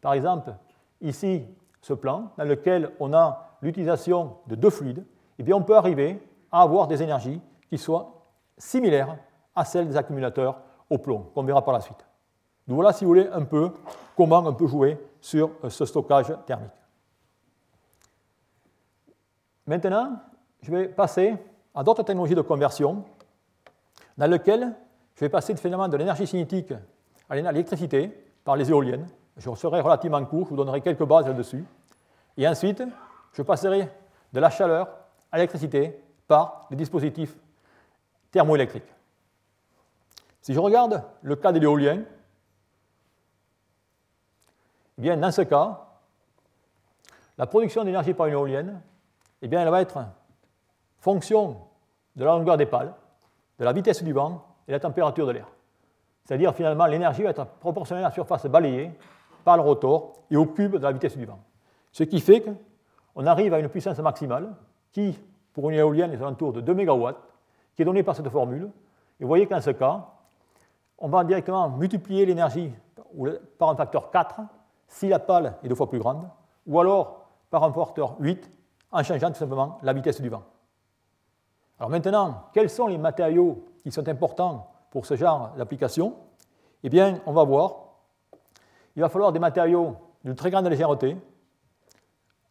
par 0.00 0.12
exemple, 0.12 0.54
ici, 1.00 1.44
ce 1.80 1.94
plan, 1.94 2.30
dans 2.36 2.44
lequel 2.44 2.92
on 3.00 3.12
a 3.12 3.56
l'utilisation 3.62 4.36
de 4.46 4.54
deux 4.54 4.70
fluides, 4.70 5.04
eh 5.38 5.42
bien, 5.42 5.56
on 5.56 5.62
peut 5.62 5.76
arriver 5.76 6.20
à 6.50 6.62
avoir 6.62 6.86
des 6.86 7.02
énergies 7.02 7.40
qui 7.68 7.78
soient 7.78 8.22
similaires 8.56 9.16
à 9.54 9.64
celles 9.64 9.88
des 9.88 9.96
accumulateurs 9.96 10.60
au 10.90 10.98
plomb, 10.98 11.30
qu'on 11.34 11.42
verra 11.42 11.64
par 11.64 11.74
la 11.74 11.80
suite. 11.80 12.07
Donc 12.68 12.74
voilà, 12.74 12.92
si 12.92 13.04
vous 13.04 13.10
voulez, 13.10 13.26
un 13.32 13.44
peu 13.44 13.72
comment 14.14 14.40
on 14.44 14.52
peut 14.52 14.66
jouer 14.66 15.00
sur 15.22 15.50
euh, 15.64 15.70
ce 15.70 15.86
stockage 15.86 16.34
thermique. 16.44 16.70
Maintenant, 19.66 20.20
je 20.60 20.70
vais 20.70 20.88
passer 20.88 21.34
à 21.74 21.82
d'autres 21.82 22.02
technologies 22.02 22.34
de 22.34 22.42
conversion 22.42 23.04
dans 24.18 24.26
lesquelles 24.26 24.74
je 25.14 25.20
vais 25.20 25.30
passer 25.30 25.56
finalement 25.56 25.88
de 25.88 25.96
l'énergie 25.96 26.26
cinétique 26.26 26.74
à 27.28 27.36
l'électricité 27.36 28.08
par 28.44 28.56
les 28.56 28.68
éoliennes. 28.68 29.06
Je 29.36 29.54
serai 29.54 29.80
relativement 29.80 30.22
court, 30.26 30.44
je 30.44 30.50
vous 30.50 30.56
donnerai 30.56 30.80
quelques 30.80 31.04
bases 31.04 31.26
là-dessus. 31.26 31.64
Et 32.36 32.46
ensuite, 32.46 32.82
je 33.32 33.42
passerai 33.42 33.88
de 34.32 34.40
la 34.40 34.50
chaleur 34.50 34.88
à 35.32 35.36
l'électricité 35.36 35.98
par 36.26 36.66
les 36.70 36.76
dispositifs 36.76 37.36
thermoélectriques. 38.30 38.92
Si 40.42 40.52
je 40.52 40.60
regarde 40.60 41.02
le 41.22 41.36
cas 41.36 41.52
de 41.52 41.58
l'éolien, 41.58 42.02
eh 44.98 45.00
bien, 45.00 45.16
dans 45.16 45.30
ce 45.30 45.42
cas, 45.42 45.86
la 47.38 47.46
production 47.46 47.84
d'énergie 47.84 48.14
par 48.14 48.26
une 48.26 48.32
éolienne, 48.32 48.80
eh 49.40 49.48
bien, 49.48 49.62
elle 49.62 49.70
va 49.70 49.80
être 49.80 49.98
fonction 50.98 51.58
de 52.16 52.24
la 52.24 52.32
longueur 52.32 52.56
des 52.56 52.66
pales, 52.66 52.92
de 53.60 53.64
la 53.64 53.72
vitesse 53.72 54.02
du 54.02 54.12
vent 54.12 54.44
et 54.66 54.72
de 54.72 54.76
la 54.76 54.80
température 54.80 55.24
de 55.24 55.32
l'air. 55.32 55.46
C'est-à-dire, 56.24 56.52
finalement, 56.52 56.86
l'énergie 56.86 57.22
va 57.22 57.30
être 57.30 57.46
proportionnelle 57.46 58.04
à 58.04 58.08
la 58.08 58.14
surface 58.14 58.46
balayée 58.46 58.90
par 59.44 59.56
le 59.56 59.62
rotor 59.62 60.14
et 60.30 60.36
au 60.36 60.46
cube 60.46 60.72
de 60.72 60.82
la 60.82 60.90
vitesse 60.90 61.16
du 61.16 61.24
vent. 61.24 61.38
Ce 61.92 62.02
qui 62.02 62.20
fait 62.20 62.42
qu'on 62.42 63.26
arrive 63.26 63.54
à 63.54 63.60
une 63.60 63.68
puissance 63.68 63.98
maximale 64.00 64.52
qui, 64.90 65.16
pour 65.52 65.70
une 65.70 65.76
éolienne, 65.76 66.12
est 66.12 66.16
alentours 66.16 66.52
de 66.52 66.60
2 66.60 66.74
MW, 66.74 67.10
qui 67.76 67.82
est 67.82 67.84
donnée 67.84 68.02
par 68.02 68.16
cette 68.16 68.28
formule. 68.28 68.68
Et 69.20 69.22
vous 69.22 69.28
voyez 69.28 69.46
qu'en 69.46 69.60
ce 69.60 69.70
cas, 69.70 70.06
on 70.98 71.08
va 71.08 71.22
directement 71.22 71.70
multiplier 71.70 72.26
l'énergie 72.26 72.72
par 73.58 73.70
un 73.70 73.76
facteur 73.76 74.10
4 74.10 74.40
si 74.88 75.08
la 75.08 75.18
pale 75.18 75.56
est 75.62 75.68
deux 75.68 75.74
fois 75.74 75.88
plus 75.88 75.98
grande, 75.98 76.28
ou 76.66 76.80
alors 76.80 77.26
par 77.50 77.62
un 77.64 77.72
facteur 77.72 78.16
8 78.18 78.50
en 78.90 79.02
changeant 79.02 79.28
tout 79.28 79.38
simplement 79.38 79.78
la 79.82 79.92
vitesse 79.92 80.20
du 80.20 80.28
vent. 80.28 80.42
Alors 81.78 81.90
maintenant, 81.90 82.46
quels 82.52 82.70
sont 82.70 82.86
les 82.88 82.98
matériaux 82.98 83.64
qui 83.82 83.92
sont 83.92 84.08
importants 84.08 84.70
pour 84.90 85.06
ce 85.06 85.14
genre 85.14 85.52
d'application? 85.56 86.14
Eh 86.82 86.88
bien, 86.88 87.20
on 87.26 87.32
va 87.32 87.44
voir. 87.44 87.76
Il 88.96 89.02
va 89.02 89.08
falloir 89.08 89.32
des 89.32 89.38
matériaux 89.38 89.96
d'une 90.24 90.34
très 90.34 90.50
grande 90.50 90.66
légèreté, 90.66 91.16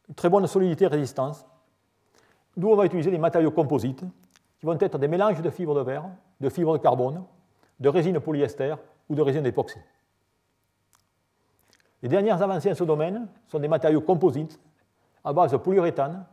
une 0.08 0.16
très 0.16 0.30
bonne 0.30 0.48
solidité 0.48 0.86
et 0.86 0.88
résistance, 0.88 1.46
d'où 2.56 2.70
on 2.70 2.76
va 2.76 2.86
utiliser 2.86 3.12
des 3.12 3.18
matériaux 3.18 3.52
composites, 3.52 4.04
qui 4.60 4.66
vont 4.66 4.78
être 4.80 4.98
des 4.98 5.08
mélanges 5.08 5.42
de 5.42 5.50
fibres 5.50 5.76
de 5.76 5.82
verre, 5.82 6.06
de 6.40 6.50
fibres 6.50 6.74
de 6.74 6.82
carbone, 6.82 7.24
de 7.80 7.90
résine 7.90 8.20
polyester 8.20 8.76
ou 9.10 9.16
de 9.16 9.22
résine 9.22 9.44
d'époxy. 9.44 9.80
Les 12.02 12.10
dernières 12.10 12.42
avancées 12.42 12.72
en 12.72 12.76
ce 12.76 12.84
domaine 12.84 13.28
sont 13.48 13.60
des 13.60 13.68
matériaux 13.68 14.02
composites 14.02 14.60
à 15.24 15.34
base 15.34 15.52
de 15.52 15.58
polyuréthane 15.58 16.26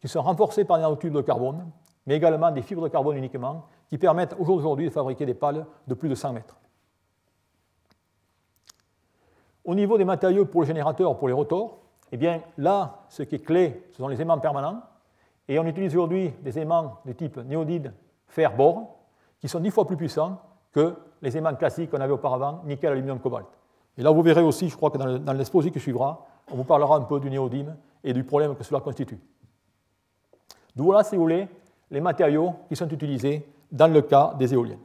qui 0.00 0.08
sont 0.08 0.22
renforcés 0.22 0.64
par 0.64 0.76
des 0.76 0.82
nanotubes 0.82 1.14
de 1.14 1.20
carbone, 1.20 1.70
mais 2.06 2.16
également 2.16 2.50
des 2.50 2.62
fibres 2.62 2.82
de 2.82 2.88
carbone 2.88 3.16
uniquement 3.16 3.66
qui 3.88 3.98
permettent 3.98 4.36
aujourd'hui 4.38 4.86
de 4.86 4.90
fabriquer 4.90 5.26
des 5.26 5.34
pales 5.34 5.66
de 5.86 5.94
plus 5.94 6.08
de 6.08 6.14
100 6.14 6.32
mètres. 6.32 6.56
Au 9.64 9.74
niveau 9.74 9.96
des 9.96 10.04
matériaux 10.04 10.44
pour 10.44 10.62
les 10.62 10.66
générateurs, 10.66 11.16
pour 11.16 11.28
les 11.28 11.34
rotors, 11.34 11.78
eh 12.12 12.40
là, 12.58 13.04
ce 13.08 13.22
qui 13.22 13.36
est 13.36 13.44
clé, 13.44 13.86
ce 13.90 13.96
sont 13.96 14.08
les 14.08 14.20
aimants 14.20 14.38
permanents. 14.38 14.82
Et 15.48 15.58
on 15.58 15.66
utilise 15.66 15.94
aujourd'hui 15.94 16.30
des 16.42 16.58
aimants 16.58 16.98
de 17.04 17.12
type 17.12 17.38
néodyde 17.38 17.92
fer-bore, 18.28 18.94
qui 19.40 19.48
sont 19.48 19.60
dix 19.60 19.70
fois 19.70 19.86
plus 19.86 19.96
puissants 19.96 20.40
que 20.72 20.96
les 21.22 21.36
aimants 21.36 21.54
classiques 21.54 21.90
qu'on 21.90 22.00
avait 22.00 22.12
auparavant, 22.12 22.62
nickel, 22.64 22.92
aluminium, 22.92 23.18
cobalt. 23.18 23.48
Et 23.96 24.02
là, 24.02 24.10
vous 24.10 24.22
verrez 24.22 24.42
aussi, 24.42 24.68
je 24.68 24.76
crois 24.76 24.90
que 24.90 24.98
dans 24.98 25.32
l'exposé 25.32 25.70
qui 25.70 25.80
suivra, 25.80 26.26
on 26.50 26.56
vous 26.56 26.64
parlera 26.64 26.96
un 26.96 27.02
peu 27.02 27.20
du 27.20 27.30
néodyme 27.30 27.76
et 28.02 28.12
du 28.12 28.24
problème 28.24 28.54
que 28.56 28.64
cela 28.64 28.80
constitue. 28.80 29.18
D'où 30.74 30.84
voilà, 30.84 31.04
si 31.04 31.14
vous 31.14 31.22
voulez, 31.22 31.48
les 31.90 32.00
matériaux 32.00 32.54
qui 32.68 32.76
sont 32.76 32.88
utilisés 32.88 33.46
dans 33.70 33.92
le 33.92 34.02
cas 34.02 34.34
des 34.38 34.52
éoliennes. 34.52 34.80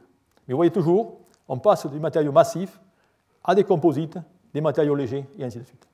Mais 0.46 0.52
vous 0.52 0.58
voyez 0.58 0.70
toujours, 0.70 1.18
on 1.48 1.58
passe 1.58 1.86
du 1.86 1.98
matériau 1.98 2.30
massif 2.30 2.80
à 3.42 3.54
des 3.54 3.64
composites, 3.64 4.18
des 4.54 4.60
matériaux 4.60 4.94
légers, 4.94 5.26
et 5.38 5.44
ainsi 5.44 5.58
de 5.58 5.64
suite. 5.64 5.88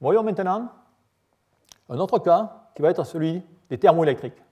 Voyons 0.00 0.22
maintenant 0.22 0.68
un 1.88 1.98
autre 1.98 2.18
cas 2.18 2.68
qui 2.74 2.82
va 2.82 2.90
être 2.90 3.04
celui 3.04 3.42
des 3.70 3.78
thermoélectriques. 3.78 4.42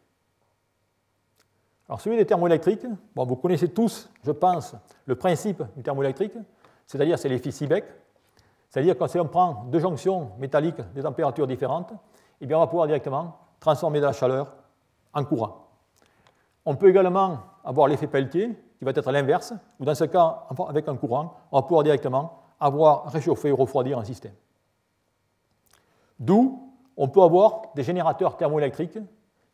Alors 1.88 2.00
celui 2.00 2.16
des 2.16 2.24
thermoélectriques, 2.24 2.86
bon, 3.14 3.26
vous 3.26 3.36
connaissez 3.36 3.68
tous, 3.68 4.08
je 4.22 4.30
pense, 4.30 4.74
le 5.04 5.14
principe 5.14 5.62
du 5.76 5.82
thermoélectrique, 5.82 6.32
c'est-à-dire 6.86 7.18
c'est 7.18 7.28
l'effet 7.28 7.50
Seebeck, 7.50 7.84
c'est-à-dire 8.68 8.96
que 8.96 9.06
si 9.06 9.18
on 9.18 9.26
prend 9.26 9.64
deux 9.70 9.80
jonctions 9.80 10.30
métalliques 10.38 10.80
de 10.94 11.02
températures 11.02 11.46
différentes, 11.46 11.92
eh 12.40 12.46
bien 12.46 12.56
on 12.56 12.60
va 12.60 12.66
pouvoir 12.66 12.86
directement 12.86 13.36
transformer 13.60 14.00
de 14.00 14.06
la 14.06 14.12
chaleur 14.12 14.54
en 15.12 15.24
courant. 15.24 15.68
On 16.64 16.76
peut 16.76 16.88
également 16.88 17.38
avoir 17.64 17.88
l'effet 17.88 18.06
Pelletier, 18.06 18.56
qui 18.78 18.84
va 18.84 18.92
être 18.92 19.12
l'inverse, 19.12 19.52
ou 19.78 19.84
dans 19.84 19.94
ce 19.94 20.04
cas, 20.04 20.46
avec 20.68 20.88
un 20.88 20.96
courant, 20.96 21.34
on 21.50 21.58
va 21.58 21.62
pouvoir 21.62 21.82
directement 21.82 22.40
avoir 22.58 23.06
réchauffé 23.06 23.52
ou 23.52 23.56
refroidir 23.56 23.98
un 23.98 24.04
système. 24.04 24.34
D'où 26.18 26.72
on 26.96 27.08
peut 27.08 27.22
avoir 27.22 27.62
des 27.74 27.82
générateurs 27.82 28.36
thermoélectriques 28.36 28.98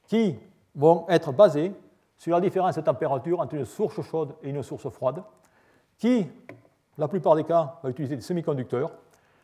qui 0.07 0.37
vont 0.75 1.07
être 1.09 1.33
basés 1.33 1.73
sur 2.17 2.35
la 2.35 2.41
différence 2.41 2.77
de 2.77 2.81
température 2.81 3.41
entre 3.41 3.55
une 3.55 3.65
source 3.65 4.01
chaude 4.03 4.35
et 4.43 4.51
une 4.51 4.63
source 4.63 4.89
froide, 4.91 5.23
qui, 5.99 6.27
la 6.99 7.09
plupart 7.09 7.37
des 7.37 7.45
cas, 7.45 7.79
va 7.83 7.91
utiliser 7.91 8.17
des 8.17 8.23
semi-conducteurs 8.23 8.91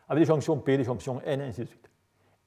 avec 0.09 0.21
des 0.21 0.27
jonctions 0.27 0.57
P, 0.57 0.77
des 0.77 0.83
jonctions 0.83 1.21
N, 1.25 1.41
et 1.41 1.45
ainsi 1.45 1.61
de 1.61 1.65
suite. 1.65 1.89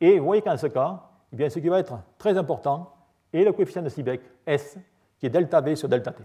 Et 0.01 0.19
vous 0.19 0.27
voyez 0.27 0.43
qu'en 0.43 0.57
ce 0.57 0.67
cas, 0.67 1.03
eh 1.33 1.37
bien, 1.37 1.51
ce 1.51 1.59
qui 1.59 1.69
va 1.69 1.81
être 1.81 1.99
très 2.19 2.37
important 2.37 2.95
est 3.33 3.43
le 3.43 3.53
coefficient 3.53 3.83
de 3.83 3.89
Seebeck, 3.89 4.21
S, 4.47 4.79
qui 5.19 5.27
est 5.27 5.31
delta 5.31 5.61
V 5.61 5.75
sur 5.75 5.89
delta 5.89 6.13
T. 6.13 6.23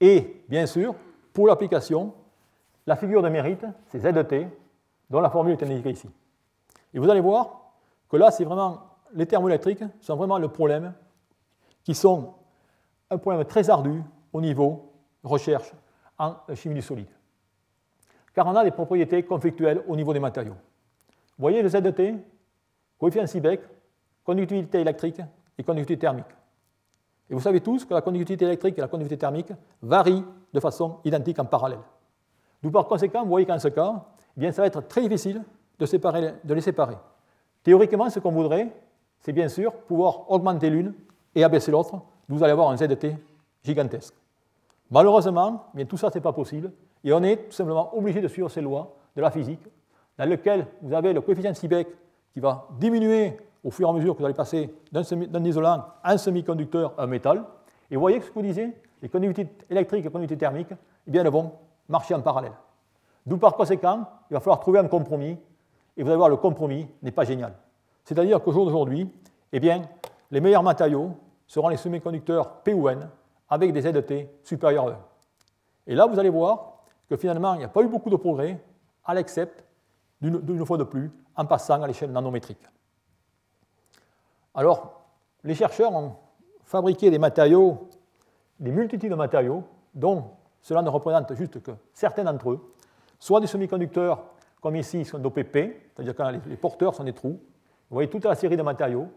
Et, 0.00 0.44
bien 0.48 0.66
sûr, 0.66 0.94
pour 1.32 1.48
l'application, 1.48 2.14
la 2.86 2.96
figure 2.96 3.22
de 3.22 3.28
mérite, 3.28 3.66
c'est 3.88 3.98
ZT, 3.98 4.46
dont 5.10 5.20
la 5.20 5.30
formule 5.30 5.52
est 5.52 5.62
indiquée 5.62 5.90
ici. 5.90 6.08
Et 6.94 6.98
vous 6.98 7.10
allez 7.10 7.20
voir 7.20 7.72
que 8.08 8.16
là, 8.16 8.30
c'est 8.30 8.44
vraiment, 8.44 8.82
les 9.12 9.26
thermoélectriques 9.26 9.82
sont 10.00 10.16
vraiment 10.16 10.38
le 10.38 10.48
problème, 10.48 10.94
qui 11.82 11.94
sont 11.94 12.34
un 13.10 13.18
problème 13.18 13.44
très 13.44 13.70
ardu 13.70 14.02
au 14.32 14.40
niveau 14.40 14.92
recherche 15.22 15.72
en 16.18 16.36
chimie 16.54 16.74
du 16.74 16.82
solide. 16.82 17.08
Car 18.38 18.46
on 18.46 18.54
a 18.54 18.62
des 18.62 18.70
propriétés 18.70 19.24
conflictuelles 19.24 19.82
au 19.88 19.96
niveau 19.96 20.12
des 20.12 20.20
matériaux. 20.20 20.52
Vous 20.52 21.42
voyez 21.42 21.60
le 21.60 21.68
ZT, 21.68 22.14
coefficient 22.96 23.26
Seebeck, 23.26 23.62
conductivité 24.22 24.80
électrique 24.80 25.20
et 25.58 25.64
conductivité 25.64 26.02
thermique. 26.02 26.30
Et 27.28 27.34
vous 27.34 27.40
savez 27.40 27.60
tous 27.60 27.84
que 27.84 27.92
la 27.92 28.00
conductivité 28.00 28.44
électrique 28.44 28.78
et 28.78 28.80
la 28.80 28.86
conductivité 28.86 29.18
thermique 29.18 29.48
varient 29.82 30.24
de 30.52 30.60
façon 30.60 30.98
identique 31.04 31.40
en 31.40 31.46
parallèle. 31.46 31.80
D'où 32.62 32.70
par 32.70 32.86
conséquent, 32.86 33.24
vous 33.24 33.28
voyez 33.28 33.44
qu'en 33.44 33.58
ce 33.58 33.66
cas, 33.66 34.04
eh 34.36 34.40
bien, 34.40 34.52
ça 34.52 34.62
va 34.62 34.68
être 34.68 34.86
très 34.86 35.00
difficile 35.00 35.42
de, 35.80 36.54
les 36.54 36.60
séparer. 36.60 36.96
Théoriquement, 37.64 38.08
ce 38.08 38.20
qu'on 38.20 38.30
voudrait, 38.30 38.68
c'est 39.18 39.32
bien 39.32 39.48
sûr 39.48 39.72
pouvoir 39.72 40.30
augmenter 40.30 40.70
l'une 40.70 40.94
et 41.34 41.42
abaisser 41.42 41.72
l'autre. 41.72 42.00
Vous 42.28 42.40
allez 42.44 42.52
avoir 42.52 42.70
un 42.70 42.76
ZT 42.76 43.16
gigantesque. 43.64 44.14
Malheureusement, 44.92 45.64
bien, 45.74 45.86
tout 45.86 45.96
ça, 45.96 46.08
ce 46.08 46.18
n'est 46.18 46.22
pas 46.22 46.32
possible. 46.32 46.70
Et 47.04 47.12
on 47.12 47.22
est 47.22 47.48
tout 47.48 47.52
simplement 47.52 47.96
obligé 47.96 48.20
de 48.20 48.28
suivre 48.28 48.48
ces 48.48 48.60
lois 48.60 48.96
de 49.16 49.20
la 49.20 49.30
physique, 49.30 49.62
dans 50.16 50.28
lesquelles 50.28 50.66
vous 50.82 50.92
avez 50.92 51.12
le 51.12 51.20
coefficient 51.20 51.54
Seebeck 51.54 51.88
qui 52.32 52.40
va 52.40 52.68
diminuer 52.78 53.36
au 53.64 53.70
fur 53.70 53.86
et 53.88 53.90
à 53.90 53.92
mesure 53.92 54.14
que 54.14 54.18
vous 54.18 54.24
allez 54.24 54.34
passer 54.34 54.72
d'un 54.92 55.44
isolant 55.44 55.84
un 56.04 56.16
semi-conducteur 56.16 56.94
un 56.98 57.06
métal. 57.06 57.44
Et 57.90 57.94
vous 57.94 58.00
voyez 58.00 58.18
que 58.18 58.24
ce 58.24 58.30
que 58.30 58.34
vous 58.34 58.42
disiez, 58.42 58.72
les 59.02 59.08
conductivités 59.08 59.52
électriques 59.70 60.00
et 60.00 60.04
les 60.04 60.12
conductivités 60.12 60.40
thermiques, 60.40 60.72
eh 61.06 61.10
bien, 61.10 61.24
elles 61.24 61.30
vont 61.30 61.52
marcher 61.88 62.14
en 62.14 62.20
parallèle. 62.20 62.52
D'où 63.26 63.38
par 63.38 63.54
conséquent, 63.54 64.06
il 64.30 64.34
va 64.34 64.40
falloir 64.40 64.60
trouver 64.60 64.78
un 64.78 64.88
compromis 64.88 65.38
et 65.96 66.02
vous 66.02 66.08
allez 66.08 66.16
voir, 66.16 66.28
le 66.28 66.36
compromis 66.36 66.86
n'est 67.02 67.10
pas 67.10 67.24
génial. 67.24 67.54
C'est-à-dire 68.04 68.40
qu'au 68.42 68.52
jour 68.52 68.64
d'aujourd'hui, 68.64 69.10
eh 69.52 69.60
bien, 69.60 69.82
les 70.30 70.40
meilleurs 70.40 70.62
matériaux 70.62 71.10
seront 71.46 71.68
les 71.68 71.76
semi-conducteurs 71.76 72.62
P 72.62 72.72
ou 72.72 72.88
N 72.88 73.08
avec 73.50 73.72
des 73.72 73.82
ZT 73.82 74.28
supérieurs 74.44 74.86
à 74.86 74.90
1. 74.90 74.96
Et 75.88 75.94
là, 75.94 76.06
vous 76.06 76.18
allez 76.18 76.28
voir 76.28 76.77
que 77.08 77.16
finalement, 77.16 77.54
il 77.54 77.58
n'y 77.58 77.64
a 77.64 77.68
pas 77.68 77.82
eu 77.82 77.88
beaucoup 77.88 78.10
de 78.10 78.16
progrès, 78.16 78.62
à 79.04 79.14
l'excepte 79.14 79.64
d'une 80.20 80.66
fois 80.66 80.76
de 80.76 80.84
plus, 80.84 81.10
en 81.36 81.46
passant 81.46 81.80
à 81.82 81.86
l'échelle 81.86 82.12
nanométrique. 82.12 82.60
Alors, 84.54 85.04
les 85.44 85.54
chercheurs 85.54 85.94
ont 85.94 86.16
fabriqué 86.64 87.10
des 87.10 87.18
matériaux, 87.18 87.88
des 88.58 88.72
multitudes 88.72 89.10
de 89.10 89.14
matériaux, 89.14 89.64
dont 89.94 90.32
cela 90.60 90.82
ne 90.82 90.88
représente 90.88 91.32
juste 91.34 91.62
que 91.62 91.70
certains 91.94 92.24
d'entre 92.24 92.50
eux, 92.50 92.74
soit 93.18 93.40
des 93.40 93.46
semi-conducteurs, 93.46 94.24
comme 94.60 94.76
ici, 94.76 95.04
sont 95.04 95.18
dopés 95.18 95.44
P, 95.44 95.90
c'est-à-dire 95.94 96.14
que 96.14 96.48
les 96.48 96.56
porteurs 96.56 96.94
sont 96.94 97.04
des 97.04 97.12
trous. 97.12 97.40
Vous 97.88 97.94
voyez 97.94 98.10
toute 98.10 98.24
la 98.24 98.34
série 98.34 98.56
de 98.56 98.62
matériaux, 98.62 99.08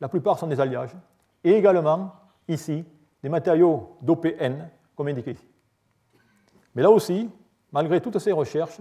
la 0.00 0.08
plupart 0.08 0.38
sont 0.38 0.46
des 0.46 0.60
alliages, 0.60 0.94
et 1.42 1.52
également, 1.52 2.12
ici, 2.48 2.84
des 3.22 3.28
matériaux 3.28 3.96
dopés 4.00 4.36
N, 4.38 4.70
comme 4.94 5.08
indiqué 5.08 5.32
ici. 5.32 5.46
Mais 6.76 6.82
là 6.82 6.90
aussi, 6.90 7.28
malgré 7.72 8.02
toutes 8.02 8.18
ces 8.18 8.32
recherches, 8.32 8.80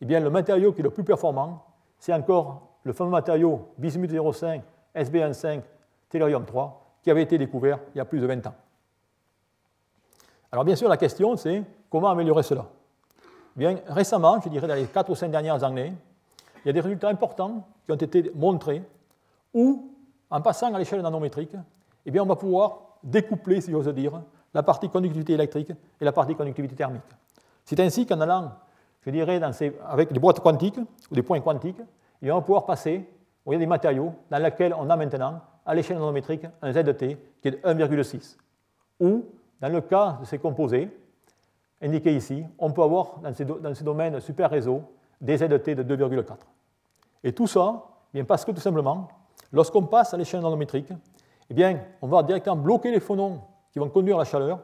eh 0.00 0.04
bien, 0.04 0.20
le 0.20 0.30
matériau 0.30 0.72
qui 0.72 0.80
est 0.80 0.84
le 0.84 0.90
plus 0.90 1.02
performant, 1.02 1.64
c'est 1.98 2.14
encore 2.14 2.62
le 2.84 2.92
fameux 2.92 3.10
matériau 3.10 3.72
bismuth 3.76 4.12
05, 4.32 4.62
SB15, 4.94 5.62
tellurium 6.08 6.44
3, 6.44 6.98
qui 7.02 7.10
avait 7.10 7.22
été 7.22 7.36
découvert 7.36 7.80
il 7.92 7.98
y 7.98 8.00
a 8.00 8.04
plus 8.04 8.20
de 8.20 8.26
20 8.26 8.46
ans. 8.46 8.54
Alors 10.52 10.64
bien 10.64 10.76
sûr, 10.76 10.88
la 10.88 10.96
question, 10.96 11.36
c'est 11.36 11.64
comment 11.90 12.08
améliorer 12.08 12.44
cela? 12.44 12.66
Bien, 13.56 13.78
récemment, 13.88 14.40
je 14.40 14.48
dirais 14.48 14.68
dans 14.68 14.74
les 14.74 14.86
4 14.86 15.10
ou 15.10 15.16
5 15.16 15.28
dernières 15.30 15.64
années, 15.64 15.92
il 16.64 16.68
y 16.68 16.70
a 16.70 16.72
des 16.72 16.80
résultats 16.80 17.08
importants 17.08 17.66
qui 17.84 17.90
ont 17.90 17.96
été 17.96 18.30
montrés 18.36 18.82
où, 19.52 19.92
en 20.30 20.40
passant 20.40 20.72
à 20.72 20.78
l'échelle 20.78 21.02
nanométrique, 21.02 21.56
eh 22.06 22.10
bien, 22.12 22.22
on 22.22 22.26
va 22.26 22.36
pouvoir 22.36 22.98
découpler, 23.02 23.60
si 23.60 23.72
j'ose 23.72 23.88
dire, 23.88 24.22
la 24.52 24.62
partie 24.62 24.88
conductivité 24.88 25.32
électrique 25.32 25.72
et 26.00 26.04
la 26.04 26.12
partie 26.12 26.36
conductivité 26.36 26.76
thermique. 26.76 27.02
C'est 27.64 27.80
ainsi 27.80 28.06
qu'en 28.06 28.20
allant, 28.20 28.52
je 29.00 29.10
dirais, 29.10 29.40
avec 29.88 30.12
des 30.12 30.18
boîtes 30.18 30.40
quantiques 30.40 30.78
ou 31.10 31.14
des 31.14 31.22
points 31.22 31.40
quantiques, 31.40 31.80
on 32.22 32.26
va 32.26 32.40
pouvoir 32.40 32.66
passer 32.66 33.06
il 33.46 33.52
y 33.52 33.56
a 33.56 33.58
des 33.58 33.66
matériaux 33.66 34.14
dans 34.30 34.38
lesquels 34.38 34.74
on 34.78 34.88
a 34.88 34.96
maintenant, 34.96 35.40
à 35.66 35.74
l'échelle 35.74 35.98
nanométrique, 35.98 36.46
un 36.62 36.72
ZT 36.72 37.18
qui 37.40 37.48
est 37.48 37.50
de 37.50 37.56
1,6. 37.56 38.36
Ou, 39.00 39.24
dans 39.60 39.68
le 39.68 39.80
cas 39.82 40.18
de 40.20 40.24
ces 40.24 40.38
composés, 40.38 40.90
indiqués 41.82 42.14
ici, 42.14 42.44
on 42.58 42.70
peut 42.70 42.82
avoir 42.82 43.18
dans 43.18 43.34
ces, 43.34 43.44
dans 43.44 43.74
ces 43.74 43.84
domaines 43.84 44.20
super 44.20 44.50
réseau 44.50 44.82
des 45.20 45.38
ZT 45.38 45.74
de 45.74 45.96
2,4. 45.96 46.36
Et 47.22 47.32
tout 47.32 47.46
ça, 47.46 47.84
bien 48.12 48.24
parce 48.24 48.44
que 48.44 48.52
tout 48.52 48.60
simplement, 48.60 49.08
lorsqu'on 49.52 49.82
passe 49.82 50.14
à 50.14 50.16
l'échelle 50.16 50.40
nanométrique, 50.40 50.92
eh 51.50 51.54
bien, 51.54 51.80
on 52.00 52.08
va 52.08 52.22
directement 52.22 52.56
bloquer 52.56 52.90
les 52.90 53.00
phonons 53.00 53.40
qui 53.72 53.78
vont 53.78 53.88
conduire 53.88 54.16
la 54.16 54.24
chaleur 54.24 54.60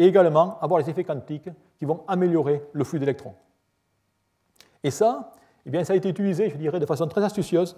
et 0.00 0.06
également 0.06 0.58
avoir 0.62 0.80
les 0.80 0.88
effets 0.88 1.04
quantiques 1.04 1.50
qui 1.78 1.84
vont 1.84 2.04
améliorer 2.08 2.64
le 2.72 2.84
flux 2.84 2.98
d'électrons. 2.98 3.34
Et 4.82 4.90
ça, 4.90 5.32
eh 5.66 5.70
bien, 5.70 5.84
ça 5.84 5.92
a 5.92 5.96
été 5.96 6.08
utilisé, 6.08 6.48
je 6.48 6.56
dirais, 6.56 6.80
de 6.80 6.86
façon 6.86 7.06
très 7.06 7.22
astucieuse 7.22 7.76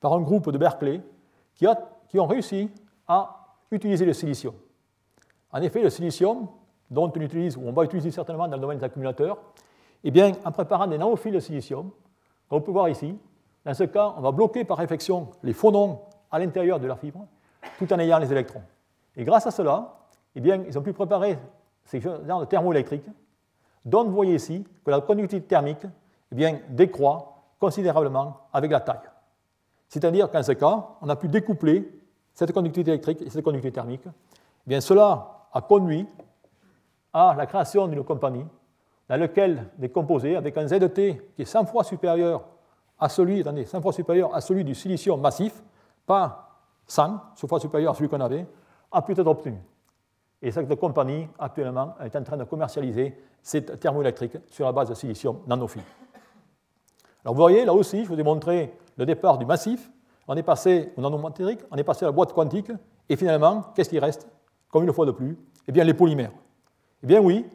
par 0.00 0.12
un 0.12 0.20
groupe 0.20 0.52
de 0.52 0.56
Berkeley 0.56 1.00
qui, 1.56 1.66
a, 1.66 1.76
qui 2.06 2.20
ont 2.20 2.28
réussi 2.28 2.70
à 3.08 3.56
utiliser 3.72 4.04
le 4.04 4.12
silicium. 4.12 4.54
En 5.50 5.60
effet, 5.62 5.82
le 5.82 5.90
silicium, 5.90 6.46
dont 6.92 7.12
on 7.12 7.20
utilise, 7.20 7.56
ou 7.56 7.62
on 7.66 7.72
va 7.72 7.82
utiliser 7.82 8.12
certainement 8.12 8.46
dans 8.46 8.54
le 8.54 8.60
domaine 8.60 8.78
des 8.78 8.84
accumulateurs, 8.84 9.38
eh 10.04 10.12
bien, 10.12 10.30
en 10.44 10.52
préparant 10.52 10.86
des 10.86 10.96
nanophiles 10.96 11.34
de 11.34 11.40
silicium, 11.40 11.90
comme 12.48 12.58
on 12.58 12.62
peut 12.62 12.70
voir 12.70 12.88
ici, 12.88 13.18
dans 13.64 13.74
ce 13.74 13.82
cas, 13.82 14.14
on 14.16 14.20
va 14.20 14.30
bloquer 14.30 14.64
par 14.64 14.78
réflexion 14.78 15.28
les 15.42 15.52
phonons 15.52 16.02
à 16.30 16.38
l'intérieur 16.38 16.78
de 16.78 16.86
la 16.86 16.94
fibre, 16.94 17.26
tout 17.78 17.92
en 17.92 17.98
ayant 17.98 18.20
les 18.20 18.30
électrons. 18.30 18.62
Et 19.16 19.24
grâce 19.24 19.48
à 19.48 19.50
cela, 19.50 19.96
eh 20.36 20.40
bien, 20.40 20.62
ils 20.68 20.78
ont 20.78 20.82
pu 20.82 20.92
préparer 20.92 21.36
ces 21.84 22.00
genres 22.00 22.40
de 22.40 22.44
thermoélectriques, 22.44 23.06
dont 23.84 24.04
vous 24.04 24.12
voyez 24.12 24.34
ici 24.34 24.66
que 24.84 24.90
la 24.90 25.00
conductivité 25.00 25.46
thermique 25.46 25.84
eh 26.32 26.34
bien, 26.34 26.58
décroît 26.70 27.44
considérablement 27.58 28.48
avec 28.52 28.70
la 28.70 28.80
taille. 28.80 29.10
C'est-à-dire 29.88 30.30
qu'en 30.30 30.42
ce 30.42 30.52
cas, 30.52 30.88
on 31.00 31.08
a 31.08 31.16
pu 31.16 31.28
découpler 31.28 31.88
cette 32.32 32.52
conductivité 32.52 32.90
électrique 32.90 33.22
et 33.22 33.30
cette 33.30 33.44
conductivité 33.44 33.76
thermique. 33.76 34.02
Eh 34.06 34.10
bien, 34.66 34.80
cela 34.80 35.48
a 35.52 35.60
conduit 35.60 36.06
à 37.12 37.34
la 37.36 37.46
création 37.46 37.86
d'une 37.86 38.02
compagnie 38.02 38.44
dans 39.08 39.16
laquelle 39.16 39.70
des 39.78 39.88
composés 39.88 40.34
avec 40.34 40.56
un 40.56 40.66
ZT 40.66 41.32
qui 41.36 41.42
est 41.42 41.44
100 41.44 41.66
fois 41.66 41.84
supérieur 41.84 42.44
à 42.98 43.08
celui, 43.08 43.40
attendez, 43.40 43.64
100 43.64 43.82
fois 43.82 43.92
supérieur 43.92 44.34
à 44.34 44.40
celui 44.40 44.64
du 44.64 44.74
silicium 44.74 45.20
massif, 45.20 45.62
pas 46.06 46.58
100, 46.86 47.20
100 47.36 47.48
fois 47.48 47.60
supérieur 47.60 47.92
à 47.92 47.94
celui 47.94 48.08
qu'on 48.08 48.20
avait, 48.20 48.46
a 48.90 49.02
pu 49.02 49.12
être 49.12 49.26
obtenu. 49.26 49.58
Et 50.44 50.50
cette 50.50 50.74
compagnie, 50.78 51.26
actuellement, 51.38 51.94
est 52.04 52.14
en 52.14 52.22
train 52.22 52.36
de 52.36 52.44
commercialiser 52.44 53.16
cette 53.42 53.80
thermoélectrique 53.80 54.36
sur 54.50 54.66
la 54.66 54.72
base 54.72 54.90
de 54.90 54.94
silicium 54.94 55.38
nanophile. 55.46 55.80
Alors 57.24 57.34
vous 57.34 57.40
voyez, 57.40 57.64
là 57.64 57.72
aussi, 57.72 58.04
je 58.04 58.08
vous 58.10 58.20
ai 58.20 58.22
montré 58.22 58.74
le 58.98 59.06
départ 59.06 59.38
du 59.38 59.46
massif. 59.46 59.90
On 60.28 60.36
est 60.36 60.42
passé 60.42 60.92
au 60.98 61.00
nanométrique, 61.00 61.60
on 61.70 61.76
est 61.76 61.82
passé 61.82 62.04
à 62.04 62.08
la 62.08 62.12
boîte 62.12 62.34
quantique, 62.34 62.70
et 63.08 63.16
finalement, 63.16 63.62
qu'est-ce 63.74 63.88
qui 63.88 63.98
reste 63.98 64.28
Comme 64.70 64.84
une 64.84 64.92
fois 64.92 65.06
de 65.06 65.12
plus, 65.12 65.38
eh 65.66 65.72
bien, 65.72 65.82
les 65.82 65.94
polymères. 65.94 66.32
Eh 67.02 67.06
bien 67.06 67.20
oui, 67.20 67.46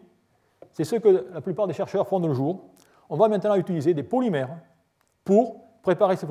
c'est 0.71 0.83
ce 0.83 0.95
que 0.95 1.27
la 1.31 1.41
plupart 1.41 1.67
des 1.67 1.73
chercheurs 1.73 2.07
font 2.07 2.19
de 2.19 2.27
nos 2.27 2.33
jours. 2.33 2.69
On 3.07 3.17
va 3.17 3.27
maintenant 3.27 3.53
utiliser 3.53 3.93
des 3.93 4.03
polymères 4.03 4.49
pour 5.23 5.61
préparer 5.83 6.15
ces, 6.15 6.25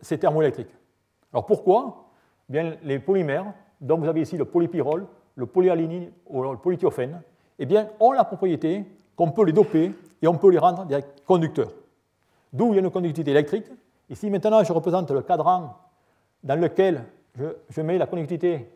ces 0.00 0.18
thermoélectriques. 0.18 0.74
Alors 1.32 1.44
pourquoi? 1.44 2.06
Eh 2.48 2.52
bien, 2.52 2.76
Les 2.84 3.00
polymères, 3.00 3.52
dont 3.80 3.98
vous 3.98 4.06
avez 4.06 4.20
ici 4.20 4.36
le 4.36 4.44
polypyrrole, 4.44 5.08
le 5.36 5.46
polyalinine 5.46 6.10
ou 6.26 6.42
le 6.42 6.56
polythiophène, 6.56 7.20
eh 7.58 7.66
bien, 7.66 7.88
ont 8.00 8.12
la 8.12 8.24
propriété 8.24 8.84
qu'on 9.16 9.30
peut 9.30 9.44
les 9.44 9.52
doper 9.52 9.92
et 10.22 10.28
on 10.28 10.36
peut 10.36 10.50
les 10.50 10.58
rendre 10.58 10.86
conducteurs. 11.26 11.72
D'où 12.52 12.72
il 12.72 12.76
y 12.76 12.78
a 12.78 12.82
une 12.82 12.90
conductivité 12.90 13.30
électrique. 13.32 13.66
Ici, 14.10 14.30
maintenant, 14.30 14.62
je 14.62 14.72
représente 14.72 15.10
le 15.10 15.22
cadran 15.22 15.76
dans 16.42 16.60
lequel 16.60 17.04
je, 17.36 17.80
mets 17.80 17.98
la 17.98 18.06
conductivité 18.06 18.70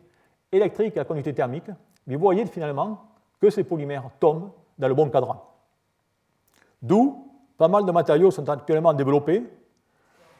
électrique 0.51 0.95
et 0.95 0.99
la 0.99 1.05
conductivité 1.05 1.37
thermique. 1.37 1.69
Mais 2.07 2.15
vous 2.15 2.21
voyez 2.21 2.45
finalement 2.45 3.03
que 3.39 3.49
ces 3.49 3.63
polymères 3.63 4.09
tombent 4.19 4.51
dans 4.77 4.87
le 4.87 4.93
bon 4.93 5.09
cadran. 5.09 5.45
D'où 6.81 7.25
pas 7.57 7.67
mal 7.67 7.85
de 7.85 7.91
matériaux 7.91 8.31
sont 8.31 8.47
actuellement 8.49 8.93
développés 8.93 9.43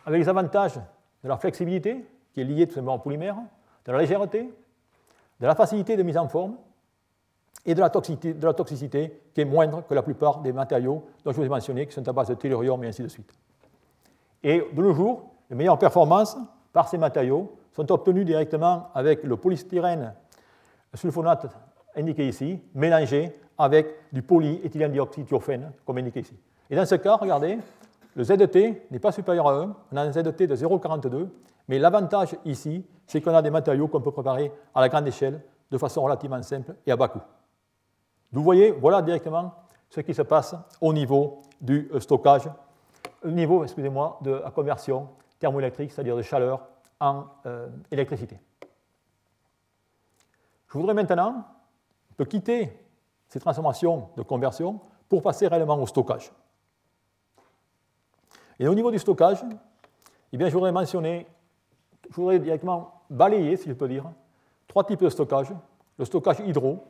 avec 0.05 0.21
les 0.21 0.29
avantages 0.29 0.79
de 1.23 1.29
la 1.29 1.37
flexibilité, 1.37 2.05
qui 2.33 2.41
est 2.41 2.45
liée 2.45 2.65
tout 2.67 2.73
simplement 2.73 2.95
au 2.95 2.99
polymère, 2.99 3.37
de 3.85 3.91
la 3.91 3.99
légèreté, 3.99 4.49
de 5.39 5.45
la 5.45 5.55
facilité 5.55 5.95
de 5.95 6.03
mise 6.03 6.17
en 6.17 6.27
forme 6.27 6.55
et 7.65 7.75
de 7.75 7.81
la, 7.81 7.89
toxicité, 7.89 9.21
qui 9.33 9.41
est 9.41 9.45
moindre 9.45 9.85
que 9.85 9.93
la 9.93 10.01
plupart 10.01 10.39
des 10.39 10.53
matériaux 10.53 11.03
dont 11.23 11.31
je 11.31 11.37
vous 11.37 11.43
ai 11.43 11.49
mentionné, 11.49 11.85
qui 11.85 11.93
sont 11.93 12.07
à 12.07 12.13
base 12.13 12.29
de 12.29 12.35
tellurium 12.35 12.83
et 12.83 12.87
ainsi 12.87 13.03
de 13.03 13.07
suite. 13.07 13.31
Et 14.43 14.63
de 14.73 14.81
nos 14.81 14.93
jours, 14.93 15.23
les 15.49 15.55
meilleures 15.55 15.77
performances 15.77 16.37
par 16.71 16.87
ces 16.87 16.97
matériaux 16.97 17.51
sont 17.71 17.91
obtenues 17.91 18.25
directement 18.25 18.89
avec 18.93 19.23
le 19.23 19.35
polystyrène 19.35 20.13
sulfonate 20.93 21.47
indiqué 21.95 22.27
ici, 22.27 22.59
mélangé 22.73 23.35
avec 23.57 23.87
du 24.11 24.21
polyéthylène 24.21 24.91
dioxyde 24.91 25.27
comme 25.85 25.97
indiqué 25.97 26.21
ici. 26.21 26.35
Et 26.69 26.75
dans 26.75 26.85
ce 26.85 26.95
cas, 26.95 27.15
regardez, 27.15 27.59
le 28.15 28.23
ZT 28.23 28.87
n'est 28.91 28.99
pas 28.99 29.11
supérieur 29.11 29.47
à 29.47 29.53
1, 29.53 29.75
on 29.91 29.97
a 29.97 30.01
un 30.01 30.11
ZT 30.11 30.47
de 30.47 30.55
0,42, 30.55 31.27
mais 31.69 31.77
l'avantage 31.77 32.35
ici, 32.45 32.83
c'est 33.05 33.21
qu'on 33.21 33.33
a 33.33 33.43
des 33.43 33.51
matériaux 33.51 33.87
qu'on 33.87 34.01
peut 34.01 34.11
préparer 34.11 34.51
à 34.73 34.81
la 34.81 34.89
grande 34.89 35.07
échelle 35.07 35.39
de 35.69 35.77
façon 35.77 36.01
relativement 36.01 36.41
simple 36.41 36.75
et 36.83 36.91
à 36.91 36.97
bas 36.97 37.07
coût. 37.07 37.21
Vous 38.31 38.41
voyez, 38.41 38.71
voilà 38.71 39.03
directement 39.03 39.53
ce 39.87 40.01
qui 40.01 40.15
se 40.15 40.23
passe 40.23 40.55
au 40.81 40.91
niveau 40.91 41.43
du 41.61 41.87
euh, 41.93 41.99
stockage, 41.99 42.49
au 43.23 43.29
niveau, 43.29 43.63
excusez-moi, 43.63 44.17
de 44.21 44.31
la 44.31 44.49
conversion 44.49 45.09
thermoélectrique, 45.37 45.91
c'est-à-dire 45.91 46.17
de 46.17 46.23
chaleur 46.23 46.65
en 46.99 47.25
euh, 47.45 47.67
électricité. 47.91 48.39
Je 50.67 50.73
voudrais 50.77 50.95
maintenant 50.95 51.45
quitter 52.27 52.77
ces 53.27 53.39
transformations 53.39 54.09
de 54.17 54.23
conversion 54.23 54.79
pour 55.07 55.21
passer 55.21 55.47
réellement 55.47 55.79
au 55.79 55.85
stockage. 55.85 56.31
Et 58.57 58.67
au 58.67 58.73
niveau 58.73 58.89
du 58.89 58.97
stockage, 58.97 59.43
eh 60.33 60.37
bien, 60.37 60.47
je 60.49 60.53
voudrais 60.53 60.71
mentionner 60.71 61.27
je 62.09 62.15
voudrais 62.15 62.39
directement 62.39 63.01
balayer, 63.09 63.57
si 63.57 63.69
je 63.69 63.73
peux 63.73 63.87
dire, 63.87 64.05
trois 64.67 64.83
types 64.83 65.01
de 65.01 65.09
stockage. 65.09 65.53
Le 65.97 66.05
stockage 66.05 66.39
hydro, 66.39 66.83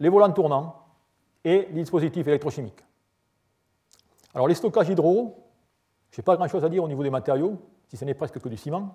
les 0.00 0.08
volants 0.08 0.32
tournants 0.32 0.74
et 1.44 1.68
les 1.70 1.82
dispositifs 1.82 2.26
électrochimiques. 2.26 2.84
Alors 4.34 4.48
les 4.48 4.54
stockages 4.54 4.88
hydro, 4.88 5.36
je 6.10 6.20
n'ai 6.20 6.24
pas 6.24 6.36
grand-chose 6.36 6.64
à 6.64 6.68
dire 6.68 6.82
au 6.82 6.88
niveau 6.88 7.02
des 7.02 7.10
matériaux, 7.10 7.58
si 7.88 7.96
ce 7.96 8.04
n'est 8.04 8.14
presque 8.14 8.40
que 8.40 8.48
du 8.48 8.56
ciment. 8.56 8.94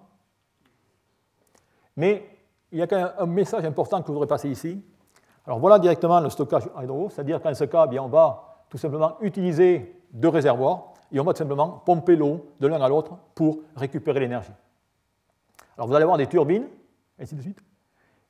Mais 1.95 2.27
il 2.71 2.79
y 2.79 2.81
a 2.81 2.87
quand 2.87 2.97
même 2.97 3.11
un 3.17 3.25
message 3.25 3.65
important 3.65 4.01
que 4.01 4.07
je 4.07 4.11
voudrais 4.11 4.27
passer 4.27 4.49
ici. 4.49 4.83
Alors 5.45 5.59
voilà 5.59 5.79
directement 5.79 6.19
le 6.19 6.29
stockage 6.29 6.69
hydro, 6.81 7.09
c'est-à-dire 7.09 7.41
qu'en 7.41 7.53
ce 7.53 7.63
cas, 7.63 7.85
eh 7.85 7.89
bien, 7.89 8.03
on 8.03 8.09
va 8.09 8.65
tout 8.69 8.77
simplement 8.77 9.15
utiliser 9.21 10.01
deux 10.11 10.29
réservoirs 10.29 10.93
et 11.11 11.19
on 11.19 11.23
va 11.23 11.33
tout 11.33 11.39
simplement 11.39 11.69
pomper 11.85 12.15
l'eau 12.15 12.45
de 12.59 12.67
l'un 12.67 12.81
à 12.81 12.89
l'autre 12.89 13.17
pour 13.33 13.59
récupérer 13.75 14.19
l'énergie. 14.19 14.51
Alors 15.79 15.87
vous 15.87 15.95
allez 15.95 16.03
avoir 16.03 16.17
des 16.17 16.27
turbines, 16.27 16.67
ainsi 17.17 17.35
de 17.35 17.41
suite. 17.41 17.57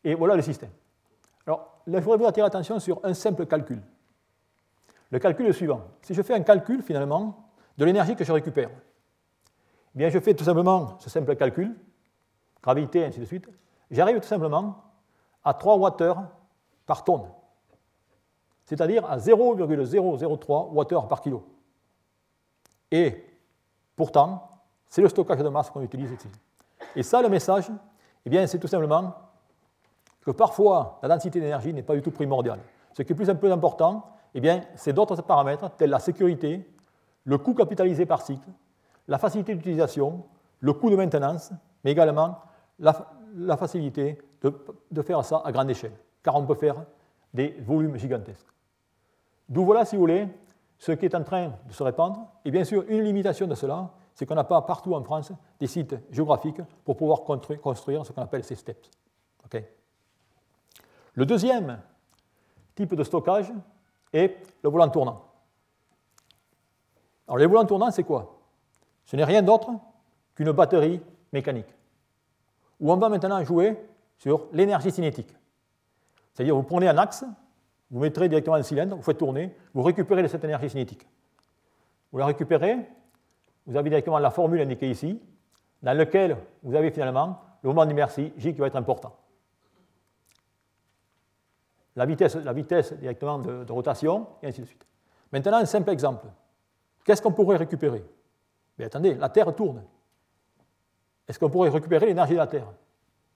Et 0.03 0.13
voilà 0.13 0.35
le 0.35 0.43
système. 0.43 0.69
Alors 1.47 1.81
là, 1.87 1.97
je 1.97 2.03
voudrais 2.03 2.19
vous 2.19 2.27
attirer 2.27 2.45
l'attention 2.45 2.79
sur 2.79 3.03
un 3.03 3.15
simple 3.15 3.47
calcul. 3.47 3.81
Le 5.09 5.17
calcul 5.17 5.45
est 5.45 5.49
le 5.49 5.53
suivant. 5.53 5.81
Si 6.03 6.13
je 6.13 6.21
fais 6.21 6.35
un 6.35 6.43
calcul, 6.43 6.83
finalement, 6.83 7.49
de 7.75 7.85
l'énergie 7.85 8.15
que 8.15 8.23
je 8.23 8.31
récupère, 8.31 8.69
eh 8.69 9.97
bien, 9.97 10.09
je 10.09 10.19
fais 10.19 10.35
tout 10.35 10.43
simplement 10.43 10.99
ce 10.99 11.09
simple 11.09 11.35
calcul, 11.35 11.75
gravité, 12.61 13.03
ainsi 13.03 13.19
de 13.19 13.25
suite, 13.25 13.49
j'arrive 13.89 14.19
tout 14.19 14.27
simplement 14.27 14.83
à 15.43 15.55
3 15.55 15.77
Wh 15.79 16.27
par 16.85 17.03
tonne, 17.03 17.31
c'est-à-dire 18.63 19.09
à 19.09 19.17
0,003 19.17 20.71
Wh 20.71 21.07
par 21.07 21.21
kilo. 21.21 21.43
Et 22.91 23.25
pourtant, 23.95 24.61
c'est 24.87 25.01
le 25.01 25.09
stockage 25.09 25.39
de 25.39 25.49
masse 25.49 25.71
qu'on 25.71 25.81
utilise 25.81 26.11
ici. 26.11 26.27
Et 26.95 27.03
ça, 27.03 27.21
le 27.21 27.29
message, 27.29 27.69
eh 28.25 28.29
bien, 28.29 28.45
c'est 28.47 28.59
tout 28.59 28.67
simplement 28.67 29.13
que 30.21 30.31
parfois, 30.31 30.99
la 31.01 31.09
densité 31.09 31.39
d'énergie 31.39 31.73
n'est 31.73 31.83
pas 31.83 31.95
du 31.95 32.01
tout 32.01 32.11
primordiale. 32.11 32.59
Ce 32.93 33.03
qui 33.03 33.13
est 33.13 33.15
plus 33.15 33.51
important, 33.51 34.05
eh 34.33 34.39
bien, 34.39 34.61
c'est 34.75 34.93
d'autres 34.93 35.21
paramètres 35.21 35.69
tels 35.77 35.89
la 35.89 35.99
sécurité, 35.99 36.67
le 37.23 37.37
coût 37.37 37.53
capitalisé 37.53 38.05
par 38.05 38.21
cycle, 38.21 38.49
la 39.07 39.17
facilité 39.17 39.55
d'utilisation, 39.55 40.23
le 40.59 40.73
coût 40.73 40.89
de 40.89 40.95
maintenance, 40.95 41.51
mais 41.83 41.91
également 41.91 42.39
la, 42.79 43.57
facilité 43.57 44.21
de, 44.41 45.01
faire 45.01 45.23
ça 45.23 45.41
à 45.43 45.51
grande 45.51 45.69
échelle, 45.69 45.93
car 46.23 46.35
on 46.35 46.45
peut 46.45 46.55
faire 46.55 46.75
des 47.33 47.55
volumes 47.61 47.97
gigantesques. 47.97 48.47
D'où 49.47 49.65
voilà, 49.65 49.85
si 49.85 49.95
vous 49.95 50.01
voulez, 50.01 50.27
ce 50.77 50.93
qui 50.93 51.05
est 51.05 51.15
en 51.15 51.23
train 51.23 51.51
de 51.67 51.73
se 51.73 51.83
répandre. 51.83 52.27
Et 52.45 52.51
bien 52.51 52.63
sûr, 52.63 52.85
une 52.87 53.03
limitation 53.03 53.47
de 53.47 53.55
cela, 53.55 53.89
c'est 54.19 54.25
qu'on 54.25 54.35
n'a 54.35 54.43
pas 54.43 54.61
partout 54.63 54.93
en 54.95 55.01
France 55.01 55.31
des 55.61 55.67
sites 55.67 55.95
géographiques 56.11 56.59
pour 56.83 56.97
pouvoir 56.97 57.21
construire 57.23 58.05
ce 58.05 58.11
qu'on 58.11 58.21
appelle 58.21 58.43
ces 58.43 58.55
steps. 58.55 58.91
Le 61.13 61.25
deuxième 61.25 61.79
type 62.75 62.95
de 62.95 63.03
stockage 63.05 63.49
est 64.11 64.35
le 64.61 64.69
volant 64.69 64.89
tournant. 64.89 65.23
Alors, 67.29 67.37
les 67.37 67.45
volants 67.45 67.63
tournants, 67.63 67.91
c'est 67.91 68.03
quoi? 68.03 68.41
Ce 69.05 69.15
n'est 69.15 69.23
rien 69.23 69.41
d'autre 69.41 69.71
qu'une 70.35 70.51
batterie 70.51 70.99
mécanique, 71.31 71.73
où 72.81 72.91
on 72.91 72.97
va 72.97 73.07
maintenant 73.07 73.41
jouer 73.45 73.81
sur 74.17 74.47
l'énergie 74.51 74.91
cinétique. 74.91 75.33
C'est-à-dire, 76.33 76.57
vous 76.57 76.63
prenez 76.63 76.89
un 76.89 76.97
axe, 76.97 77.23
vous 77.89 78.01
mettrez 78.01 78.27
directement 78.27 78.57
un 78.57 78.63
cylindre, 78.63 78.97
vous 78.97 79.01
faites 79.01 79.17
tourner, 79.17 79.55
vous 79.73 79.81
récupérez 79.81 80.27
cette 80.27 80.43
énergie 80.43 80.69
cinétique. 80.69 81.07
Vous 82.11 82.17
la 82.17 82.25
récupérez, 82.25 82.85
vous 83.69 83.77
avez 83.77 83.91
directement 83.91 84.17
la 84.17 84.31
formule 84.31 84.61
indiquée 84.61 84.89
ici, 84.89 85.21
dans 85.83 85.95
laquelle 85.95 86.35
vous 86.63 86.73
avez 86.73 86.89
finalement 86.89 87.39
le 87.61 87.69
moment 87.69 87.85
d'inertie 87.85 88.33
J 88.35 88.51
qui 88.51 88.59
va 88.59 88.65
être 88.65 88.75
important. 88.75 89.15
La 91.95 92.07
vitesse, 92.07 92.35
la 92.37 92.51
vitesse 92.51 92.93
directement 92.93 93.37
de, 93.37 93.71
rotation, 93.71 94.25
et 94.41 94.47
ainsi 94.47 94.61
de 94.61 94.65
suite. 94.65 94.87
Maintenant, 95.31 95.57
un 95.57 95.65
simple 95.65 95.91
exemple. 95.91 96.25
Qu'est-ce 97.05 97.21
qu'on 97.21 97.31
pourrait 97.31 97.57
récupérer? 97.57 98.03
Mais 98.79 98.85
attendez, 98.85 99.13
la 99.13 99.29
Terre 99.29 99.53
tourne. 99.55 99.83
Est-ce 101.27 101.37
qu'on 101.37 101.51
pourrait 101.51 101.69
récupérer 101.69 102.07
l'énergie 102.07 102.33
de 102.33 102.37
la 102.37 102.47
Terre? 102.47 102.67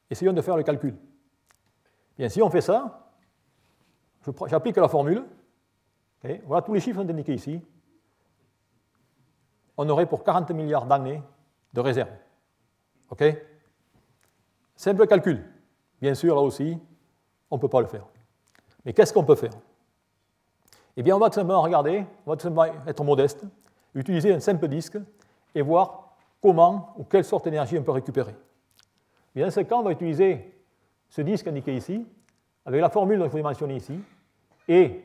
Essayons 0.09 0.33
de 0.33 0.41
faire 0.41 0.57
le 0.57 0.63
calcul. 0.63 0.95
Bien, 2.17 2.27
si 2.27 2.41
on 2.41 2.49
fait 2.49 2.61
ça, 2.61 3.07
j'applique 4.47 4.77
la 4.77 4.87
formule. 4.87 5.25
voilà, 6.47 6.63
tous 6.63 6.73
les 6.73 6.79
chiffres 6.79 7.03
sont 7.03 7.07
indiqués 7.07 7.35
ici. 7.35 7.61
On 9.77 9.87
aurait 9.89 10.05
pour 10.05 10.23
40 10.23 10.51
milliards 10.51 10.85
d'années 10.85 11.21
de 11.73 11.81
réserve. 11.81 12.11
OK? 13.09 13.23
Simple 14.75 15.07
calcul. 15.07 15.43
Bien 16.01 16.15
sûr, 16.15 16.35
là 16.35 16.41
aussi, 16.41 16.77
on 17.49 17.55
ne 17.55 17.61
peut 17.61 17.69
pas 17.69 17.81
le 17.81 17.87
faire. 17.87 18.05
Mais 18.85 18.93
qu'est-ce 18.93 19.13
qu'on 19.13 19.23
peut 19.23 19.35
faire? 19.35 19.53
Eh 20.95 21.03
bien, 21.03 21.15
on 21.15 21.19
va 21.19 21.29
tout 21.29 21.35
simplement 21.35 21.61
regarder, 21.61 22.05
on 22.25 22.31
va 22.31 22.35
tout 22.35 22.43
simplement 22.43 22.65
être 22.85 23.03
modeste, 23.03 23.43
utiliser 23.95 24.33
un 24.33 24.39
simple 24.39 24.67
disque 24.67 24.97
et 25.55 25.61
voir 25.61 26.15
comment 26.41 26.93
ou 26.97 27.03
quelle 27.03 27.23
sorte 27.23 27.45
d'énergie 27.45 27.77
on 27.77 27.83
peut 27.83 27.91
récupérer. 27.91 28.35
dans 29.35 29.51
ce 29.51 29.61
cas, 29.61 29.75
on 29.75 29.83
va 29.83 29.91
utiliser 29.91 30.61
ce 31.09 31.21
disque 31.21 31.47
indiqué 31.47 31.75
ici, 31.75 32.05
avec 32.65 32.81
la 32.81 32.89
formule 32.89 33.19
que 33.19 33.25
je 33.25 33.31
vous 33.31 33.37
ai 33.37 33.43
mentionnée 33.43 33.75
ici, 33.75 33.99
et 34.67 35.03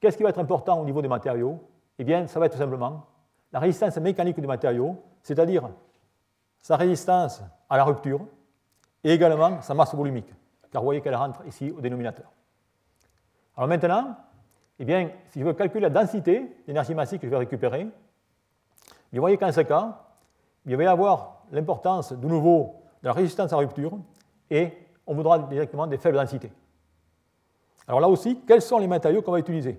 qu'est-ce 0.00 0.16
qui 0.16 0.22
va 0.22 0.30
être 0.30 0.38
important 0.38 0.80
au 0.80 0.84
niveau 0.84 1.02
des 1.02 1.08
matériaux? 1.08 1.60
Eh 1.98 2.04
bien, 2.04 2.26
ça 2.26 2.38
va 2.38 2.46
être 2.46 2.52
tout 2.52 2.58
simplement 2.58 3.06
la 3.54 3.60
résistance 3.60 3.96
mécanique 3.98 4.40
du 4.40 4.48
matériau, 4.48 5.00
c'est-à-dire 5.22 5.70
sa 6.60 6.76
résistance 6.76 7.40
à 7.70 7.76
la 7.76 7.84
rupture, 7.84 8.20
et 9.04 9.12
également 9.12 9.62
sa 9.62 9.74
masse 9.74 9.94
volumique, 9.94 10.34
car 10.72 10.82
vous 10.82 10.86
voyez 10.86 11.00
qu'elle 11.00 11.14
rentre 11.14 11.46
ici 11.46 11.70
au 11.70 11.80
dénominateur. 11.80 12.32
Alors 13.56 13.68
maintenant, 13.68 14.16
eh 14.80 14.84
bien, 14.84 15.08
si 15.28 15.38
je 15.38 15.44
veux 15.44 15.52
calculer 15.52 15.82
la 15.82 15.90
densité 15.90 16.56
d'énergie 16.66 16.94
massique 16.94 17.20
que 17.20 17.28
je 17.28 17.30
vais 17.30 17.38
récupérer, 17.38 17.84
vous 19.12 19.20
voyez 19.20 19.36
qu'en 19.36 19.52
ce 19.52 19.60
cas, 19.60 20.00
il 20.66 20.76
va 20.76 20.82
y 20.82 20.86
avoir 20.86 21.44
l'importance 21.52 22.12
de 22.12 22.26
nouveau 22.26 22.82
de 23.02 23.06
la 23.06 23.12
résistance 23.12 23.52
à 23.52 23.56
rupture 23.56 23.96
et 24.50 24.72
on 25.06 25.14
voudra 25.14 25.38
directement 25.38 25.86
des 25.86 25.98
faibles 25.98 26.16
densités. 26.16 26.50
Alors 27.86 28.00
là 28.00 28.08
aussi, 28.08 28.40
quels 28.40 28.62
sont 28.62 28.78
les 28.78 28.88
matériaux 28.88 29.22
qu'on 29.22 29.30
va 29.30 29.38
utiliser? 29.38 29.78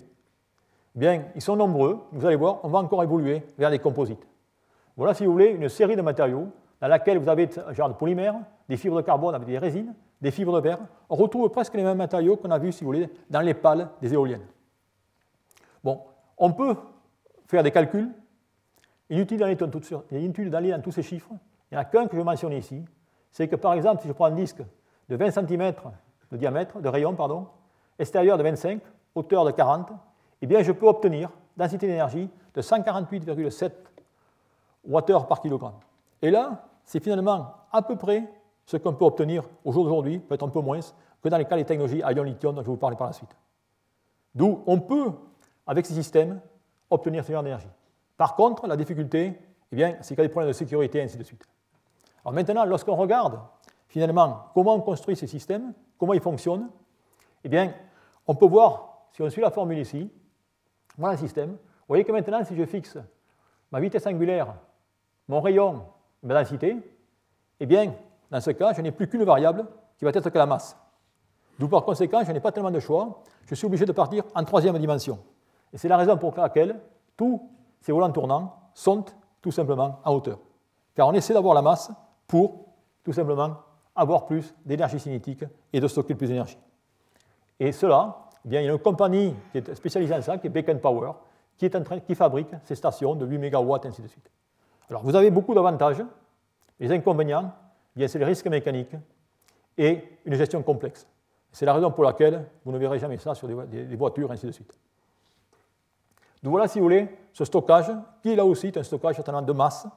Bien, 0.96 1.24
ils 1.34 1.42
sont 1.42 1.56
nombreux, 1.56 2.00
vous 2.10 2.24
allez 2.24 2.36
voir, 2.36 2.60
on 2.64 2.68
va 2.68 2.78
encore 2.78 3.02
évoluer 3.02 3.42
vers 3.58 3.68
les 3.68 3.78
composites. 3.78 4.26
Voilà, 4.96 5.12
si 5.12 5.26
vous 5.26 5.32
voulez, 5.32 5.48
une 5.48 5.68
série 5.68 5.94
de 5.94 6.00
matériaux 6.00 6.48
dans 6.80 6.88
laquelle 6.88 7.18
vous 7.18 7.28
avez 7.28 7.50
un 7.66 7.72
genre 7.74 7.90
de 7.90 7.94
polymères, 7.94 8.34
des 8.66 8.78
fibres 8.78 8.96
de 8.96 9.02
carbone 9.02 9.34
avec 9.34 9.46
des 9.46 9.58
résines, 9.58 9.94
des 10.22 10.30
fibres 10.30 10.56
de 10.56 10.60
verre. 10.60 10.78
On 11.10 11.16
retrouve 11.16 11.50
presque 11.50 11.74
les 11.74 11.82
mêmes 11.82 11.98
matériaux 11.98 12.36
qu'on 12.36 12.50
a 12.50 12.58
vus, 12.58 12.72
si 12.72 12.82
vous 12.82 12.92
voulez, 12.92 13.10
dans 13.28 13.42
les 13.42 13.52
pales 13.52 13.90
des 14.00 14.14
éoliennes. 14.14 14.46
Bon, 15.84 16.00
on 16.38 16.52
peut 16.52 16.76
faire 17.46 17.62
des 17.62 17.70
calculs. 17.70 18.10
Inutile 19.10 19.38
d'aller 19.38 19.54
dans 19.54 20.80
tous 20.80 20.92
ces 20.92 21.02
chiffres. 21.02 21.30
Il 21.70 21.74
n'y 21.74 21.78
en 21.78 21.82
a 21.82 21.84
qu'un 21.84 22.06
que 22.06 22.16
je 22.16 22.22
mentionne 22.22 22.52
ici. 22.52 22.82
C'est 23.30 23.48
que, 23.48 23.56
par 23.56 23.74
exemple, 23.74 24.00
si 24.00 24.08
je 24.08 24.12
prends 24.14 24.24
un 24.24 24.30
disque 24.30 24.62
de 25.08 25.16
20 25.16 25.30
cm 25.30 25.74
de 26.32 26.36
diamètre, 26.38 26.80
de 26.80 26.88
rayon, 26.88 27.14
pardon, 27.14 27.46
extérieur 27.98 28.38
de 28.38 28.42
25, 28.42 28.80
hauteur 29.14 29.44
de 29.44 29.50
40, 29.50 29.92
eh 30.42 30.46
bien, 30.46 30.62
je 30.62 30.72
peux 30.72 30.86
obtenir 30.86 31.30
densité 31.56 31.86
d'énergie 31.86 32.28
de 32.54 32.62
148,7 32.62 33.70
Wh 34.88 35.26
par 35.26 35.40
kg. 35.40 35.64
Et 36.22 36.30
là, 36.30 36.64
c'est 36.84 37.02
finalement 37.02 37.54
à 37.72 37.82
peu 37.82 37.96
près 37.96 38.24
ce 38.64 38.76
qu'on 38.76 38.94
peut 38.94 39.04
obtenir 39.04 39.44
au 39.64 39.72
jour 39.72 39.84
d'aujourd'hui, 39.84 40.18
peut-être 40.18 40.44
un 40.44 40.48
peu 40.48 40.60
moins, 40.60 40.80
que 41.22 41.28
dans 41.28 41.38
les 41.38 41.44
cas 41.44 41.56
des 41.56 41.64
technologies 41.64 41.98
ion-lithium 41.98 42.54
dont 42.54 42.62
je 42.62 42.66
vais 42.66 42.72
vous 42.72 42.76
parler 42.76 42.96
par 42.96 43.08
la 43.08 43.12
suite. 43.12 43.34
D'où 44.34 44.62
on 44.66 44.80
peut 44.80 45.12
avec 45.66 45.86
ces 45.86 45.94
systèmes, 45.94 46.40
obtenir 46.90 47.24
ce 47.24 47.32
genre 47.32 47.42
d'énergie. 47.42 47.68
Par 48.16 48.36
contre, 48.36 48.66
la 48.66 48.76
difficulté, 48.76 49.38
eh 49.72 49.76
bien, 49.76 49.96
c'est 50.00 50.14
qu'il 50.14 50.18
y 50.18 50.24
a 50.24 50.28
des 50.28 50.32
problèmes 50.32 50.48
de 50.48 50.56
sécurité, 50.56 51.02
ainsi 51.02 51.16
de 51.18 51.24
suite. 51.24 51.44
Alors 52.24 52.32
maintenant, 52.32 52.64
lorsqu'on 52.64 52.96
regarde 52.96 53.40
finalement 53.88 54.46
comment 54.54 54.74
on 54.74 54.80
construit 54.80 55.16
ces 55.16 55.26
systèmes, 55.26 55.72
comment 55.98 56.12
ils 56.12 56.20
fonctionnent, 56.20 56.68
eh 57.44 57.48
bien, 57.48 57.74
on 58.26 58.34
peut 58.34 58.46
voir, 58.46 59.06
si 59.12 59.22
on 59.22 59.30
suit 59.30 59.42
la 59.42 59.50
formule 59.50 59.78
ici, 59.78 60.10
voilà 60.98 61.14
le 61.14 61.20
système. 61.20 61.50
Vous 61.50 61.88
voyez 61.88 62.04
que 62.04 62.12
maintenant, 62.12 62.44
si 62.44 62.56
je 62.56 62.64
fixe 62.64 62.98
ma 63.70 63.80
vitesse 63.80 64.06
angulaire, 64.06 64.54
mon 65.28 65.40
rayon, 65.40 65.84
ma 66.22 66.34
densité, 66.34 66.76
eh 67.60 67.66
bien, 67.66 67.92
dans 68.30 68.40
ce 68.40 68.50
cas, 68.50 68.72
je 68.72 68.80
n'ai 68.80 68.92
plus 68.92 69.08
qu'une 69.08 69.24
variable 69.24 69.66
qui 69.98 70.04
va 70.04 70.10
être 70.10 70.30
que 70.30 70.38
la 70.38 70.46
masse. 70.46 70.76
D'où 71.58 71.68
par 71.68 71.84
conséquent, 71.84 72.22
je 72.24 72.32
n'ai 72.32 72.40
pas 72.40 72.52
tellement 72.52 72.70
de 72.70 72.80
choix, 72.80 73.22
je 73.46 73.54
suis 73.54 73.66
obligé 73.66 73.86
de 73.86 73.92
partir 73.92 74.24
en 74.34 74.44
troisième 74.44 74.78
dimension. 74.78 75.18
Et 75.72 75.78
c'est 75.78 75.88
la 75.88 75.96
raison 75.96 76.16
pour 76.16 76.34
laquelle 76.36 76.78
tous 77.16 77.50
ces 77.80 77.92
volants 77.92 78.12
tournants 78.12 78.54
sont 78.74 79.04
tout 79.40 79.52
simplement 79.52 80.00
en 80.04 80.14
hauteur. 80.14 80.38
Car 80.94 81.08
on 81.08 81.12
essaie 81.12 81.32
d'avoir 81.32 81.54
la 81.54 81.62
masse 81.62 81.90
pour 82.26 82.66
tout 83.02 83.12
simplement 83.12 83.56
avoir 83.94 84.26
plus 84.26 84.54
d'énergie 84.64 85.00
cinétique 85.00 85.44
et 85.72 85.80
de 85.80 85.88
stocker 85.88 86.14
plus 86.14 86.28
d'énergie. 86.28 86.58
Et 87.58 87.72
cela, 87.72 88.25
eh 88.46 88.48
bien, 88.48 88.60
il 88.60 88.66
y 88.66 88.68
a 88.68 88.72
une 88.72 88.78
compagnie 88.78 89.34
qui 89.50 89.58
est 89.58 89.74
spécialisée 89.74 90.14
en 90.14 90.22
ça, 90.22 90.38
qui 90.38 90.46
est 90.46 90.50
Beacon 90.50 90.78
Power, 90.78 91.12
qui, 91.58 92.14
fabrique 92.14 92.48
ces 92.62 92.76
stations 92.76 93.16
de 93.16 93.26
8 93.26 93.38
MW, 93.38 93.74
ainsi 93.84 94.02
de 94.02 94.06
suite. 94.06 94.30
Alors, 94.88 95.02
vous 95.02 95.16
avez 95.16 95.32
beaucoup 95.32 95.52
d'avantages. 95.52 96.04
Les 96.78 96.92
inconvénients, 96.92 97.52
eh 97.96 98.06
c'est 98.06 98.20
les 98.20 98.24
risques 98.24 98.46
mécaniques 98.46 98.94
et 99.76 100.04
une 100.24 100.34
gestion 100.34 100.62
complexe. 100.62 101.08
C'est 101.50 101.66
la 101.66 101.74
raison 101.74 101.90
pour 101.90 102.04
laquelle 102.04 102.46
vous 102.64 102.70
ne 102.70 102.78
verrez 102.78 103.00
jamais 103.00 103.16
ça 103.18 103.34
sur 103.34 103.48
des, 103.48 103.96
voitures, 103.96 104.30
ainsi 104.30 104.46
de 104.46 104.52
suite. 104.52 104.72
Donc 106.42 106.52
voilà, 106.52 106.68
si 106.68 106.78
vous 106.78 106.84
voulez, 106.84 107.08
ce 107.32 107.44
stockage, 107.44 107.90
qui 108.22 108.36
là 108.36 108.44
aussi 108.44 108.70
un 108.76 108.82
stockage 108.82 109.16
certainement 109.16 109.42
de 109.42 109.52
masse 109.52 109.88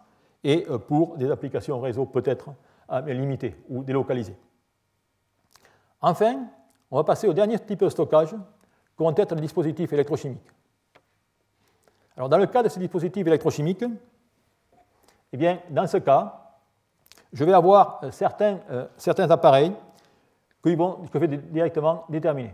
et 0.44 0.66
euh, 0.70 0.80
pour 0.80 1.18
des 1.18 1.30
applications 1.30 1.80
réseau 1.80 2.06
peut-être 2.06 2.50
euh, 2.92 3.02
limitées 3.14 3.56
ou 3.70 3.84
délocalisées. 3.84 4.38
Enfin, 6.02 6.48
on 6.92 6.98
va 6.98 7.04
passer 7.04 7.28
au 7.28 7.34
dernier 7.34 7.60
type 7.60 7.80
de 7.80 7.90
stockage, 7.90 8.30
qui 8.30 9.04
vont 9.04 9.16
être 9.16 9.36
les 9.36 9.42
dispositifs 9.42 9.92
électrochimiques. 9.94 10.50
Alors, 12.16 12.30
dans 12.30 12.38
le 12.38 12.48
cas 12.48 12.64
de 12.64 12.70
ces 12.70 12.80
dispositifs 12.80 13.26
électrochimiques, 13.26 13.86
eh 15.32 15.38
bien, 15.38 15.60
dans 15.70 15.88
ce 15.88 15.98
cas, 15.98 16.58
je 17.32 17.44
vais 17.46 17.54
avoir 17.54 18.00
euh, 18.04 18.12
certains, 18.12 18.60
certains 18.98 19.30
appareils 19.30 19.74
que, 20.62 20.76
vont, 20.76 20.94
que 21.12 21.20
je 21.20 21.26
vais 21.26 21.38
directement 21.38 22.06
déterminer. 22.10 22.54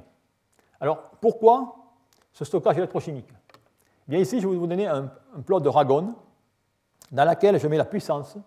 Alors, 0.80 1.10
pourquoi 1.22 1.76
ce 2.32 2.46
stockage 2.46 2.78
électrochimique? 2.78 3.30
Bien 4.08 4.20
ici, 4.20 4.40
je 4.40 4.48
vais 4.48 4.56
vous 4.56 4.68
donner 4.68 4.88
un, 4.88 5.10
plot 5.46 5.60
de 5.60 5.70
Ragon 5.70 6.14
dans 7.12 7.26
lequel 7.26 7.60
je 7.60 7.68
mets 7.68 7.78
la 7.78 7.86
puissance 7.86 8.38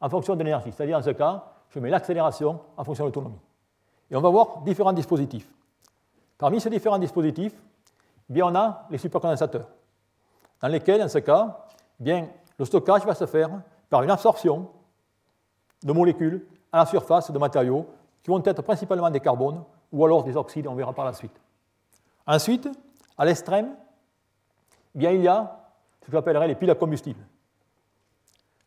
en 0.00 0.08
fonction 0.08 0.34
de 0.34 0.44
l'énergie. 0.44 0.70
C'est-à-dire, 0.72 0.98
en 0.98 1.02
ce 1.02 1.10
cas, 1.10 1.44
je 1.70 1.80
mets 1.80 1.90
l'accélération 1.90 2.60
en 2.76 2.84
fonction 2.84 3.04
de 3.04 3.08
l'autonomie. 3.08 3.40
Et 4.10 4.16
on 4.16 4.20
va 4.20 4.30
voir 4.30 4.62
différents 4.62 4.92
dispositifs. 4.92 5.48
Parmi 6.38 6.60
ces 6.60 6.70
différents 6.70 6.98
dispositifs, 6.98 7.54
bien, 8.28 8.46
on 8.46 8.54
a 8.54 8.86
les 8.90 8.98
supercondensateurs, 8.98 9.68
dans 10.60 10.68
lesquels, 10.68 11.02
en 11.02 11.08
ce 11.08 11.18
cas, 11.18 11.66
bien, 11.98 12.28
le 12.58 12.64
stockage 12.64 13.04
va 13.04 13.14
se 13.14 13.26
faire 13.26 13.50
par 13.90 14.02
une 14.02 14.10
absorption 14.10 14.70
de 15.82 15.92
molécules 15.92 16.46
à 16.72 16.78
la 16.78 16.86
surface 16.86 17.30
de 17.30 17.38
matériaux 17.38 17.86
qui 18.22 18.30
vont 18.30 18.42
être 18.44 18.62
principalement 18.62 19.10
des 19.10 19.20
carbones 19.20 19.62
ou 19.92 20.04
alors 20.04 20.24
des 20.24 20.36
oxydes, 20.36 20.66
on 20.66 20.74
verra 20.74 20.92
par 20.92 21.04
la 21.04 21.12
suite. 21.12 21.40
Ensuite, 22.26 22.68
à 23.16 23.24
l'extrême, 23.24 23.74
bien, 24.94 25.10
il 25.12 25.22
y 25.22 25.28
a 25.28 25.58
ce 26.00 26.06
que 26.06 26.12
j'appellerais 26.12 26.48
les 26.48 26.54
piles 26.54 26.70
à 26.70 26.74
combustible. 26.74 27.24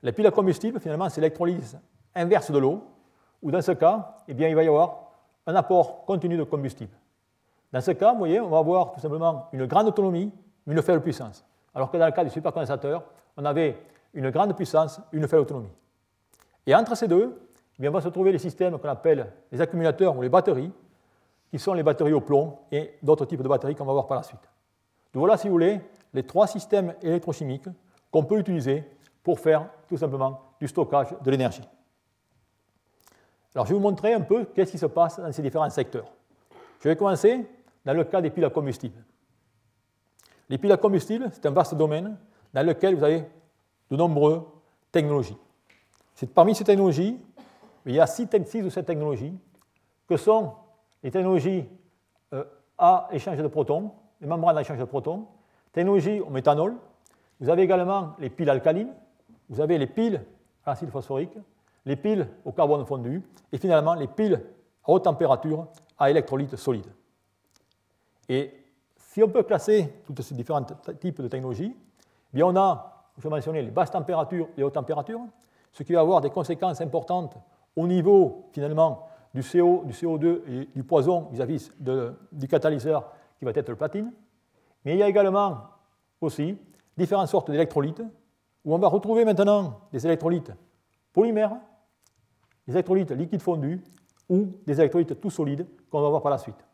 Les 0.02 0.12
piles 0.12 0.26
à 0.26 0.32
combustible, 0.32 0.80
finalement, 0.80 1.10
c'est 1.10 1.22
l'électrolyse 1.22 1.80
inverse 2.16 2.52
de 2.52 2.58
l'eau, 2.58 2.84
où 3.42 3.52
dans 3.52 3.62
ce 3.62 3.72
cas, 3.72 4.16
eh 4.28 4.32
il 4.32 4.56
va 4.56 4.64
y 4.64 4.68
avoir 4.68 5.01
un 5.48 5.56
apport 5.56 6.06
continu 6.06 6.38
de 6.38 6.44
combustible. 6.44 6.96
Dans 7.72 7.82
ce 7.82 7.92
cas, 7.92 8.12
vous 8.12 8.20
voyez, 8.20 8.40
on 8.40 8.50
va 8.50 8.60
avoir 8.60 8.92
tout 8.92 9.00
simplement 9.00 9.48
une 9.54 9.66
grande 9.66 9.88
autonomie, 9.88 10.32
mais 10.66 10.74
une 10.74 10.82
faible 10.82 11.02
puissance. 11.02 11.46
Alors 11.74 11.90
que 11.90 11.98
dans 11.98 12.06
le 12.06 12.12
cas 12.12 12.24
du 12.24 12.30
supercondensateur, 12.30 13.04
on 13.38 13.46
avait 13.46 13.78
une 14.14 14.30
grande 14.30 14.56
puissance, 14.56 15.00
une 15.12 15.28
faible 15.28 15.44
autonomie. 15.44 15.72
Et 16.66 16.76
entre 16.76 16.96
ces 16.96 17.08
deux, 17.08 17.40
eh 17.82 17.88
on 17.88 17.92
va 17.92 18.02
se 18.02 18.10
trouver 18.10 18.32
les 18.32 18.38
systèmes 18.38 18.78
qu'on 18.78 18.90
appelle 18.90 19.32
les 19.52 19.60
accumulateurs 19.60 20.16
ou 20.16 20.22
les 20.22 20.30
batteries, 20.30 20.72
qui 21.50 21.58
sont 21.58 21.74
les 21.74 21.84
batteries 21.84 22.14
au 22.14 22.22
plomb 22.22 22.60
et 22.72 22.98
d'autres 23.02 23.26
types 23.26 23.42
de 23.42 23.48
batteries 23.48 23.76
qu'on 23.76 23.86
va 23.86 23.94
voir 23.94 24.08
par 24.08 24.18
la 24.18 24.24
suite. 24.24 24.42
Donc 25.14 25.22
voilà, 25.22 25.38
si 25.38 25.48
vous 25.48 25.54
voulez, 25.54 25.82
les 26.14 26.24
trois 26.24 26.48
systèmes 26.48 26.94
électrochimiques 27.02 27.68
qu'on 28.12 28.24
peut 28.24 28.38
utiliser 28.38 28.84
pour 29.24 29.40
faire 29.40 29.68
tout 29.88 29.98
simplement 29.98 30.40
du 30.60 30.68
stockage 30.68 31.16
de 31.22 31.32
l'énergie. 31.32 31.64
Alors 33.54 33.66
je 33.66 33.74
vais 33.74 33.78
vous 33.78 33.84
montrer 33.84 34.14
un 34.14 34.22
peu 34.22 34.46
qu'est-ce 34.46 34.72
qui 34.72 34.78
se 34.78 34.86
passe 34.86 35.20
dans 35.20 35.32
ces 35.32 35.42
différents 35.42 35.70
secteurs. 35.70 36.06
Je 36.80 36.90
vais 36.90 36.96
commencer 36.96 37.46
dans 37.86 37.94
le 37.94 38.04
cas 38.04 38.22
des 38.22 38.30
piles 38.30 38.46
à 38.46 38.50
combustible. 38.50 39.04
Les 40.50 40.58
piles 40.58 40.72
à 40.72 40.78
combustible, 40.78 41.30
c'est 41.34 41.46
un 41.46 41.52
vaste 41.52 41.76
domaine 41.76 42.18
dans 42.54 42.66
lequel 42.66 42.96
vous 42.96 43.04
avez 43.04 43.24
de 43.90 43.96
nombreuses 43.96 44.42
technologies. 44.92 45.38
Parmi 46.34 46.56
ces 46.56 46.64
technologies, 46.64 47.20
il 47.86 47.96
y 47.96 48.00
a 48.00 48.08
six, 48.08 48.28
ou 48.64 48.70
sept 48.70 48.86
technologies 48.86 49.34
que 50.08 50.18
sont 50.18 50.54
les 51.04 51.12
technologies 51.12 51.66
euh, 52.34 52.44
à 52.78 53.08
échange 53.12 53.38
de 53.38 53.48
protons, 53.48 53.92
les 54.20 54.28
membranes 54.28 54.58
à 54.58 54.62
échange 54.62 54.78
de 54.78 54.86
protons, 54.86 55.26
technologies 55.72 56.20
au 56.20 56.30
méthanol. 56.30 56.76
Vous 57.40 57.50
avez 57.50 57.64
également 57.64 58.16
les 58.20 58.30
piles 58.30 58.50
alcalines, 58.50 58.94
vous 59.50 59.62
avez 59.62 59.78
les 59.78 59.88
piles 59.88 60.24
à 60.66 60.72
l'acide 60.72 60.92
phosphorique, 60.92 61.38
les 61.86 61.96
piles 61.96 62.28
au 62.46 62.52
carbone 62.52 62.86
fondu 62.86 63.24
et 63.52 63.58
finalement 63.58 63.94
les 63.94 64.08
piles 64.08 64.42
à 64.84 64.92
haute 64.92 65.04
température 65.04 65.68
à 65.98 66.10
électrolyte 66.10 66.56
solide. 66.56 66.88
Et 68.30 68.52
si 68.98 69.22
on 69.24 69.30
peut 69.30 69.44
classer 69.44 69.94
tous 70.06 70.22
ces 70.22 70.36
différents 70.36 70.64
types 71.00 71.22
de 71.22 71.28
technologies, 71.28 71.76
eh 71.76 72.36
bien 72.36 72.46
on 72.46 72.56
a, 72.56 73.12
je 73.18 73.28
mentionné, 73.28 73.62
les 73.62 73.72
basses 73.72 73.92
températures 73.92 74.48
et 74.58 74.64
hautes 74.64 74.74
températures, 74.74 75.22
ce 75.72 75.84
qui 75.84 75.94
va 75.94 76.02
avoir 76.02 76.22
des 76.22 76.30
conséquences 76.30 76.82
importantes 76.82 77.36
au 77.76 77.88
niveau 77.88 78.50
finalement 78.52 79.08
du, 79.34 79.42
CO, 79.42 79.84
du 79.86 79.94
CO2 79.94 80.42
et 80.48 80.70
du 80.76 80.84
poison 80.84 81.28
vis-à-vis 81.32 81.72
du 81.80 82.48
catalyseur 82.48 83.12
qui 83.38 83.46
va 83.46 83.52
être 83.52 83.70
le 83.70 83.76
platine. 83.76 84.12
Mais 84.86 84.94
il 84.94 84.98
y 84.98 85.04
a 85.04 85.08
également 85.08 85.58
aussi 86.20 86.58
différentes 86.98 87.28
sortes 87.28 87.52
d'électrolytes 87.52 88.02
où 88.64 88.76
on 88.76 88.78
va 88.78 88.88
retrouver 88.88 89.26
maintenant 89.26 89.80
des 89.92 90.06
électrolytes 90.06 90.52
polymères, 91.14 91.56
des 92.68 92.74
électrolytes 92.74 93.12
liquides 93.12 93.42
fondus 93.42 93.82
ou 94.30 94.48
des 94.66 94.80
électrolytes 94.80 95.20
tout 95.20 95.30
solides 95.30 95.68
qu'on 95.90 96.02
va 96.02 96.10
voir 96.10 96.22
par 96.22 96.32
la 96.32 96.38
suite. 96.38 96.66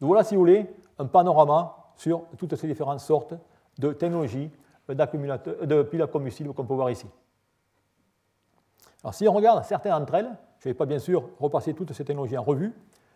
Donc 0.00 0.08
voilà, 0.08 0.24
si 0.24 0.34
vous 0.34 0.40
voulez, 0.40 0.68
un 0.98 1.06
panorama 1.06 1.76
sur 1.96 2.24
toutes 2.36 2.54
ces 2.56 2.66
différentes 2.66 3.00
sortes 3.00 3.34
de 3.78 3.92
technologies 3.92 4.50
de 4.88 5.82
piles 5.82 6.02
à 6.02 6.06
combustible 6.06 6.52
qu'on 6.52 6.66
peut 6.66 6.74
voir 6.74 6.90
ici. 6.90 7.06
Alors 9.02 9.14
si 9.14 9.26
on 9.28 9.32
regarde 9.32 9.64
certaines 9.64 9.92
d'entre 9.92 10.14
elles, 10.14 10.30
je 10.58 10.68
ne 10.68 10.72
vais 10.72 10.78
pas 10.78 10.86
bien 10.86 10.98
sûr 10.98 11.28
repasser 11.38 11.74
toutes 11.74 11.92
ces 11.92 12.04
technologies 12.04 12.38
en 12.38 12.42
revue, 12.42 12.72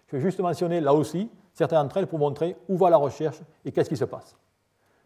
je 0.07 0.16
vais 0.16 0.23
juste 0.23 0.41
mentionner 0.41 0.81
là 0.81 0.95
aussi 0.95 1.31
certaines 1.53 1.83
d'entre 1.83 1.99
elles 1.99 2.07
pour 2.07 2.19
montrer 2.19 2.57
où 2.69 2.77
va 2.77 2.91
la 2.91 2.97
recherche 2.97 3.41
et 3.64 3.73
qu'est-ce 3.73 3.89
qui 3.89 3.97
se 3.97 4.05
passe. 4.05 4.37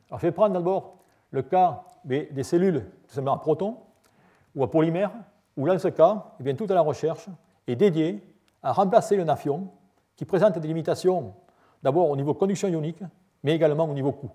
Alors 0.08 0.20
je 0.20 0.26
vais 0.26 0.32
prendre 0.32 0.54
d'abord 0.54 0.98
le 1.30 1.42
cas 1.42 1.84
des 2.04 2.42
cellules 2.42 2.90
tout 3.08 3.14
simplement 3.14 3.34
à 3.34 3.38
protons 3.38 3.78
ou 4.54 4.62
à 4.64 4.70
polymères, 4.70 5.12
où 5.56 5.66
dans 5.66 5.78
ce 5.78 5.88
cas, 5.88 6.24
eh 6.44 6.54
toute 6.54 6.70
la 6.70 6.80
recherche 6.80 7.28
est 7.66 7.76
dédiée 7.76 8.22
à 8.62 8.72
remplacer 8.72 9.16
le 9.16 9.24
nafion, 9.24 9.68
qui 10.16 10.24
présente 10.24 10.58
des 10.58 10.68
limitations 10.68 11.34
d'abord 11.82 12.08
au 12.08 12.16
niveau 12.16 12.34
conduction 12.34 12.68
ionique, 12.68 13.02
mais 13.42 13.54
également 13.54 13.84
au 13.84 13.94
niveau 13.94 14.12
coût. 14.12 14.30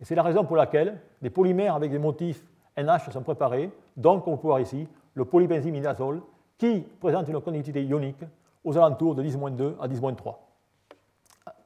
Et 0.00 0.04
c'est 0.04 0.14
la 0.14 0.22
raison 0.22 0.44
pour 0.44 0.56
laquelle 0.56 1.00
des 1.22 1.30
polymères 1.30 1.74
avec 1.74 1.90
des 1.90 1.98
motifs 1.98 2.44
NH 2.76 3.10
sont 3.10 3.22
préparés, 3.22 3.70
donc 3.96 4.26
on 4.26 4.36
peut 4.36 4.48
voir 4.48 4.60
ici 4.60 4.86
le 5.14 5.24
polybenzimidazole, 5.24 6.22
qui 6.56 6.80
présente 7.00 7.28
une 7.28 7.40
conductivité 7.40 7.84
ionique 7.84 8.24
aux 8.64 8.76
alentours 8.76 9.14
de 9.14 9.22
10-2 9.22 9.74
à 9.80 9.88
10-3 9.88 10.34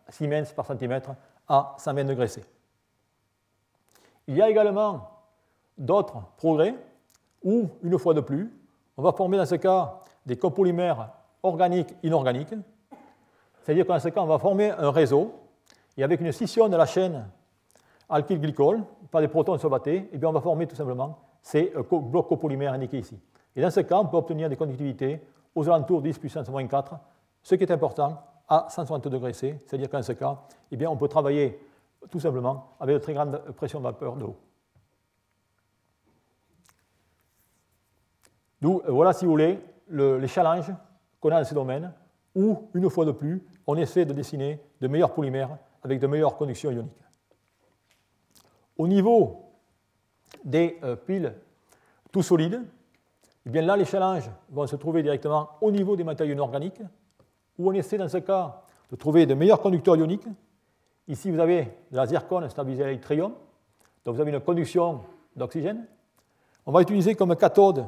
Siemens 0.09 0.53
par 0.55 0.67
centimètre 0.67 1.11
à 1.49 1.75
120 1.79 2.05
degrés 2.05 2.29
C. 2.29 2.45
Il 4.27 4.37
y 4.37 4.43
a 4.43 4.51
également 4.51 5.09
d'autres 5.79 6.23
progrès 6.37 6.75
où, 7.43 7.69
une 7.83 7.99
fois 7.99 8.15
de 8.15 8.21
plus, 8.21 8.53
on 9.03 9.07
va 9.07 9.13
former 9.13 9.37
dans 9.37 9.47
ce 9.47 9.57
cas 9.57 9.99
des 10.25 10.37
copolymères 10.37 11.11
organiques 11.43 11.93
inorganiques. 12.05 12.55
C'est-à-dire 13.61 13.85
que 13.85 13.89
dans 13.91 13.99
ce 13.99 14.09
on 14.15 14.27
va 14.27 14.39
former 14.39 14.71
un 14.71 14.93
réseau 14.93 15.33
et 15.97 16.05
avec 16.05 16.21
une 16.21 16.31
scission 16.31 16.69
de 16.69 16.77
la 16.77 16.87
chaîne 16.87 17.27
alkyl-glycol 18.09 18.81
par 19.11 19.21
des 19.21 19.27
protons 19.27 19.59
solvatés, 19.59 19.97
et 19.97 20.11
eh 20.13 20.25
on 20.25 20.31
va 20.31 20.41
former 20.41 20.69
tout 20.69 20.77
simplement 20.77 21.19
ces 21.43 21.73
euh, 21.75 21.83
blocs 21.83 22.29
copolymères 22.29 22.75
indiqués 22.75 22.99
ici. 22.99 23.19
Et 23.57 23.61
dans 23.61 23.73
ce 23.73 23.81
cas, 23.81 23.99
on 23.99 24.07
peut 24.07 24.19
obtenir 24.19 24.49
des 24.49 24.55
conductivités 24.57 25.21
aux 25.53 25.69
alentours 25.69 26.01
de 26.01 26.07
10 26.07 26.19
puissance 26.21 26.49
moins 26.49 26.65
4, 26.65 26.95
ce 27.43 27.57
qui 27.57 27.65
est 27.65 27.73
important 27.73 28.23
à 28.49 28.67
160 28.71 29.09
degrés 29.09 29.33
C, 29.33 29.59
c'est-à-dire 29.67 29.91
qu'en 29.91 30.03
ce 30.03 30.13
cas, 30.13 30.39
eh 30.71 30.87
on 30.87 30.97
peut 30.97 31.09
travailler 31.09 31.59
tout 32.09 32.21
simplement 32.21 32.77
avec 32.79 32.95
de 32.95 33.01
très 33.01 33.15
grande 33.15 33.39
pression 33.57 33.81
de 33.81 33.85
vapeur 33.85 34.15
d'eau. 34.15 34.37
D'où, 38.63 38.81
euh, 38.87 38.93
voilà, 38.93 39.13
si 39.13 39.25
vous 39.25 39.33
voulez, 39.33 39.59
les 39.91 40.29
challenges 40.29 40.73
qu'on 41.21 41.31
a 41.31 41.41
dans 41.41 41.45
ces 41.45 41.55
domaines, 41.55 41.93
où, 42.33 42.69
une 42.75 42.89
fois 42.89 43.05
de 43.05 43.11
plus, 43.11 43.45
on 43.67 43.77
essaie 43.77 44.05
de 44.05 44.13
dessiner 44.13 44.61
de 44.81 44.87
meilleurs 44.87 45.13
polymères 45.13 45.59
avec 45.83 45.99
de 45.99 46.07
meilleures 46.07 46.37
conductions 46.37 46.71
ioniques. 46.71 46.93
Au 48.79 48.87
niveau 48.87 49.51
des 50.45 50.79
euh, 50.85 50.95
piles 50.95 51.35
tout 52.13 52.23
solides, 52.23 52.63
eh 53.45 53.51
bien 53.51 53.63
là, 53.63 53.77
les 53.77 53.85
challenges 53.85 54.31
vont 54.49 54.67
se 54.69 54.77
trouver 54.77 55.03
directement 55.03 55.51
au 55.61 55.73
niveau 55.73 55.97
des 55.97 56.05
matériaux 56.05 56.35
inorganiques, 56.35 56.83
où 57.59 57.69
on 57.69 57.73
essaie 57.73 57.99
dans 57.99 58.09
ce 58.09 58.19
cas 58.19 58.63
de 58.93 58.97
trouver 58.97 59.27
de 59.27 59.35
meilleurs 59.35 59.61
conducteurs 59.61 59.97
ioniques. 59.97 60.29
Ici, 61.09 61.33
vous 61.33 61.41
avez 61.41 61.65
de 61.91 61.97
la 61.97 62.07
zircone 62.07 62.49
stabilisée 62.49 62.85
à 62.85 62.93
l'yttrium, 62.93 63.33
donc 64.05 64.15
vous 64.15 64.21
avez 64.21 64.31
une 64.31 64.41
conduction 64.41 65.01
d'oxygène. 65.35 65.85
On 66.65 66.71
va 66.71 66.83
utiliser 66.83 67.17
comme 67.17 67.35
cathode 67.35 67.87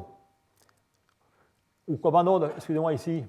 ou 1.87 1.97
comme 1.97 2.15
anode, 2.15 2.51
excusez-moi 2.55 2.93
ici, 2.93 3.23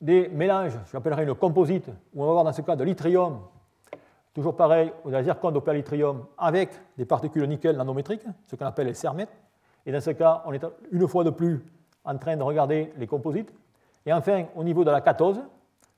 des 0.00 0.28
mélanges, 0.28 0.78
j'appellerais 0.92 1.24
une 1.24 1.34
composite, 1.34 1.88
où 2.14 2.22
on 2.22 2.24
va 2.24 2.30
avoir 2.30 2.44
dans 2.44 2.52
ce 2.52 2.62
cas 2.62 2.76
de 2.76 2.84
l'yttrium, 2.84 3.40
toujours 4.32 4.56
pareil, 4.56 4.92
ou 5.04 5.08
de 5.08 5.14
la 5.14 5.22
zircone 5.24 5.54
d'opérlitrium 5.54 6.26
avec 6.36 6.70
des 6.96 7.04
particules 7.04 7.46
nickel 7.48 7.76
nanométriques, 7.76 8.24
ce 8.46 8.54
qu'on 8.54 8.66
appelle 8.66 8.86
les 8.86 8.94
cermètres. 8.94 9.32
Et 9.84 9.90
dans 9.90 10.00
ce 10.00 10.10
cas, 10.10 10.42
on 10.46 10.52
est 10.52 10.64
une 10.92 11.08
fois 11.08 11.24
de 11.24 11.30
plus 11.30 11.64
en 12.04 12.16
train 12.16 12.36
de 12.36 12.42
regarder 12.42 12.92
les 12.96 13.06
composites. 13.06 13.52
Et 14.06 14.12
enfin, 14.12 14.44
au 14.54 14.62
niveau 14.62 14.84
de 14.84 14.90
la 14.90 15.00
cathode, 15.00 15.42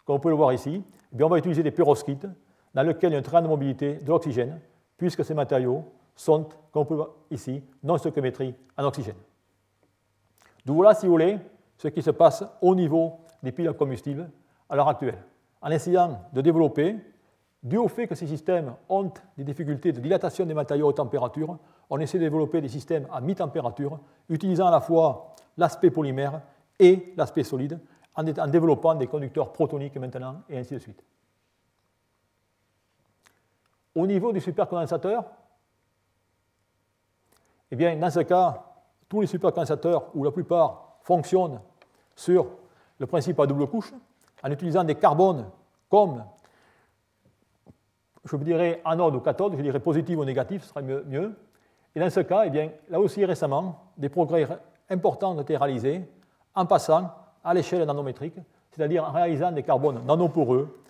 comme 0.07 0.17
on 0.17 0.21
peut 0.21 0.31
le 0.31 0.37
voir 0.37 0.53
ici, 0.53 0.83
eh 1.13 1.23
on 1.23 1.29
va 1.29 1.39
utiliser 1.39 1.63
des 1.63 1.71
perovskites 1.71 2.27
dans 2.73 2.83
lesquels 2.83 3.11
il 3.11 3.15
y 3.15 3.17
a 3.17 3.19
une 3.19 3.25
très 3.25 3.39
grande 3.39 3.49
mobilité 3.49 3.97
de 3.97 4.09
l'oxygène, 4.09 4.61
puisque 4.97 5.25
ces 5.25 5.35
matériaux 5.35 5.85
sont, 6.15 6.45
comme 6.73 6.83
on 6.83 6.85
peut 6.85 6.95
le 6.95 6.99
voir 6.99 7.11
ici, 7.31 7.63
non 7.83 7.99
stoichiométrie 7.99 8.55
en 8.79 8.85
oxygène. 8.85 9.17
D'où 10.65 10.75
voilà, 10.75 10.95
si 10.95 11.07
vous 11.07 11.13
voulez, 11.13 11.39
ce 11.77 11.89
qui 11.89 12.03
se 12.03 12.11
passe 12.11 12.45
au 12.61 12.75
niveau 12.75 13.21
des 13.43 13.53
piles 13.53 13.69
à 13.69 13.73
combustible 13.73 14.31
à 14.69 14.77
l'heure 14.77 14.89
actuelle, 14.89 15.19
en 15.63 15.71
essayant 15.71 16.21
de 16.33 16.41
développer, 16.41 16.97
dû 17.63 17.77
au 17.77 17.89
fait 17.89 18.07
que 18.07 18.15
ces 18.15 18.27
systèmes 18.27 18.75
ont 18.89 19.11
des 19.37 19.45
difficultés 19.45 19.93
de 19.93 20.01
dilatation 20.01 20.47
des 20.47 20.55
matériaux 20.55 20.87
à 20.87 20.89
haute 20.91 20.97
température, 20.97 21.59
on 21.89 21.99
essaie 21.99 22.19
de 22.19 22.25
développer 22.25 22.61
des 22.61 22.69
systèmes 22.69 23.07
à 23.13 23.21
mi-température, 23.21 23.99
utilisant 24.29 24.67
à 24.67 24.71
la 24.71 24.81
fois 24.81 25.35
l'aspect 25.57 25.91
polymère 25.91 26.41
et 26.79 27.13
l'aspect 27.17 27.45
solide, 27.45 27.81
en, 28.15 28.23
développant 28.23 28.95
des 28.95 29.07
conducteurs 29.07 29.53
protoniques 29.53 29.97
maintenant, 29.97 30.43
et 30.49 30.59
ainsi 30.59 30.75
de 30.75 30.79
suite. 30.79 31.03
au 33.95 34.07
niveau 34.07 34.33
du 34.33 34.41
supercondensateur 34.41 35.25
Eh 37.71 37.77
bien, 37.77 37.97
dans 37.97 38.11
ce 38.11 38.21
cas, 38.21 38.70
tous 39.11 39.21
les 39.21 39.27
supercondensateurs, 39.27 40.05
ou 40.15 40.25
la 40.25 40.31
plupart, 40.31 40.97
fonctionnent 41.03 41.61
sur 42.15 42.47
le 42.99 43.07
principe 43.07 43.39
à 43.41 43.47
double 43.47 43.67
couche, 43.67 43.93
en 44.43 44.51
utilisant 44.51 44.85
des 44.85 44.95
carbones 44.95 45.47
comme, 45.91 46.25
je 48.25 48.37
dirais, 48.37 48.81
anode 48.85 49.17
ou 49.17 49.21
cathode, 49.21 49.57
je 49.57 49.63
dirais 49.63 49.81
positif 49.81 50.17
ou 50.17 50.25
négatif, 50.25 50.63
ce 50.63 50.69
serait 50.69 50.83
mieux. 50.83 51.37
Et 51.95 52.01
dans 52.01 52.09
ce 52.09 52.21
cas, 52.21 52.45
eh 52.47 52.51
bien, 52.51 52.71
là 52.89 53.01
aussi 53.01 53.25
récemment, 53.25 53.81
des 53.99 54.09
progrès 54.09 54.47
importants 54.89 55.37
ont 55.37 55.41
été 55.41 55.57
réalisés 55.57 56.09
en 56.55 56.65
passant 56.65 57.11
à 57.43 57.53
l'échelle 57.53 57.85
nanométrique, 57.85 58.37
c'est-à-dire 58.71 59.05
en 59.05 59.11
réalisant 59.11 59.51
des 59.51 59.65
carbones 59.65 60.05
nanoporeux, 60.07 60.81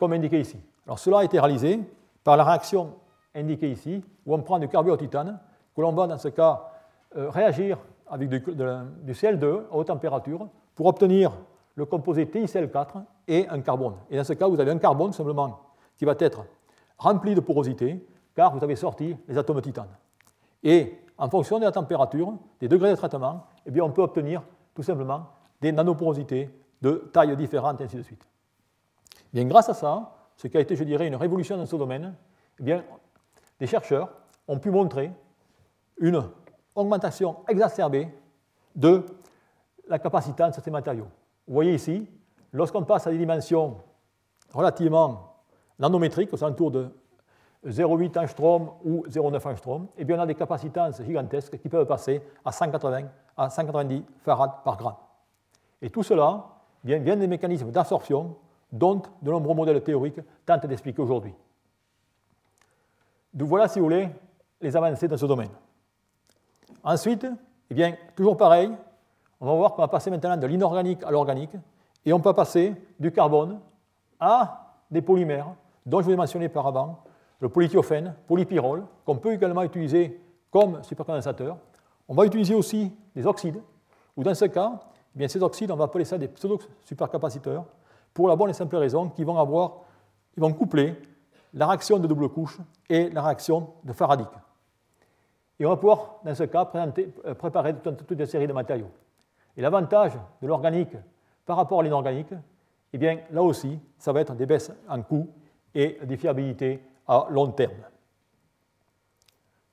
comme 0.00 0.14
indiqué 0.14 0.40
ici. 0.40 0.58
Alors 0.84 0.98
cela 0.98 1.20
a 1.20 1.24
été 1.24 1.38
réalisé 1.38 1.78
par 2.24 2.36
la 2.36 2.42
réaction 2.42 2.94
indiquée 3.36 3.70
ici, 3.70 4.02
où 4.26 4.34
on 4.34 4.42
prend 4.42 4.58
du 4.58 4.66
carbure 4.66 4.98
titane, 4.98 5.38
que 5.76 5.80
l'on 5.80 5.92
va 5.92 6.08
dans 6.08 6.18
ce 6.18 6.28
cas 6.28 6.71
réagir 7.14 7.78
avec 8.06 8.28
du, 8.28 8.40
du, 8.40 9.12
CL2 9.12 9.62
à 9.70 9.76
haute 9.76 9.86
température 9.86 10.48
pour 10.74 10.86
obtenir 10.86 11.32
le 11.74 11.86
composé 11.86 12.26
TiCl4 12.26 13.04
et 13.28 13.48
un 13.48 13.60
carbone. 13.60 13.94
Et 14.10 14.16
dans 14.16 14.24
ce 14.24 14.34
cas, 14.34 14.46
vous 14.46 14.60
avez 14.60 14.70
un 14.70 14.78
carbone 14.78 15.12
simplement 15.12 15.60
qui 15.96 16.04
va 16.04 16.14
être 16.18 16.44
rempli 16.98 17.34
de 17.34 17.40
porosité, 17.40 18.04
car 18.34 18.56
vous 18.56 18.62
avez 18.62 18.76
sorti 18.76 19.16
les 19.28 19.38
atomes 19.38 19.56
de 19.56 19.62
titane. 19.62 19.88
Et 20.62 20.98
en 21.18 21.28
fonction 21.28 21.58
de 21.58 21.64
la 21.64 21.72
température, 21.72 22.34
des 22.60 22.68
degrés 22.68 22.90
de 22.90 22.96
traitement, 22.96 23.46
eh 23.66 23.70
bien, 23.70 23.84
on 23.84 23.90
peut 23.90 24.02
obtenir 24.02 24.42
tout 24.74 24.82
simplement 24.82 25.26
des 25.60 25.72
nanoporosités 25.72 26.50
de 26.80 27.10
tailles 27.12 27.36
différentes, 27.36 27.80
et 27.80 27.84
ainsi 27.84 27.96
de 27.96 28.02
suite. 28.02 28.26
Bien, 29.32 29.44
grâce 29.44 29.68
à 29.68 29.74
ça, 29.74 30.16
ce 30.36 30.48
qui 30.48 30.56
a 30.56 30.60
été, 30.60 30.76
je 30.76 30.84
dirais, 30.84 31.06
une 31.06 31.16
révolution 31.16 31.56
dans 31.56 31.66
ce 31.66 31.76
domaine, 31.76 32.14
eh 32.58 32.62
bien, 32.62 32.84
des 33.60 33.66
chercheurs 33.66 34.10
ont 34.48 34.58
pu 34.58 34.70
montrer 34.70 35.12
une 35.98 36.22
augmentation 36.74 37.36
exacerbée 37.48 38.08
de 38.74 39.04
la 39.88 39.98
capacitance 39.98 40.56
de 40.56 40.62
ces 40.62 40.70
matériaux. 40.70 41.08
Vous 41.46 41.54
voyez 41.54 41.74
ici, 41.74 42.08
lorsqu'on 42.52 42.84
passe 42.84 43.06
à 43.06 43.10
des 43.10 43.18
dimensions 43.18 43.76
relativement 44.52 45.34
nanométriques, 45.78 46.32
aux 46.32 46.44
alentours 46.44 46.70
de 46.70 46.90
0,8 47.66 48.18
angstrom 48.18 48.70
ou 48.84 49.04
0,9 49.06 49.48
angstrom, 49.48 49.86
eh 49.96 50.04
bien 50.04 50.18
on 50.18 50.22
a 50.22 50.26
des 50.26 50.34
capacitances 50.34 51.02
gigantesques 51.02 51.58
qui 51.58 51.68
peuvent 51.68 51.86
passer 51.86 52.22
à 52.44 52.52
180 52.52 53.02
à 53.36 53.50
190 53.50 54.04
farads 54.18 54.62
par 54.62 54.76
gramme. 54.76 54.96
Et 55.80 55.90
tout 55.90 56.02
cela 56.02 56.46
vient, 56.84 56.98
vient 56.98 57.16
des 57.16 57.26
mécanismes 57.26 57.70
d'absorption 57.70 58.36
dont 58.70 59.02
de 59.20 59.30
nombreux 59.30 59.54
modèles 59.54 59.82
théoriques 59.82 60.20
tentent 60.44 60.66
d'expliquer 60.66 61.02
aujourd'hui. 61.02 61.34
Donc 63.32 63.48
voilà, 63.48 63.68
si 63.68 63.78
vous 63.78 63.86
voulez, 63.86 64.08
les 64.60 64.76
avancées 64.76 65.08
dans 65.08 65.16
ce 65.16 65.26
domaine. 65.26 65.50
Ensuite, 66.84 67.26
eh 67.70 67.74
bien, 67.74 67.94
toujours 68.16 68.36
pareil, 68.36 68.70
on 69.40 69.46
va 69.46 69.54
voir 69.54 69.74
qu'on 69.74 69.82
va 69.82 69.88
passer 69.88 70.10
maintenant 70.10 70.36
de 70.36 70.46
l'inorganique 70.46 71.02
à 71.04 71.10
l'organique, 71.10 71.52
et 72.04 72.12
on 72.12 72.20
peut 72.20 72.32
passer 72.32 72.74
du 72.98 73.12
carbone 73.12 73.60
à 74.18 74.74
des 74.90 75.02
polymères, 75.02 75.48
dont 75.86 76.00
je 76.00 76.06
vous 76.06 76.12
ai 76.12 76.16
mentionné 76.16 76.48
par 76.48 76.66
avant, 76.66 77.02
le 77.40 77.48
polythiophène, 77.48 78.14
polypyrrole, 78.26 78.84
qu'on 79.04 79.16
peut 79.16 79.32
également 79.32 79.62
utiliser 79.62 80.20
comme 80.50 80.82
supercondensateur. 80.82 81.56
On 82.08 82.14
va 82.14 82.24
utiliser 82.24 82.54
aussi 82.54 82.92
des 83.14 83.26
oxydes, 83.26 83.60
ou 84.16 84.22
dans 84.22 84.34
ce 84.34 84.44
cas, 84.44 84.72
eh 85.14 85.18
bien, 85.18 85.28
ces 85.28 85.42
oxydes, 85.42 85.70
on 85.70 85.76
va 85.76 85.84
appeler 85.84 86.04
ça 86.04 86.18
des 86.18 86.28
pseudo-supercapaciteurs, 86.28 87.64
pour 88.12 88.28
la 88.28 88.36
bonne 88.36 88.50
et 88.50 88.54
simple 88.54 88.76
raison 88.76 89.08
qu'ils 89.08 89.24
vont, 89.24 89.38
avoir, 89.38 89.78
ils 90.36 90.40
vont 90.40 90.52
coupler 90.52 91.00
la 91.54 91.66
réaction 91.66 91.98
de 91.98 92.06
double 92.06 92.28
couche 92.28 92.58
et 92.88 93.08
la 93.10 93.22
réaction 93.22 93.70
de 93.84 93.92
Faraday. 93.92 94.24
Et 95.62 95.66
on 95.66 95.68
va 95.68 95.76
pouvoir, 95.76 96.16
dans 96.24 96.34
ce 96.34 96.42
cas, 96.42 96.68
euh, 96.74 97.34
préparer 97.34 97.72
toute, 97.76 98.10
une 98.10 98.26
série 98.26 98.48
de 98.48 98.52
matériaux. 98.52 98.90
Et 99.56 99.62
l'avantage 99.62 100.14
de 100.40 100.48
l'organique 100.48 100.96
par 101.46 101.56
rapport 101.56 101.78
à 101.78 101.82
l'inorganique, 101.84 102.34
eh 102.92 102.98
bien, 102.98 103.20
là 103.30 103.44
aussi, 103.44 103.78
ça 103.96 104.12
va 104.12 104.22
être 104.22 104.34
des 104.34 104.44
baisses 104.44 104.72
en 104.88 105.00
coût 105.02 105.28
et 105.72 106.00
des 106.02 106.16
fiabilités 106.16 106.82
à 107.06 107.28
long 107.30 107.52
terme. 107.52 107.76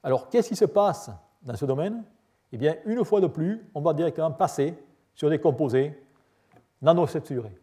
Alors, 0.03 0.29
qu'est-ce 0.29 0.49
qui 0.49 0.55
se 0.55 0.65
passe 0.65 1.09
dans 1.41 1.55
ce 1.55 1.65
domaine? 1.65 2.03
Eh 2.51 2.57
bien, 2.57 2.75
une 2.85 3.03
fois 3.03 3.19
de 3.19 3.25
plus, 3.25 3.67
on 3.73 3.81
va 3.81 3.93
directement 3.93 4.29
passer 4.29 4.75
sur 5.15 5.27
des 5.31 5.39
composés 5.39 5.99
nanostructurés. 6.83 7.57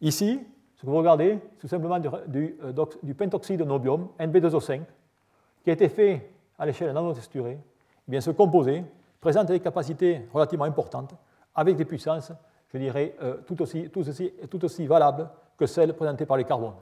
Ici, 0.00 0.40
ce 0.74 0.82
que 0.82 0.86
vous 0.86 0.96
regardez, 0.96 1.38
c'est 1.52 1.58
tout 1.60 1.68
simplement 1.68 2.00
du, 2.00 2.08
euh, 2.64 2.84
du, 3.04 3.14
pentoxyde 3.14 3.60
de 3.60 3.64
nobium, 3.64 4.08
NB2O5, 4.18 4.82
qui 5.62 5.70
a 5.70 5.74
été 5.74 5.88
fait 5.88 6.28
à 6.62 6.66
l'échelle 6.66 6.92
nanotexturée. 6.92 7.58
Eh 7.60 8.10
bien, 8.10 8.20
ce 8.20 8.30
composé 8.30 8.84
présente 9.20 9.48
des 9.48 9.58
capacités 9.58 10.28
relativement 10.32 10.64
importantes, 10.64 11.12
avec 11.56 11.74
des 11.74 11.84
puissances, 11.84 12.30
je 12.68 12.78
dirais, 12.78 13.16
euh, 13.20 13.38
tout, 13.44 13.60
aussi, 13.60 13.90
tout, 13.90 14.08
aussi, 14.08 14.32
tout 14.48 14.64
aussi 14.64 14.86
valables 14.86 15.28
que 15.56 15.66
celles 15.66 15.92
présentées 15.92 16.24
par 16.24 16.36
les 16.36 16.44
carbones. 16.44 16.76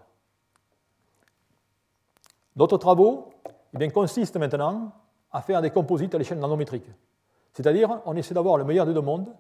D'autres 2.55 2.77
travaux 2.77 3.31
eh 3.73 3.79
bien, 3.79 3.89
consistent 3.89 4.37
maintenant 4.37 4.93
à 5.33 5.41
faire 5.41 5.63
des 5.63 5.71
composites 5.71 6.15
à 6.15 6.19
l'échelle 6.19 6.41
nanométrique. 6.41 6.91
C'est-à-dire, 7.55 8.03
on 8.05 8.15
essaie 8.17 8.35
d'avoir 8.35 8.59
le 8.59 8.65
meilleur 8.65 8.85
des 8.85 8.93
deux 8.93 9.01
mondes, 9.01 9.35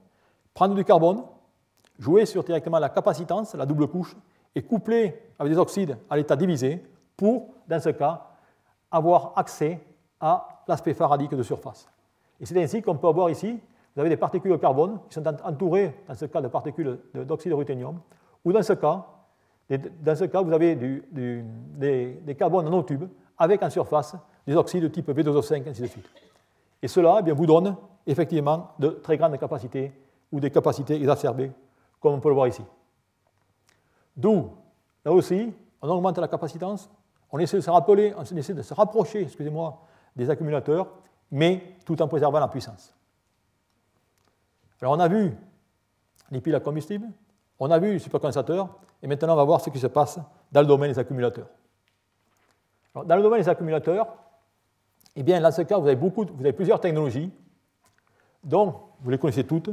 prendre 0.54 0.74
du 0.74 0.86
carbone, 0.86 1.22
jouer 1.98 2.24
sur 2.24 2.44
directement 2.44 2.78
la 2.78 2.88
capacitance, 2.88 3.54
la 3.54 3.66
double 3.66 3.88
couche, 3.88 4.16
et 4.54 4.62
coupler 4.62 5.20
avec 5.38 5.52
des 5.52 5.58
oxydes 5.58 5.98
à 6.08 6.16
l'état 6.16 6.34
divisé 6.34 6.82
pour, 7.14 7.52
dans 7.68 7.80
ce 7.80 7.90
cas, 7.90 8.26
avoir 8.90 9.34
accès 9.36 9.80
à 10.20 10.62
l'aspect 10.68 10.94
faradique 10.94 11.34
de 11.34 11.42
surface. 11.42 11.88
Et 12.40 12.46
c'est 12.46 12.60
ainsi 12.62 12.82
qu'on 12.82 12.96
peut 12.96 13.08
avoir 13.08 13.30
ici, 13.30 13.58
vous 13.94 14.00
avez 14.00 14.10
des 14.10 14.16
particules 14.16 14.52
de 14.52 14.56
carbone 14.56 14.98
qui 15.08 15.14
sont 15.14 15.26
entourées, 15.44 15.94
dans 16.06 16.14
ce 16.14 16.26
cas, 16.26 16.40
de 16.40 16.48
particules 16.48 16.98
d'oxyde 17.14 17.52
de 17.52 17.56
ruthénium, 17.56 18.00
ou 18.44 18.52
dans 18.52 18.62
ce 18.62 18.72
cas, 18.72 19.06
dans 19.68 20.16
ce 20.16 20.24
cas 20.24 20.42
vous 20.42 20.52
avez 20.52 20.74
des, 20.76 21.44
des, 22.22 22.34
carbones 22.34 22.64
nanotubes 22.64 23.08
avec 23.38 23.62
en 23.62 23.70
surface 23.70 24.16
des 24.46 24.56
oxydes 24.56 24.82
de 24.82 24.88
type 24.88 25.08
V2O5, 25.08 25.68
ainsi 25.68 25.82
de 25.82 25.86
suite. 25.86 26.08
Et 26.82 26.88
cela 26.88 27.18
eh 27.20 27.22
bien, 27.22 27.34
vous 27.34 27.46
donne 27.46 27.76
effectivement 28.06 28.70
de 28.78 28.88
très 28.88 29.16
grandes 29.16 29.38
capacités 29.38 29.92
ou 30.32 30.40
des 30.40 30.50
capacités 30.50 30.96
exacerbées 30.96 31.52
comme 32.00 32.14
on 32.14 32.20
peut 32.20 32.28
le 32.28 32.34
voir 32.34 32.48
ici. 32.48 32.62
D'où, 34.16 34.50
là 35.04 35.12
aussi, 35.12 35.52
on 35.82 35.88
augmente 35.88 36.18
la 36.18 36.28
capacitance, 36.28 36.90
on 37.30 37.38
essaie 37.38 37.58
de 37.58 37.62
se 37.62 37.70
rappeler, 37.70 38.14
on 38.16 38.22
essaie 38.36 38.54
de 38.54 38.62
se 38.62 38.74
rapprocher, 38.74 39.22
excusez-moi, 39.22 39.78
des 40.16 40.30
accumulateurs, 40.30 40.88
mais 41.30 41.76
tout 41.84 42.00
en 42.02 42.08
préservant 42.08 42.40
la 42.40 42.48
puissance. 42.48 42.94
Alors 44.80 44.94
on 44.94 45.00
a 45.00 45.08
vu 45.08 45.32
les 46.30 46.40
piles 46.40 46.54
à 46.54 46.60
combustible, 46.60 47.06
on 47.58 47.70
a 47.70 47.78
vu 47.78 47.92
les 47.92 47.98
supercondensateurs, 47.98 48.78
et 49.02 49.06
maintenant 49.06 49.34
on 49.34 49.36
va 49.36 49.44
voir 49.44 49.60
ce 49.60 49.70
qui 49.70 49.78
se 49.78 49.86
passe 49.86 50.18
dans 50.50 50.60
le 50.60 50.66
domaine 50.66 50.90
des 50.90 50.98
accumulateurs. 50.98 51.48
dans 52.94 53.16
le 53.16 53.22
domaine 53.22 53.40
des 53.40 53.48
accumulateurs, 53.48 54.08
eh 55.16 55.22
bien, 55.22 55.40
dans 55.40 55.50
ce 55.50 55.62
cas, 55.62 55.78
vous 55.78 55.86
avez, 55.86 55.96
beaucoup, 55.96 56.24
vous 56.24 56.40
avez 56.40 56.52
plusieurs 56.52 56.80
technologies, 56.80 57.32
dont 58.44 58.74
vous 59.00 59.10
les 59.10 59.18
connaissez 59.18 59.44
toutes, 59.44 59.70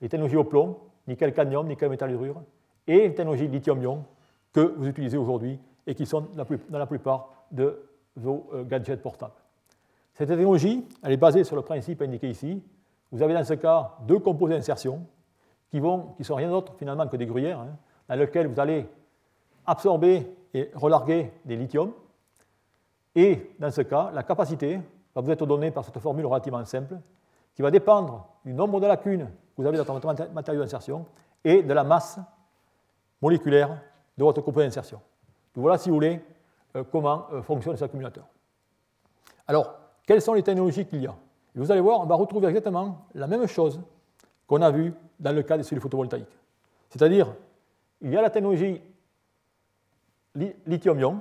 les 0.00 0.08
technologies 0.08 0.36
au 0.36 0.44
plomb, 0.44 0.78
nickel-cadmium, 1.06 1.66
nickel-métal-hydrure, 1.68 2.42
et 2.86 3.06
une 3.06 3.14
technologie 3.14 3.48
lithium-ion 3.48 4.04
que 4.52 4.60
vous 4.60 4.88
utilisez 4.88 5.16
aujourd'hui 5.16 5.58
et 5.86 5.94
qui 5.94 6.06
sont 6.06 6.28
dans 6.34 6.78
la 6.78 6.86
plupart 6.86 7.46
de 7.50 7.88
vos 8.16 8.50
euh, 8.52 8.64
gadgets 8.64 9.00
portables. 9.00 9.39
Cette 10.20 10.28
technologie, 10.28 10.86
elle 11.02 11.12
est 11.12 11.16
basée 11.16 11.44
sur 11.44 11.56
le 11.56 11.62
principe 11.62 12.02
indiqué 12.02 12.28
ici. 12.28 12.62
Vous 13.10 13.22
avez 13.22 13.32
dans 13.32 13.42
ce 13.42 13.54
cas 13.54 13.96
deux 14.06 14.18
composés 14.18 14.52
d'insertion 14.52 15.06
qui, 15.70 15.80
qui 16.18 16.24
sont 16.24 16.34
rien 16.34 16.50
d'autre 16.50 16.74
finalement 16.74 17.08
que 17.08 17.16
des 17.16 17.24
gruyères, 17.24 17.60
hein, 17.60 17.70
dans 18.06 18.16
lesquelles 18.16 18.46
vous 18.46 18.60
allez 18.60 18.86
absorber 19.64 20.30
et 20.52 20.70
relarguer 20.74 21.32
des 21.46 21.56
lithiums. 21.56 21.92
Et 23.14 23.50
dans 23.58 23.70
ce 23.70 23.80
cas, 23.80 24.10
la 24.12 24.22
capacité 24.22 24.78
va 25.14 25.22
vous 25.22 25.30
être 25.30 25.46
donnée 25.46 25.70
par 25.70 25.86
cette 25.86 25.98
formule 25.98 26.26
relativement 26.26 26.66
simple, 26.66 26.98
qui 27.54 27.62
va 27.62 27.70
dépendre 27.70 28.28
du 28.44 28.52
nombre 28.52 28.78
de 28.78 28.86
lacunes 28.86 29.26
vous 29.56 29.64
avez 29.64 29.78
votre 29.78 30.28
matériau 30.34 30.60
d'insertion 30.60 31.06
et 31.42 31.62
de 31.62 31.72
la 31.72 31.82
masse 31.82 32.20
moléculaire 33.22 33.80
de 34.18 34.24
votre 34.24 34.42
composé 34.42 34.66
d'insertion. 34.66 35.00
voilà, 35.54 35.78
si 35.78 35.88
vous 35.88 35.94
voulez, 35.94 36.22
euh, 36.76 36.84
comment 36.92 37.24
euh, 37.32 37.40
fonctionnent 37.40 37.78
ces 37.78 37.84
accumulateurs. 37.84 38.28
Alors, 39.48 39.79
quelles 40.10 40.22
sont 40.22 40.34
les 40.34 40.42
technologies 40.42 40.84
qu'il 40.86 41.02
y 41.02 41.06
a? 41.06 41.14
Vous 41.54 41.70
allez 41.70 41.80
voir, 41.80 42.00
on 42.00 42.04
va 42.04 42.16
retrouver 42.16 42.48
exactement 42.48 43.06
la 43.14 43.28
même 43.28 43.46
chose 43.46 43.80
qu'on 44.44 44.60
a 44.60 44.68
vu 44.68 44.92
dans 45.20 45.30
le 45.30 45.40
cas 45.44 45.56
des 45.56 45.62
cellules 45.62 45.80
photovoltaïques. 45.80 46.36
C'est-à-dire, 46.88 47.32
il 48.00 48.10
y 48.10 48.16
a 48.16 48.20
la 48.20 48.28
technologie 48.28 48.80
lithium-ion, 50.66 51.20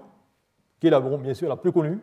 qui 0.79 0.87
est 0.87 1.17
bien 1.19 1.33
sûr 1.35 1.47
la 1.47 1.55
plus 1.55 1.71
connue, 1.71 1.99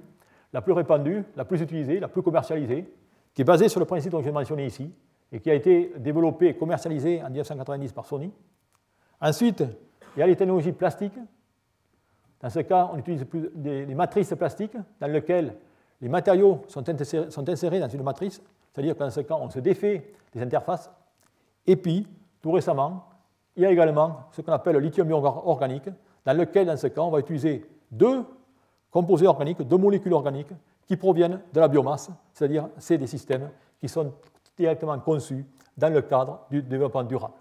la 0.53 0.63
plus 0.63 0.75
répandue, 0.75 1.25
la 1.35 1.45
plus 1.45 1.61
utilisée, 1.61 1.99
la 1.99 2.07
plus 2.07 2.23
commercialisée, 2.23 2.89
qui 3.35 3.43
est 3.43 3.45
basée 3.45 3.69
sur 3.69 3.81
le 3.81 3.87
principe 3.87 4.13
dont 4.13 4.23
j'ai 4.23 4.31
mentionné 4.31 4.65
ici, 4.65 4.89
et 5.33 5.41
qui 5.41 5.51
a 5.51 5.55
été 5.55 5.93
développé 5.97 6.51
et 6.51 6.55
commercialisé 6.55 7.21
en 7.21 7.31
1990 7.31 7.93
par 7.95 8.07
Sony. 8.07 8.33
Ensuite, 9.21 9.65
il 10.17 10.21
y 10.21 10.23
a 10.23 10.27
les 10.29 10.37
technologies 10.37 10.71
plastiques. 10.71 11.19
Dans 12.41 12.51
ce 12.51 12.61
cas, 12.61 12.89
on 12.93 12.99
utilise 12.99 13.27
des, 13.57 13.93
matrices 13.93 14.33
plastiques 14.39 14.77
dans 15.01 15.09
lesquelles 15.09 15.53
les 16.01 16.09
matériaux 16.09 16.63
sont 16.69 16.89
insérés, 16.89 17.81
dans 17.81 17.89
une 17.89 18.03
matrice, 18.03 18.43
c'est-à-dire 18.73 18.95
que 18.95 19.01
dans 19.01 19.11
ce 19.11 19.21
cas, 19.21 19.35
on 19.35 19.49
se 19.49 19.61
défait 19.61 20.13
des 20.33 20.43
interfaces. 20.43 20.91
Et 21.67 21.77
puis, 21.77 22.07
tout 22.43 22.53
récemment, 22.53 23.09
il 23.57 23.63
y 23.63 23.67
a 23.67 23.71
également 23.71 24.21
ce 24.33 24.43
qu'on 24.43 24.53
appelle 24.53 24.75
le 24.75 24.81
lithium-ion 24.81 25.23
organique, 25.25 25.89
dans 26.25 26.37
lequel, 26.37 26.67
dans 26.67 26.77
ce 26.77 26.89
cas, 26.89 27.01
on 27.01 27.11
va 27.11 27.21
utiliser 27.21 27.65
deux 27.91 28.25
composés 28.91 29.27
organiques, 29.27 29.63
deux 29.63 29.79
molécules 29.79 30.13
organiques 30.13 30.53
qui 30.87 30.97
proviennent 30.97 31.41
de 31.53 31.61
la 31.61 31.69
biomasse, 31.69 32.11
c'est-à-dire 32.33 32.69
c'est 32.79 32.99
des 32.99 33.07
systèmes 33.07 33.51
qui 33.81 33.89
sont 33.89 34.13
directement 34.57 34.99
conçus 34.99 35.45
dans 35.77 35.93
le 35.93 36.03
cadre 36.03 36.41
du 36.51 36.63
développement 36.63 37.03
durable. 37.03 37.35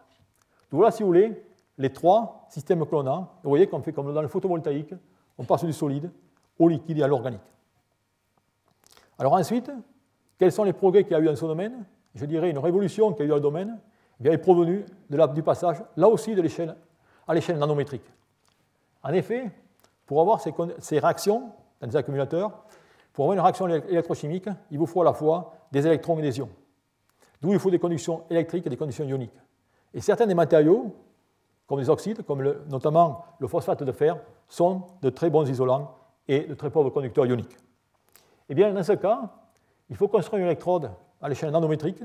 Donc 0.72 0.80
voilà, 0.80 0.91
si 0.91 1.03
vous 1.03 1.08
voulez, 1.08 1.43
les 1.78 1.91
trois 1.91 2.45
systèmes 2.49 2.86
que 2.86 2.91
l'on 2.91 3.08
a. 3.08 3.20
Vous 3.43 3.49
voyez 3.49 3.68
qu'on 3.68 3.82
fait 3.82 3.93
comme 3.93 4.14
dans 4.14 4.22
le 4.22 4.28
photovoltaïque, 4.28 4.93
on 5.38 5.43
passe 5.43 5.66
du 5.66 5.74
solide 5.74 6.10
au 6.58 6.68
liquide 6.68 6.99
et 6.99 7.03
à 7.03 7.08
l'organique. 7.08 7.41
Alors 9.18 9.34
ensuite, 9.34 9.72
quels 10.38 10.51
sont 10.51 10.63
les 10.63 10.74
progrès 10.74 11.03
qu'il 11.03 11.13
y 11.13 11.16
a 11.16 11.20
eu 11.20 11.26
dans 11.26 11.36
ce 11.36 11.45
domaine 11.45 11.86
Je 12.13 12.26
dirais 12.26 12.49
une 12.49 12.57
révolution 12.57 13.13
qui 13.13 13.22
a 13.22 13.26
eu 13.26 13.30
dans 13.30 13.36
le 13.36 13.41
domaine 13.41 13.80
eh 14.24 14.30
est 14.30 14.38
provenue 14.38 14.86
du 15.09 15.43
passage, 15.43 15.84
là 15.97 16.07
aussi, 16.07 16.36
de 16.36 16.41
l'échelle 16.41 16.76
à 17.28 17.34
l'échelle 17.34 17.57
nanométrique. 17.57 18.05
En 19.03 19.09
effet, 19.13 19.51
pour 20.05 20.22
avoir 20.22 20.39
ces, 20.41 20.99
réactions 20.99 21.49
dans 21.82 21.88
des 21.88 21.95
accumulateurs, 21.95 22.51
pour 23.13 23.26
avoir 23.26 23.34
une 23.34 23.41
réaction 23.41 23.68
électrochimique, 23.68 24.47
il 24.72 24.78
vous 24.78 24.86
faut 24.86 25.01
à 25.01 25.05
la 25.05 25.13
fois 25.13 25.53
des 25.72 25.86
électrons 25.86 26.18
et 26.20 26.22
des 26.22 26.38
ions. 26.38 26.49
D'où 27.41 27.51
il 27.51 27.59
faut 27.59 27.72
des 27.72 27.80
conductions 27.80 28.24
électriques 28.30 28.66
et 28.68 28.70
des 28.70 28.78
conditions 28.78 29.05
ioniques. 29.05 29.34
Et 29.93 30.01
certains 30.01 30.28
des 30.28 30.34
matériaux, 30.34 30.95
comme 31.68 31.80
les 31.80 31.89
oxydes, 31.89 32.24
comme 32.24 32.43
notamment 32.70 33.26
le 33.39 33.47
phosphate 33.47 33.84
de 33.84 33.91
fer, 33.91 34.18
sont 34.47 34.84
de 35.01 35.09
très 35.09 35.30
bons 35.30 35.49
isolants 35.49 35.95
et 36.28 36.41
de 36.41 36.53
très 36.53 36.70
pauvres 36.70 36.89
conducteurs 36.89 37.26
ioniques. 37.26 37.57
Eh 38.50 38.56
bien, 38.56 38.74
dans 38.74 38.84
ce 38.84 38.93
cas, 38.93 39.22
il 39.89 39.96
faut 39.96 40.08
construire 40.08 40.41
une 40.41 40.48
électrode 40.48 40.91
à 41.22 41.30
l'échelle 41.30 41.52
nanométrique 41.52 42.04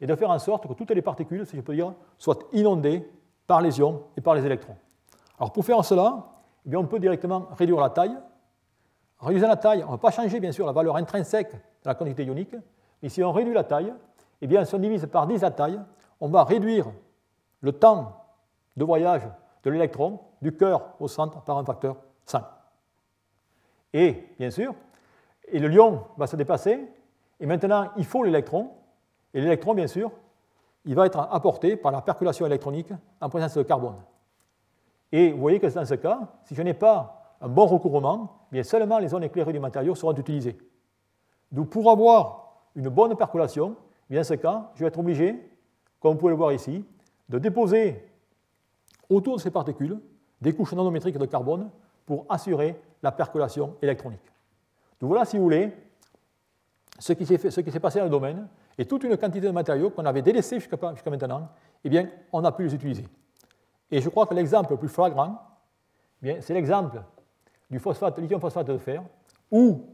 et 0.00 0.06
de 0.06 0.14
faire 0.14 0.30
en 0.30 0.38
sorte 0.38 0.66
que 0.66 0.72
toutes 0.72 0.90
les 0.90 1.02
particules, 1.02 1.46
si 1.46 1.56
je 1.56 1.60
peux 1.60 1.74
dire, 1.74 1.92
soient 2.18 2.38
inondées 2.52 3.08
par 3.46 3.60
les 3.60 3.78
ions 3.78 4.02
et 4.16 4.20
par 4.20 4.34
les 4.34 4.46
électrons. 4.46 4.76
Alors 5.38 5.52
pour 5.52 5.64
faire 5.64 5.84
cela, 5.84 6.26
eh 6.70 6.76
on 6.76 6.86
peut 6.86 6.98
directement 6.98 7.48
réduire 7.56 7.80
la 7.80 7.90
taille. 7.90 8.16
En 9.18 9.26
réduisant 9.26 9.48
la 9.48 9.56
taille, 9.56 9.82
on 9.82 9.86
ne 9.86 9.92
va 9.92 9.98
pas 9.98 10.10
changer 10.10 10.40
bien 10.40 10.52
sûr 10.52 10.66
la 10.66 10.72
valeur 10.72 10.96
intrinsèque 10.96 11.52
de 11.52 11.88
la 11.88 11.94
quantité 11.94 12.24
ionique, 12.24 12.54
mais 13.02 13.08
si 13.08 13.22
on 13.22 13.32
réduit 13.32 13.54
la 13.54 13.64
taille, 13.64 13.92
eh 14.40 14.46
bien, 14.46 14.64
si 14.64 14.74
on 14.74 14.78
divise 14.78 15.06
par 15.06 15.26
10 15.26 15.42
la 15.42 15.50
taille, 15.50 15.80
on 16.20 16.28
va 16.28 16.44
réduire 16.44 16.86
le 17.60 17.72
temps 17.72 18.24
de 18.76 18.84
voyage 18.84 19.22
de 19.62 19.70
l'électron 19.70 20.20
du 20.40 20.56
cœur 20.56 20.94
au 20.98 21.08
centre 21.08 21.42
par 21.42 21.58
un 21.58 21.64
facteur 21.64 21.96
5. 22.24 22.44
Et, 23.92 24.28
bien 24.38 24.50
sûr, 24.50 24.74
et 25.52 25.58
le 25.58 25.68
lion 25.68 26.04
va 26.16 26.26
se 26.26 26.36
déplacer, 26.36 26.80
et 27.40 27.46
maintenant, 27.46 27.88
il 27.96 28.04
faut 28.04 28.22
l'électron, 28.22 28.70
et 29.32 29.40
l'électron, 29.40 29.74
bien 29.74 29.86
sûr, 29.86 30.10
il 30.84 30.94
va 30.94 31.06
être 31.06 31.18
apporté 31.18 31.76
par 31.76 31.92
la 31.92 32.00
percolation 32.00 32.46
électronique 32.46 32.92
en 33.20 33.28
présence 33.28 33.56
de 33.56 33.62
carbone. 33.62 33.96
Et 35.12 35.32
vous 35.32 35.40
voyez 35.40 35.60
que 35.60 35.66
dans 35.66 35.84
ce 35.84 35.94
cas, 35.94 36.20
si 36.44 36.54
je 36.54 36.62
n'ai 36.62 36.74
pas 36.74 37.36
un 37.40 37.48
bon 37.48 37.66
recouvrement, 37.66 38.46
bien 38.50 38.62
seulement 38.62 38.98
les 38.98 39.08
zones 39.08 39.24
éclairées 39.24 39.52
du 39.52 39.60
matériau 39.60 39.94
seront 39.94 40.14
utilisées. 40.14 40.56
Donc 41.50 41.68
pour 41.68 41.90
avoir 41.90 42.62
une 42.76 42.88
bonne 42.88 43.16
percolation, 43.16 43.76
bien 44.08 44.20
dans 44.20 44.24
ce 44.24 44.34
cas, 44.34 44.70
je 44.74 44.80
vais 44.80 44.88
être 44.88 44.98
obligé, 44.98 45.36
comme 45.98 46.12
vous 46.12 46.18
pouvez 46.18 46.32
le 46.32 46.36
voir 46.36 46.52
ici, 46.52 46.84
de 47.28 47.38
déposer 47.38 48.08
autour 49.08 49.36
de 49.36 49.40
ces 49.40 49.50
particules 49.50 49.98
des 50.40 50.54
couches 50.54 50.72
nanométriques 50.72 51.18
de 51.18 51.26
carbone 51.26 51.70
pour 52.06 52.24
assurer 52.28 52.80
la 53.02 53.12
percolation 53.12 53.76
électronique. 53.82 54.29
Donc 55.00 55.08
voilà, 55.08 55.24
si 55.24 55.36
vous 55.36 55.44
voulez, 55.44 55.72
ce 56.98 57.12
qui 57.14 57.26
s'est 57.26 57.80
passé 57.80 57.98
dans 57.98 58.04
le 58.04 58.10
domaine, 58.10 58.48
et 58.76 58.84
toute 58.84 59.04
une 59.04 59.16
quantité 59.16 59.46
de 59.46 59.52
matériaux 59.52 59.90
qu'on 59.90 60.04
avait 60.04 60.22
délaissés 60.22 60.60
jusqu'à 60.60 60.76
maintenant, 61.10 61.48
eh 61.84 61.88
bien, 61.88 62.08
on 62.32 62.44
a 62.44 62.52
pu 62.52 62.64
les 62.64 62.74
utiliser. 62.74 63.06
Et 63.90 64.00
je 64.00 64.08
crois 64.08 64.26
que 64.26 64.34
l'exemple 64.34 64.72
le 64.72 64.76
plus 64.76 64.88
flagrant, 64.88 65.38
eh 66.22 66.40
c'est 66.40 66.54
l'exemple 66.54 67.02
du 67.70 67.78
phosphate, 67.78 68.18
lithium 68.18 68.40
phosphate 68.40 68.66
de 68.66 68.78
fer, 68.78 69.02
où 69.50 69.86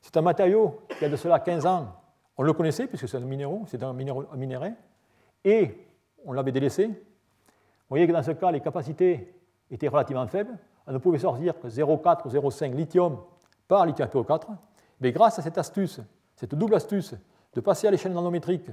c'est 0.00 0.16
un 0.16 0.22
matériau 0.22 0.80
qui 0.98 1.04
a 1.04 1.08
de 1.08 1.16
cela 1.16 1.40
15 1.40 1.66
ans, 1.66 1.88
on 2.36 2.42
le 2.42 2.52
connaissait 2.52 2.86
puisque 2.86 3.08
c'est 3.08 3.16
un 3.16 3.20
minéraux, 3.20 3.64
c'est 3.66 3.82
un, 3.82 3.92
minerai, 3.92 4.72
et 5.44 5.86
on 6.24 6.32
l'avait 6.32 6.52
délaissé. 6.52 6.86
Vous 6.86 6.94
voyez 7.90 8.06
que 8.06 8.12
dans 8.12 8.22
ce 8.22 8.32
cas, 8.32 8.50
les 8.50 8.60
capacités 8.60 9.34
étaient 9.70 9.88
relativement 9.88 10.26
faibles. 10.26 10.56
On 10.86 10.92
ne 10.92 10.98
pouvait 10.98 11.18
sortir 11.18 11.58
que 11.58 11.68
0,4 11.68 12.26
ou 12.26 12.30
0,5 12.30 12.74
lithium 12.74 13.18
par 13.72 13.86
lithium 13.86 14.06
PO4. 14.06 14.48
Mais 15.00 15.12
grâce 15.12 15.38
à 15.38 15.42
cette 15.42 15.56
astuce, 15.56 15.98
cette 16.36 16.54
double 16.54 16.74
astuce 16.74 17.14
de 17.54 17.60
passer 17.62 17.86
à 17.86 17.90
l'échelle 17.90 18.12
nanométrique 18.12 18.70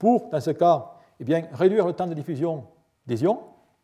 pour, 0.00 0.30
dans 0.30 0.40
ce 0.40 0.50
cas, 0.50 0.94
eh 1.20 1.24
bien, 1.24 1.44
réduire 1.52 1.86
le 1.86 1.92
temps 1.92 2.08
de 2.08 2.12
diffusion 2.12 2.64
des 3.06 3.22
ions, 3.22 3.38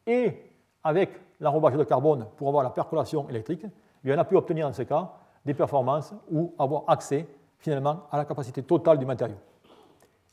et 0.05 0.51
avec 0.82 1.11
l'enrobage 1.38 1.74
de 1.74 1.84
carbone 1.84 2.26
pour 2.36 2.49
avoir 2.49 2.64
la 2.64 2.70
percolation 2.70 3.28
électrique, 3.28 3.64
on 4.05 4.18
a 4.18 4.24
pu 4.24 4.34
obtenir 4.34 4.66
dans 4.66 4.72
ce 4.72 4.82
cas 4.82 5.12
des 5.47 5.55
performances 5.55 6.12
ou 6.28 6.53
avoir 6.59 6.82
accès 6.88 7.24
finalement 7.59 8.01
à 8.11 8.16
la 8.16 8.24
capacité 8.24 8.64
totale 8.64 8.99
du 8.99 9.07
matériau. 9.07 9.36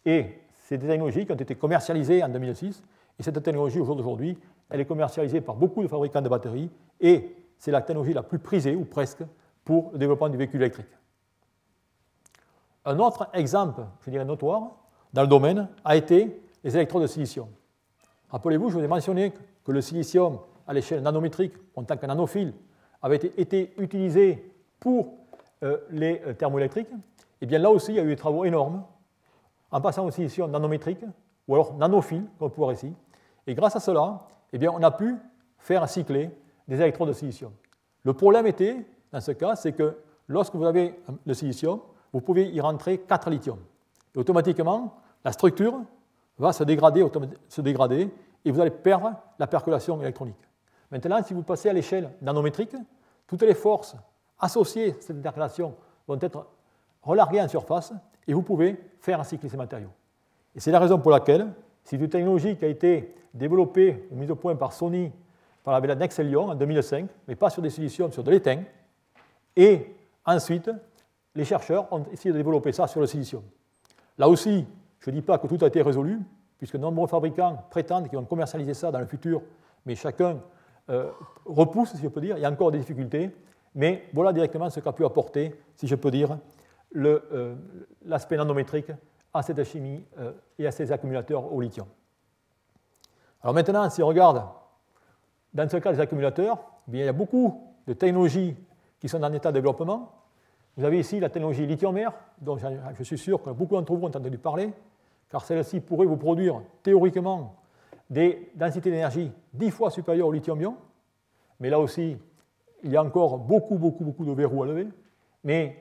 Et 0.03 0.41
ces 0.57 0.79
technologies 0.79 1.27
qui 1.27 1.33
ont 1.33 1.35
été 1.35 1.53
commercialisées 1.53 2.23
en 2.23 2.29
2006, 2.29 2.81
et 3.19 3.21
cette 3.21 3.43
technologie 3.43 3.79
aujourd'hui, 3.79 4.39
elle 4.71 4.79
est 4.79 4.85
commercialisée 4.85 5.41
par 5.41 5.53
beaucoup 5.53 5.83
de 5.83 5.87
fabricants 5.87 6.23
de 6.23 6.29
batteries, 6.29 6.71
et 6.99 7.35
c'est 7.59 7.69
la 7.69 7.83
technologie 7.83 8.13
la 8.13 8.23
plus 8.23 8.39
prisée, 8.39 8.75
ou 8.75 8.85
presque, 8.85 9.21
pour 9.69 9.91
le 9.93 9.99
développement 9.99 10.29
du 10.29 10.37
véhicule 10.37 10.63
électrique. 10.63 10.87
Un 12.85 12.97
autre 12.97 13.29
exemple, 13.33 13.83
je 14.03 14.09
dirais 14.09 14.25
notoire, 14.25 14.71
dans 15.13 15.21
le 15.21 15.27
domaine, 15.27 15.67
a 15.85 15.95
été 15.95 16.41
les 16.63 16.75
électrodes 16.75 17.03
de 17.03 17.07
silicium. 17.07 17.47
Rappelez-vous, 18.31 18.69
je 18.71 18.79
vous 18.79 18.83
ai 18.83 18.87
mentionné 18.87 19.31
que 19.63 19.71
le 19.71 19.81
silicium 19.81 20.39
à 20.65 20.73
l'échelle 20.73 21.03
nanométrique, 21.03 21.53
en 21.75 21.83
tant 21.83 21.97
que 21.97 22.05
nanophile, 22.07 22.55
avait 23.03 23.17
été 23.17 23.75
utilisé 23.77 24.51
pour 24.79 25.13
euh, 25.61 25.77
les 25.91 26.19
euh, 26.25 26.33
thermoélectriques. 26.33 26.89
Et 26.89 27.41
eh 27.41 27.45
bien 27.45 27.59
là 27.59 27.69
aussi, 27.69 27.91
il 27.91 27.97
y 27.97 27.99
a 27.99 28.03
eu 28.03 28.07
des 28.07 28.15
travaux 28.15 28.45
énormes 28.45 28.83
en 29.69 29.81
passant 29.81 30.03
au 30.03 30.09
silicium 30.09 30.49
nanométrique, 30.49 31.05
ou 31.47 31.53
alors 31.53 31.75
nanophile, 31.75 32.25
comme 32.39 32.47
on 32.47 32.49
peut 32.49 32.55
voir 32.55 32.71
ici. 32.71 32.91
Et 33.45 33.53
grâce 33.53 33.75
à 33.75 33.79
cela, 33.79 34.25
eh 34.51 34.57
bien, 34.57 34.71
on 34.71 34.81
a 34.81 34.89
pu 34.89 35.15
faire 35.59 35.87
cycler 35.87 36.31
des 36.67 36.81
électrodes 36.81 37.09
de 37.09 37.13
silicium. 37.13 37.51
Le 38.03 38.13
problème 38.13 38.47
était, 38.47 38.83
dans 39.11 39.21
ce 39.21 39.31
cas, 39.31 39.55
c'est 39.55 39.73
que 39.73 39.97
lorsque 40.27 40.55
vous 40.55 40.65
avez 40.65 40.99
le 41.25 41.33
silicium, 41.33 41.79
vous 42.13 42.21
pouvez 42.21 42.49
y 42.49 42.61
rentrer 42.61 42.99
4 42.99 43.29
lithiums. 43.29 43.59
Et 44.15 44.19
automatiquement, 44.19 44.95
la 45.23 45.31
structure 45.31 45.81
va 46.37 46.53
se 46.53 46.63
dégrader, 46.63 47.05
se 47.47 47.61
dégrader 47.61 48.09
et 48.45 48.51
vous 48.51 48.59
allez 48.59 48.71
perdre 48.71 49.13
la 49.37 49.47
percolation 49.47 50.01
électronique. 50.01 50.39
Maintenant, 50.91 51.21
si 51.23 51.33
vous 51.33 51.43
passez 51.43 51.69
à 51.69 51.73
l'échelle 51.73 52.11
nanométrique, 52.21 52.75
toutes 53.27 53.43
les 53.43 53.53
forces 53.53 53.95
associées 54.39 54.91
à 54.91 55.01
cette 55.01 55.17
intercalation 55.17 55.75
vont 56.07 56.17
être 56.19 56.47
relarguées 57.03 57.41
en 57.41 57.47
surface 57.47 57.93
et 58.27 58.33
vous 58.33 58.41
pouvez 58.41 58.79
faire 58.99 59.23
cycler 59.25 59.49
ces 59.49 59.57
matériaux. 59.57 59.91
Et 60.55 60.59
c'est 60.59 60.71
la 60.71 60.79
raison 60.79 60.97
pour 60.97 61.11
laquelle, 61.11 61.53
c'est 61.83 61.97
une 61.97 62.09
technologie 62.09 62.55
qui 62.57 62.65
a 62.65 62.67
été 62.67 63.15
développée 63.33 64.07
ou 64.11 64.15
mise 64.15 64.31
au 64.31 64.35
point 64.35 64.55
par 64.55 64.73
Sony 64.73 65.11
par 65.63 65.79
la 65.79 65.95
Nexelion 65.95 66.49
en 66.49 66.55
2005, 66.55 67.07
mais 67.27 67.35
pas 67.35 67.49
sur 67.49 67.61
des 67.61 67.69
siliciums, 67.69 68.11
sur 68.11 68.23
de 68.23 68.31
l'étain. 68.31 68.63
Et 69.55 69.95
ensuite, 70.25 70.69
les 71.35 71.45
chercheurs 71.45 71.91
ont 71.91 72.05
essayé 72.11 72.31
de 72.31 72.37
développer 72.37 72.71
ça 72.71 72.87
sur 72.87 73.01
le 73.01 73.07
silicium. 73.07 73.43
Là 74.17 74.27
aussi, 74.27 74.65
je 74.99 75.09
ne 75.09 75.15
dis 75.15 75.21
pas 75.21 75.37
que 75.37 75.47
tout 75.47 75.63
a 75.63 75.67
été 75.67 75.81
résolu, 75.81 76.19
puisque 76.57 76.75
nombreux 76.75 77.07
fabricants 77.07 77.65
prétendent 77.69 78.09
qu'ils 78.09 78.17
vont 78.17 78.25
commercialiser 78.25 78.73
ça 78.73 78.91
dans 78.91 78.99
le 78.99 79.05
futur, 79.05 79.41
mais 79.85 79.95
chacun 79.95 80.39
euh, 80.89 81.11
repousse, 81.45 81.93
si 81.95 82.01
je 82.03 82.07
peux 82.09 82.21
dire. 82.21 82.37
Il 82.37 82.41
y 82.41 82.45
a 82.45 82.51
encore 82.51 82.71
des 82.71 82.79
difficultés, 82.79 83.31
mais 83.75 84.09
voilà 84.13 84.33
directement 84.33 84.69
ce 84.69 84.79
qu'a 84.79 84.91
pu 84.91 85.05
apporter, 85.05 85.55
si 85.75 85.87
je 85.87 85.95
peux 85.95 86.11
dire, 86.11 86.37
euh, 86.95 87.55
l'aspect 88.05 88.37
nanométrique 88.37 88.91
à 89.33 89.43
cette 89.43 89.63
chimie 89.63 90.03
euh, 90.17 90.33
et 90.57 90.67
à 90.67 90.71
ces 90.71 90.91
accumulateurs 90.91 91.51
au 91.53 91.61
lithium. 91.61 91.87
Alors 93.41 93.53
maintenant, 93.53 93.89
si 93.89 94.03
on 94.03 94.07
regarde 94.07 94.43
dans 95.53 95.69
ce 95.69 95.77
cas 95.77 95.93
des 95.93 95.99
accumulateurs, 95.99 96.57
eh 96.91 96.97
il 96.97 97.05
y 97.05 97.07
a 97.07 97.13
beaucoup 97.13 97.73
de 97.87 97.93
technologies 97.93 98.55
qui 98.99 99.09
sont 99.09 99.23
en 99.23 99.33
état 99.33 99.51
de 99.51 99.55
développement. 99.55 100.11
Vous 100.77 100.85
avez 100.85 100.99
ici 100.99 101.19
la 101.19 101.29
technologie 101.29 101.65
lithium-air, 101.65 102.13
dont 102.39 102.57
je 102.57 103.03
suis 103.03 103.17
sûr 103.17 103.41
que 103.41 103.49
beaucoup 103.49 103.75
d'entre 103.75 103.93
vous 103.93 104.03
ont 104.03 104.07
entendu 104.07 104.37
parler, 104.37 104.71
car 105.29 105.43
celle-ci 105.43 105.79
pourrait 105.79 106.05
vous 106.05 106.17
produire 106.17 106.61
théoriquement 106.83 107.55
des 108.09 108.51
densités 108.55 108.89
d'énergie 108.89 109.31
dix 109.53 109.71
fois 109.71 109.91
supérieures 109.91 110.27
au 110.27 110.31
lithium-ion. 110.31 110.75
Mais 111.59 111.69
là 111.69 111.79
aussi, 111.79 112.17
il 112.83 112.91
y 112.91 112.97
a 112.97 113.03
encore 113.03 113.37
beaucoup, 113.37 113.77
beaucoup, 113.77 114.03
beaucoup 114.03 114.25
de 114.25 114.31
verrous 114.31 114.63
à 114.63 114.67
lever. 114.67 114.87
Mais, 115.43 115.77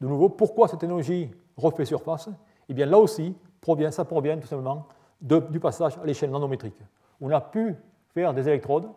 de 0.00 0.06
nouveau, 0.06 0.28
pourquoi 0.28 0.68
cette 0.68 0.80
technologie 0.80 1.30
refait 1.56 1.84
surface? 1.84 2.28
Eh 2.68 2.74
bien, 2.74 2.86
là 2.86 2.98
aussi, 2.98 3.34
ça 3.90 4.04
provient 4.04 4.38
tout 4.38 4.46
simplement 4.46 4.86
du 5.20 5.60
passage 5.60 5.98
à 5.98 6.06
l'échelle 6.06 6.30
nanométrique. 6.30 6.76
On 7.20 7.30
a 7.30 7.40
pu 7.40 7.74
faire 8.14 8.32
des 8.34 8.48
électrodes 8.48 8.88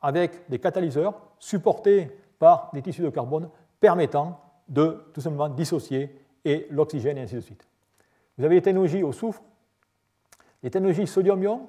avec 0.00 0.48
des 0.48 0.58
catalyseurs 0.58 1.14
supportés 1.38 2.16
par 2.38 2.70
des 2.72 2.82
tissus 2.82 3.02
de 3.02 3.10
carbone 3.10 3.48
permettant 3.80 4.40
de 4.68 5.04
tout 5.12 5.20
simplement 5.20 5.48
dissocier 5.48 6.18
et 6.44 6.66
l'oxygène 6.70 7.18
et 7.18 7.22
ainsi 7.22 7.34
de 7.34 7.40
suite. 7.40 7.66
Vous 8.36 8.44
avez 8.44 8.56
les 8.56 8.62
technologies 8.62 9.02
au 9.02 9.12
soufre, 9.12 9.42
les 10.62 10.70
technologies 10.70 11.06
sodium-ion 11.06 11.68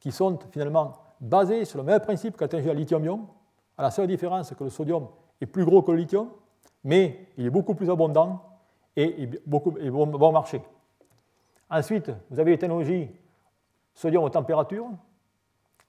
qui 0.00 0.12
sont 0.12 0.38
finalement 0.50 0.92
basées 1.20 1.64
sur 1.64 1.78
le 1.78 1.84
même 1.84 2.00
principe 2.00 2.36
que 2.36 2.44
la 2.44 2.74
lithium-ion, 2.74 3.26
à 3.76 3.82
la 3.82 3.90
seule 3.90 4.06
différence 4.06 4.52
que 4.54 4.64
le 4.64 4.70
sodium 4.70 5.08
est 5.40 5.46
plus 5.46 5.64
gros 5.64 5.82
que 5.82 5.90
le 5.90 5.98
lithium, 5.98 6.28
mais 6.84 7.28
il 7.36 7.46
est 7.46 7.50
beaucoup 7.50 7.74
plus 7.74 7.90
abondant 7.90 8.42
et, 8.96 9.28
beaucoup, 9.46 9.72
bon 9.72 10.32
marché. 10.32 10.62
Ensuite, 11.70 12.12
vous 12.30 12.38
avez 12.38 12.52
les 12.52 12.58
technologies 12.58 13.08
sodium 13.94 14.24
aux 14.24 14.30
températures, 14.30 14.88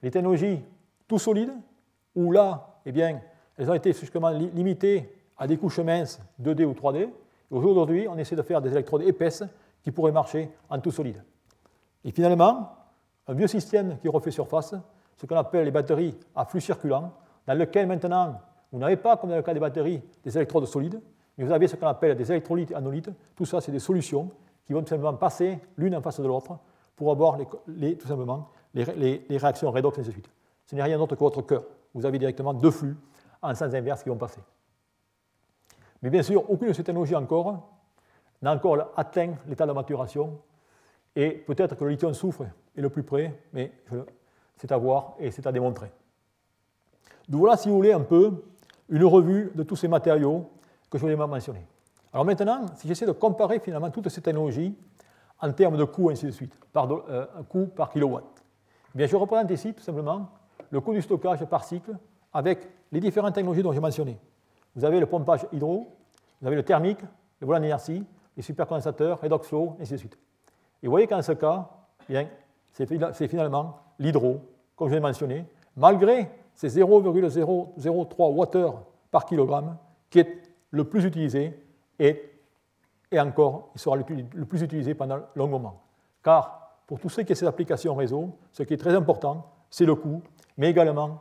les 0.01 0.09
technologies 0.09 0.63
tout 1.07 1.19
solides, 1.19 1.53
où 2.15 2.31
là, 2.31 2.79
eh 2.85 2.91
bien, 2.91 3.19
elles 3.57 3.69
ont 3.69 3.73
été 3.73 3.93
justement 3.93 4.29
limitées 4.29 5.09
à 5.37 5.47
des 5.47 5.57
couches 5.57 5.79
minces 5.79 6.19
2D 6.41 6.65
ou 6.65 6.73
3D. 6.73 7.09
Aujourd'hui, 7.51 8.07
on 8.09 8.17
essaie 8.17 8.35
de 8.35 8.41
faire 8.41 8.61
des 8.61 8.71
électrodes 8.71 9.03
épaisses 9.03 9.43
qui 9.83 9.91
pourraient 9.91 10.11
marcher 10.11 10.49
en 10.69 10.79
tout 10.79 10.91
solide. 10.91 11.23
Et 12.03 12.11
finalement, 12.11 12.71
un 13.27 13.33
vieux 13.33 13.47
système 13.47 13.97
qui 13.99 14.07
refait 14.07 14.31
surface, 14.31 14.75
ce 15.17 15.25
qu'on 15.25 15.37
appelle 15.37 15.65
les 15.65 15.71
batteries 15.71 16.15
à 16.35 16.45
flux 16.45 16.61
circulant, 16.61 17.13
dans 17.47 17.53
lequel 17.53 17.87
maintenant, 17.87 18.41
vous 18.71 18.79
n'avez 18.79 18.97
pas, 18.97 19.17
comme 19.17 19.29
dans 19.29 19.35
le 19.35 19.41
cas 19.41 19.53
des 19.53 19.59
batteries, 19.59 20.01
des 20.23 20.37
électrodes 20.37 20.65
solides, 20.65 21.01
mais 21.37 21.43
vous 21.43 21.51
avez 21.51 21.67
ce 21.67 21.75
qu'on 21.75 21.87
appelle 21.87 22.15
des 22.15 22.31
électrolytes 22.31 22.73
anolytes. 22.73 23.09
Tout 23.35 23.45
ça, 23.45 23.61
c'est 23.61 23.71
des 23.71 23.79
solutions 23.79 24.31
qui 24.65 24.73
vont 24.73 24.81
tout 24.81 24.89
simplement 24.89 25.13
passer 25.13 25.59
l'une 25.77 25.95
en 25.95 26.01
face 26.01 26.19
de 26.19 26.27
l'autre 26.27 26.57
pour 26.95 27.11
avoir 27.11 27.37
les, 27.67 27.97
tout 27.97 28.07
simplement 28.07 28.49
les, 28.73 29.21
réactions 29.29 29.71
redox 29.71 29.97
et 29.97 30.01
ainsi 30.01 30.09
de 30.09 30.13
suite. 30.13 30.29
Ce 30.65 30.75
n'est 30.75 30.83
rien 30.83 30.97
d'autre 30.97 31.15
que 31.15 31.19
votre 31.19 31.41
cœur. 31.41 31.63
Vous 31.93 32.05
avez 32.05 32.17
directement 32.17 32.53
deux 32.53 32.71
flux 32.71 32.95
en 33.41 33.53
sens 33.55 33.73
inverse 33.73 34.03
qui 34.03 34.09
vont 34.09 34.17
passer. 34.17 34.41
Mais 36.01 36.09
bien 36.09 36.23
sûr, 36.23 36.49
aucune 36.49 36.69
de 36.69 36.73
ces 36.73 36.83
technologies 36.83 37.15
encore 37.15 37.67
n'a 38.41 38.53
encore 38.53 38.91
atteint 38.95 39.33
l'état 39.47 39.65
de 39.65 39.71
maturation. 39.71 40.39
Et 41.15 41.31
peut-être 41.31 41.75
que 41.75 41.83
le 41.83 41.91
lithium 41.91 42.13
soufre 42.13 42.43
est 42.75 42.81
le 42.81 42.89
plus 42.89 43.03
près, 43.03 43.39
mais 43.53 43.71
c'est 44.55 44.71
à 44.71 44.77
voir 44.77 45.15
et 45.19 45.31
c'est 45.31 45.47
à 45.47 45.51
démontrer. 45.51 45.91
Donc 47.27 47.39
voilà, 47.39 47.57
si 47.57 47.69
vous 47.69 47.75
voulez, 47.75 47.93
un 47.93 48.01
peu 48.01 48.43
une 48.89 49.05
revue 49.05 49.51
de 49.55 49.63
tous 49.63 49.75
ces 49.75 49.87
matériaux 49.87 50.49
que 50.89 50.97
je 50.97 51.01
voulais 51.01 51.15
mentionner. 51.15 51.65
Alors 52.13 52.25
maintenant, 52.25 52.65
si 52.75 52.87
j'essaie 52.87 53.05
de 53.05 53.11
comparer 53.11 53.59
finalement 53.59 53.89
toutes 53.89 54.09
ces 54.09 54.21
technologies 54.21 54.77
en 55.41 55.51
termes 55.51 55.77
de 55.77 55.83
coût, 55.83 56.09
ainsi 56.09 56.25
de 56.25 56.31
suite, 56.31 56.53
par 56.71 56.89
euh, 56.91 57.25
coût 57.49 57.67
par 57.67 57.89
kilowatt, 57.89 58.23
eh 58.93 58.97
bien, 58.97 59.07
je 59.07 59.15
représente 59.15 59.51
ici 59.51 59.73
tout 59.73 59.83
simplement 59.83 60.29
le 60.69 60.79
coût 60.79 60.93
du 60.93 61.01
stockage 61.01 61.43
par 61.45 61.63
cycle 61.63 61.97
avec 62.31 62.59
les 62.95 63.01
différentes 63.01 63.35
technologies 63.35 63.61
dont 63.61 63.73
j'ai 63.73 63.81
mentionné. 63.81 64.17
Vous 64.73 64.85
avez 64.85 65.01
le 65.01 65.05
pompage 65.05 65.45
hydro, 65.51 65.97
vous 66.39 66.47
avez 66.47 66.55
le 66.55 66.63
thermique, 66.63 67.01
le 67.41 67.45
volant 67.45 67.59
d'inertie, 67.59 68.05
les 68.37 68.41
supercondensateurs, 68.41 69.19
redox 69.19 69.49
flow, 69.49 69.75
ainsi 69.81 69.91
de 69.91 69.97
suite. 69.97 70.17
Et 70.81 70.87
vous 70.87 70.91
voyez 70.91 71.05
qu'en 71.05 71.21
ce 71.21 71.33
cas, 71.33 71.69
c'est 72.71 73.27
finalement 73.27 73.79
l'hydro, 73.99 74.39
comme 74.77 74.87
je 74.87 74.93
l'ai 74.93 75.01
mentionné, 75.01 75.45
malgré 75.75 76.29
ces 76.53 76.69
0,003 76.69 78.29
Wh 78.29 78.73
par 79.11 79.25
kilogramme, 79.25 79.77
qui 80.09 80.19
est 80.19 80.41
le 80.71 80.85
plus 80.85 81.03
utilisé 81.03 81.53
et, 81.99 82.31
et 83.11 83.19
encore, 83.19 83.71
il 83.75 83.81
sera 83.81 83.97
le, 83.97 84.03
plus 84.45 84.61
utilisé 84.61 84.93
pendant 84.93 85.19
long 85.35 85.47
moment. 85.47 85.81
Car 86.23 86.79
pour 86.87 87.01
tous 87.01 87.09
ceux 87.09 87.23
qui 87.23 87.33
ont 87.33 87.35
ces 87.35 87.45
applications 87.45 87.93
réseau, 87.93 88.37
ce 88.53 88.63
qui 88.63 88.73
est 88.73 88.77
très 88.77 88.95
important, 88.95 89.51
c'est 89.69 89.85
le 89.85 89.95
coût, 89.95 90.21
mais 90.57 90.69
également 90.69 91.19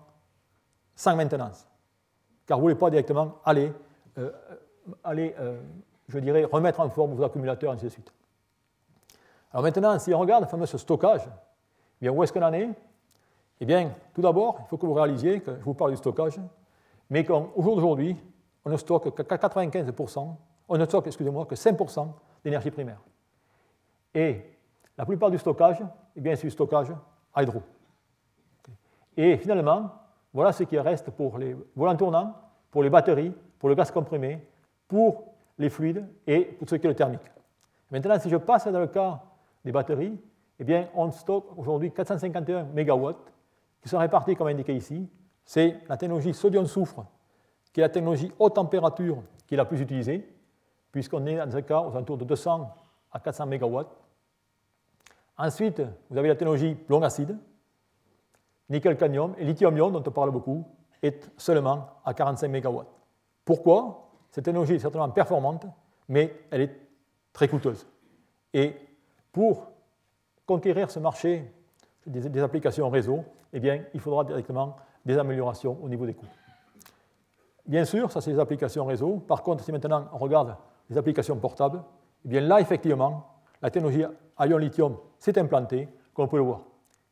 sans 0.95 1.17
maintenance. 1.17 1.67
Car 2.47 2.59
vous 2.59 2.65
ne 2.65 2.71
voulez 2.73 2.79
pas 2.79 2.91
directement 2.91 3.37
aller, 3.45 3.73
euh, 4.19 4.31
aller 5.03 5.35
euh, 5.39 5.61
je 6.09 6.19
dirais, 6.19 6.45
remettre 6.45 6.81
en 6.81 6.89
forme 6.91 7.15
vos 7.15 7.25
accumulateurs, 7.25 7.73
ainsi 7.73 7.85
de 7.85 7.91
suite. 7.91 8.13
Alors 9.53 9.63
maintenant, 9.63 9.99
si 9.99 10.13
on 10.13 10.19
regarde 10.19 10.45
le 10.45 10.49
fameux 10.49 10.67
stockage, 10.67 11.23
eh 11.27 11.31
bien, 12.01 12.13
où 12.13 12.23
est-ce 12.23 12.33
qu'on 12.33 12.43
en 12.43 12.53
est? 12.53 12.69
Eh 13.61 13.67
bien, 13.67 13.93
tout 14.13 14.21
d'abord, 14.21 14.59
il 14.61 14.67
faut 14.67 14.77
que 14.77 14.87
vous 14.87 14.95
réalisiez 14.95 15.41
que 15.41 15.57
je 15.57 15.65
vous 15.65 15.75
parle 15.75 15.93
du 15.93 15.97
stockage, 15.97 16.41
mais 17.09 17.25
qu'au 17.25 17.53
jour 17.59 17.77
d'aujourd'hui, 17.77 18.17
on 18.65 18.71
ne 18.71 18.77
stocke 18.77 19.15
que 19.15 19.23
95%, 19.23 20.35
on 20.69 20.85
stocke, 20.85 21.07
excusez-moi, 21.07 21.47
que 21.47 21.55
5% 21.55 22.09
d'énergie 22.43 22.71
primaire. 22.71 23.01
Et 24.15 24.59
la 24.97 25.05
plupart 25.05 25.31
du 25.31 25.39
stockage, 25.39 25.83
eh 26.17 26.21
bien, 26.21 26.35
c'est 26.35 26.47
du 26.47 26.51
stockage 26.51 26.93
hydro. 27.37 27.63
Et 29.17 29.37
finalement, 29.37 29.91
voilà 30.35 30.53
ce 30.53 30.65
qui 30.65 30.77
reste 30.79 31.11
pour 31.13 31.39
les 31.39 31.57
volants 31.77 31.97
tournants, 31.97 32.35
pour 32.71 32.83
les 32.83 32.91
batteries, 32.91 33.33
pour 33.59 33.69
le 33.69 33.77
gaz 33.77 33.93
comprimé, 33.93 34.45
pour 34.89 35.33
les 35.57 35.71
fluides 35.71 36.05
et 36.27 36.41
pour 36.45 36.69
ce 36.69 36.75
qui 36.75 36.87
est 36.87 36.91
le 36.91 36.97
thermique. 36.97 37.23
Maintenant, 37.91 38.19
si 38.19 38.29
je 38.29 38.37
passe 38.37 38.67
dans 38.67 38.81
le 38.81 38.89
cas 38.89 39.23
des 39.65 39.71
batteries, 39.71 40.21
eh 40.59 40.65
bien, 40.65 40.89
on 40.95 41.11
stocke 41.13 41.57
aujourd'hui 41.57 41.93
451 41.93 42.65
MW 42.65 43.13
qui 43.81 43.89
sont 43.89 43.99
répartis 43.99 44.35
comme 44.35 44.49
indiqué 44.49 44.75
ici. 44.75 45.09
C'est 45.45 45.79
la 45.89 45.97
technologie 45.97 46.35
sodium-soufre, 46.35 47.05
qui 47.73 47.81
est 47.81 47.85
la 47.85 47.89
technologie 47.89 48.33
haute 48.39 48.55
température 48.55 49.23
qui 49.47 49.55
est 49.55 49.57
la 49.57 49.65
plus 49.65 49.81
utilisée, 49.81 50.29
puisqu'on 50.91 51.27
est 51.27 51.37
dans 51.37 51.51
ce 51.51 51.59
cas 51.59 51.81
aux 51.81 51.91
alentours 51.91 52.19
de 52.19 52.25
200 52.25 52.75
à 53.13 53.21
400 53.21 53.47
MW. 53.47 53.83
Ensuite, 55.37 55.83
vous 56.11 56.17
avez 56.17 56.29
la 56.29 56.35
technologie 56.35 56.77
long 56.89 57.03
acide, 57.03 57.37
nickel-cadmium 58.71 59.35
et 59.39 59.45
lithium-ion, 59.45 59.91
dont 59.91 60.03
on 60.07 60.11
parle 60.11 60.31
beaucoup, 60.31 60.65
est 61.03 61.31
seulement 61.37 61.89
à 62.05 62.15
45 62.15 62.49
MW. 62.49 62.83
Pourquoi? 63.45 64.11
Cette 64.31 64.45
technologie 64.45 64.75
est 64.75 64.79
certainement 64.79 65.11
performante, 65.11 65.67
mais 66.09 66.35
elle 66.51 66.63
est 66.63 66.81
très 67.33 67.49
coûteuse. 67.49 67.87
Et 68.53 68.75
pour 69.33 69.71
conquérir 70.47 70.91
ce 70.91 70.99
marché 70.99 71.53
des, 72.07 72.43
applications 72.43 72.89
réseau, 72.89 73.25
eh 73.53 73.61
bien, 73.61 73.83
il 73.93 74.01
faudra 74.01 74.25
directement 74.25 74.77
des 75.05 75.19
améliorations 75.19 75.79
au 75.83 75.89
niveau 75.89 76.07
des 76.07 76.15
coûts. 76.15 76.27
Bien 77.67 77.85
sûr, 77.85 78.11
ça 78.11 78.21
c'est 78.21 78.31
les 78.31 78.39
applications 78.39 78.85
réseau. 78.85 79.19
Par 79.19 79.43
contre, 79.43 79.65
si 79.65 79.73
maintenant 79.73 80.09
on 80.13 80.19
regarde 80.19 80.57
les 80.91 80.99
applications 80.99 81.37
portables, 81.37 81.83
eh 82.31 82.41
là, 82.41 82.61
effectivement, 82.61 83.27
la 83.63 83.71
technologie 83.71 84.05
ion-lithium 84.39 84.97
s'est 85.19 85.39
implantée, 85.39 85.89
comme 86.13 86.27
on 86.27 86.29
peut 86.29 86.37
le 86.37 86.43
voir. 86.43 86.63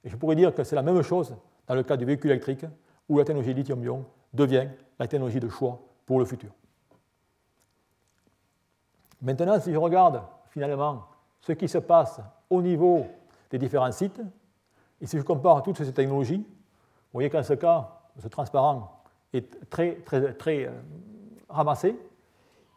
Et 0.05 0.09
je 0.09 0.17
pourrais 0.17 0.37
dire 0.37 0.55
que 0.55 0.65
c'est 0.65 0.77
la 0.77 0.83
même 0.83 1.01
chose 1.03 1.35
dans 1.67 1.75
le 1.75 1.83
cas 1.83 1.97
du 1.97 2.05
véhicule 2.05 2.31
électrique, 2.31 2.67
où 3.09 3.19
la 3.19 3.25
technologie 3.25 3.55
lithium-ion 3.55 4.05
devient 4.33 4.69
la 4.99 5.07
technologie 5.07 5.41
de 5.41 5.49
choix 5.49 5.79
pour 6.07 6.19
le 6.19 6.25
futur. 6.25 6.51
Maintenant, 9.21 9.61
si 9.61 9.73
je 9.73 9.79
regarde 9.79 10.23
finalement 10.51 11.07
ce 11.41 11.53
qui 11.53 11.69
se 11.69 11.79
passe 11.79 12.21
au 12.51 12.61
niveau 12.61 13.07
des 13.51 13.59
différents 13.59 13.93
sites, 13.93 14.21
et 15.01 15.07
si 15.07 15.19
je 15.19 15.23
compare 15.23 15.63
toutes 15.63 15.79
ces 15.79 15.93
technologies, 15.93 16.39
vous 16.39 17.19
voyez 17.19 17.31
qu'en 17.31 17.43
ce 17.43 17.55
cas, 17.55 17.89
ce 18.19 18.29
transparent 18.29 19.03
est 19.33 19.69
très, 19.69 19.97
très, 19.97 20.35
très 20.35 20.67
euh, 20.67 20.71
ramassé. 21.49 21.97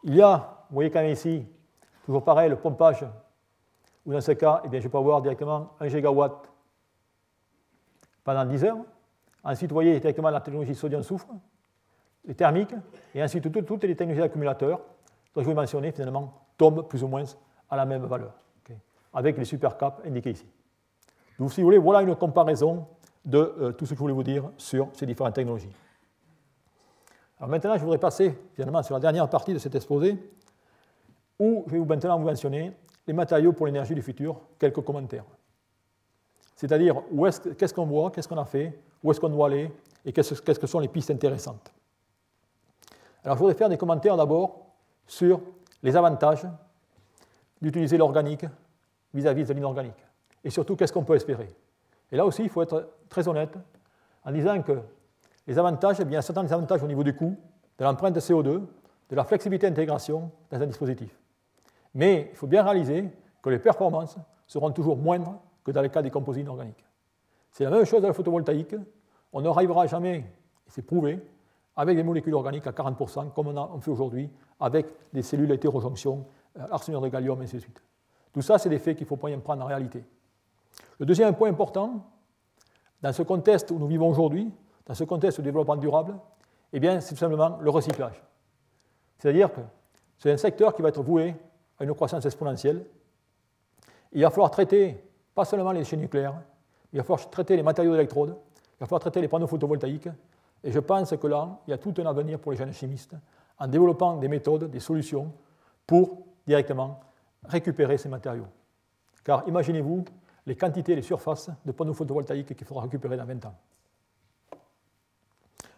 Il 0.04 0.14
y 0.14 0.22
a, 0.22 0.64
vous 0.70 0.74
voyez 0.74 0.90
quand 0.90 1.00
même 1.00 1.12
ici, 1.12 1.44
toujours 2.04 2.24
pareil, 2.24 2.48
le 2.48 2.56
pompage, 2.56 3.04
où 4.04 4.12
dans 4.12 4.20
ce 4.20 4.32
cas, 4.32 4.62
eh 4.64 4.68
bien, 4.68 4.80
je 4.80 4.88
peux 4.88 4.98
avoir 4.98 5.20
directement 5.22 5.70
1 5.80 5.88
gigawatt 5.88 6.50
pendant 8.26 8.44
10 8.44 8.64
heures. 8.64 8.78
Ensuite, 9.44 9.70
vous 9.70 9.76
voyez 9.76 10.00
directement 10.00 10.30
la 10.30 10.40
technologie 10.40 10.74
sodium-soufre, 10.74 11.28
les 12.24 12.34
thermiques, 12.34 12.74
et 13.14 13.22
ensuite 13.22 13.50
toutes, 13.64 13.84
les 13.84 13.94
technologies 13.94 14.20
d'accumulateurs, 14.20 14.80
dont 15.32 15.40
je 15.40 15.44
vous 15.46 15.52
ai 15.52 15.54
mentionné, 15.54 15.92
finalement, 15.92 16.34
tombent 16.58 16.88
plus 16.88 17.04
ou 17.04 17.06
moins 17.06 17.22
à 17.70 17.76
la 17.76 17.86
même 17.86 18.04
valeur, 18.04 18.32
avec 19.14 19.38
les 19.38 19.44
supercaps 19.44 20.04
indiqués 20.04 20.32
ici. 20.32 20.46
Donc, 21.38 21.52
si 21.52 21.60
vous 21.60 21.68
voulez, 21.68 21.78
voilà 21.78 22.02
une 22.02 22.16
comparaison 22.16 22.88
de 23.24 23.38
euh, 23.38 23.72
tout 23.72 23.86
ce 23.86 23.90
que 23.90 23.96
je 23.96 24.00
voulais 24.00 24.14
vous 24.14 24.24
dire 24.24 24.50
sur 24.56 24.88
ces 24.92 25.06
différentes 25.06 25.34
technologies. 25.34 25.70
Alors 27.38 27.50
maintenant, 27.50 27.76
je 27.76 27.82
voudrais 27.82 27.98
passer 27.98 28.36
finalement 28.54 28.82
sur 28.82 28.94
la 28.94 29.00
dernière 29.00 29.28
partie 29.28 29.52
de 29.52 29.58
cet 29.58 29.74
exposé, 29.74 30.18
où 31.38 31.64
je 31.68 31.76
vais 31.76 31.84
maintenant 31.84 32.18
vous 32.18 32.24
mentionner 32.24 32.72
les 33.06 33.12
matériaux 33.12 33.52
pour 33.52 33.66
l'énergie 33.66 33.94
du 33.94 34.02
futur, 34.02 34.40
quelques 34.58 34.80
commentaires. 34.80 35.24
C'est-à-dire, 36.56 37.02
qu'est-ce 37.56 37.74
qu'on 37.74 37.84
voit, 37.84 38.10
qu'est-ce 38.10 38.26
qu'on 38.26 38.38
a 38.38 38.44
fait, 38.44 38.80
où 39.04 39.10
est-ce 39.10 39.20
qu'on 39.20 39.28
doit 39.28 39.46
aller, 39.46 39.70
et 40.04 40.12
qu'est-ce 40.12 40.58
que 40.58 40.66
sont 40.66 40.80
les 40.80 40.88
pistes 40.88 41.10
intéressantes. 41.10 41.72
Alors, 43.22 43.36
je 43.36 43.40
voudrais 43.40 43.54
faire 43.54 43.68
des 43.68 43.76
commentaires 43.76 44.16
d'abord 44.16 44.66
sur 45.06 45.40
les 45.82 45.94
avantages 45.96 46.46
d'utiliser 47.60 47.98
l'organique 47.98 48.46
vis-à-vis 49.12 49.44
de 49.44 49.52
l'inorganique, 49.52 50.02
et 50.42 50.50
surtout, 50.50 50.76
qu'est-ce 50.76 50.92
qu'on 50.92 51.04
peut 51.04 51.14
espérer. 51.14 51.48
Et 52.10 52.16
là 52.16 52.24
aussi, 52.24 52.42
il 52.42 52.48
faut 52.48 52.62
être 52.62 52.88
très 53.08 53.28
honnête 53.28 53.54
en 54.24 54.32
disant 54.32 54.62
que 54.62 54.80
les 55.46 55.58
avantages, 55.58 55.96
eh 56.00 56.04
bien, 56.04 56.12
il 56.12 56.14
y 56.14 56.18
a 56.18 56.22
certains 56.22 56.50
avantages 56.50 56.82
au 56.82 56.86
niveau 56.86 57.04
du 57.04 57.14
coût, 57.14 57.36
de 57.78 57.84
l'empreinte 57.84 58.14
de 58.14 58.20
CO2, 58.20 58.62
de 59.08 59.14
la 59.14 59.24
flexibilité 59.24 59.68
d'intégration 59.68 60.30
dans 60.50 60.60
un 60.60 60.66
dispositif. 60.66 61.18
Mais 61.94 62.30
il 62.32 62.36
faut 62.36 62.46
bien 62.46 62.62
réaliser 62.62 63.10
que 63.42 63.50
les 63.50 63.58
performances 63.58 64.16
seront 64.46 64.70
toujours 64.70 64.96
moindres 64.96 65.38
que 65.66 65.72
dans 65.72 65.82
le 65.82 65.88
cas 65.88 66.00
des 66.00 66.10
composés 66.10 66.42
inorganiques. 66.42 66.84
C'est 67.50 67.64
la 67.64 67.70
même 67.70 67.84
chose 67.84 68.00
dans 68.00 68.08
la 68.08 68.14
photovoltaïque. 68.14 68.76
On 69.32 69.40
n'arrivera 69.42 69.86
jamais 69.88 70.24
c'est 70.68 70.82
prouvé, 70.82 71.20
avec 71.76 71.96
des 71.96 72.02
molécules 72.02 72.34
organiques 72.34 72.66
à 72.66 72.70
40%, 72.70 73.32
comme 73.32 73.48
on, 73.48 73.80
fait 73.80 73.90
aujourd'hui 73.90 74.30
avec 74.58 74.86
des 75.12 75.22
cellules 75.22 75.50
hétérojonction, 75.52 76.26
euh, 76.58 76.66
arsenure 76.70 77.00
de 77.00 77.08
gallium, 77.08 77.40
et 77.40 77.44
ainsi 77.44 77.56
de 77.56 77.60
suite. 77.60 77.82
Tout 78.32 78.42
ça, 78.42 78.58
c'est 78.58 78.68
des 78.68 78.78
faits 78.78 78.96
qu'il 78.96 79.06
faut 79.06 79.16
prendre 79.16 79.62
en 79.62 79.66
réalité. 79.66 80.04
Le 80.98 81.06
deuxième 81.06 81.34
point 81.34 81.50
important, 81.50 82.06
dans 83.02 83.12
ce 83.12 83.22
contexte 83.22 83.70
où 83.70 83.78
nous 83.78 83.86
vivons 83.86 84.08
aujourd'hui, 84.08 84.50
dans 84.86 84.94
ce 84.94 85.04
contexte 85.04 85.40
de 85.40 85.44
développement 85.44 85.76
durable, 85.76 86.14
eh 86.72 86.80
bien, 86.80 87.00
c'est 87.00 87.14
tout 87.14 87.20
simplement 87.20 87.58
le 87.60 87.70
recyclage. 87.70 88.22
C'est-à-dire 89.18 89.52
que 89.52 89.60
c'est 90.18 90.32
un 90.32 90.36
secteur 90.36 90.74
qui 90.74 90.82
va 90.82 90.88
être 90.88 91.02
voué 91.02 91.34
à 91.78 91.84
une 91.84 91.94
croissance 91.94 92.24
exponentielle. 92.24 92.84
Il 94.12 94.22
va 94.22 94.30
falloir 94.30 94.50
traiter 94.50 95.02
pas 95.36 95.44
seulement 95.44 95.70
les 95.70 95.80
déchets 95.80 95.98
nucléaires, 95.98 96.40
il 96.92 96.96
va 96.96 97.04
falloir 97.04 97.28
traiter 97.28 97.56
les 97.56 97.62
matériaux 97.62 97.92
d'électrode, 97.92 98.30
il 98.30 98.80
va 98.80 98.86
falloir 98.86 99.02
traiter 99.02 99.20
les 99.20 99.28
panneaux 99.28 99.46
photovoltaïques. 99.46 100.08
Et 100.64 100.72
je 100.72 100.80
pense 100.80 101.14
que 101.14 101.26
là, 101.26 101.60
il 101.66 101.72
y 101.72 101.74
a 101.74 101.78
tout 101.78 101.92
un 101.98 102.06
avenir 102.06 102.38
pour 102.38 102.52
les 102.52 102.58
jeunes 102.58 102.72
chimistes 102.72 103.14
en 103.58 103.68
développant 103.68 104.16
des 104.16 104.28
méthodes, 104.28 104.70
des 104.70 104.80
solutions 104.80 105.30
pour 105.86 106.24
directement 106.46 107.00
récupérer 107.44 107.98
ces 107.98 108.08
matériaux. 108.08 108.46
Car 109.22 109.46
imaginez-vous 109.46 110.06
les 110.46 110.56
quantités, 110.56 110.96
les 110.96 111.02
surfaces 111.02 111.50
de 111.66 111.72
panneaux 111.72 111.92
photovoltaïques 111.92 112.56
qu'il 112.56 112.66
faudra 112.66 112.84
récupérer 112.84 113.18
dans 113.18 113.26
20 113.26 113.44
ans. 113.44 113.54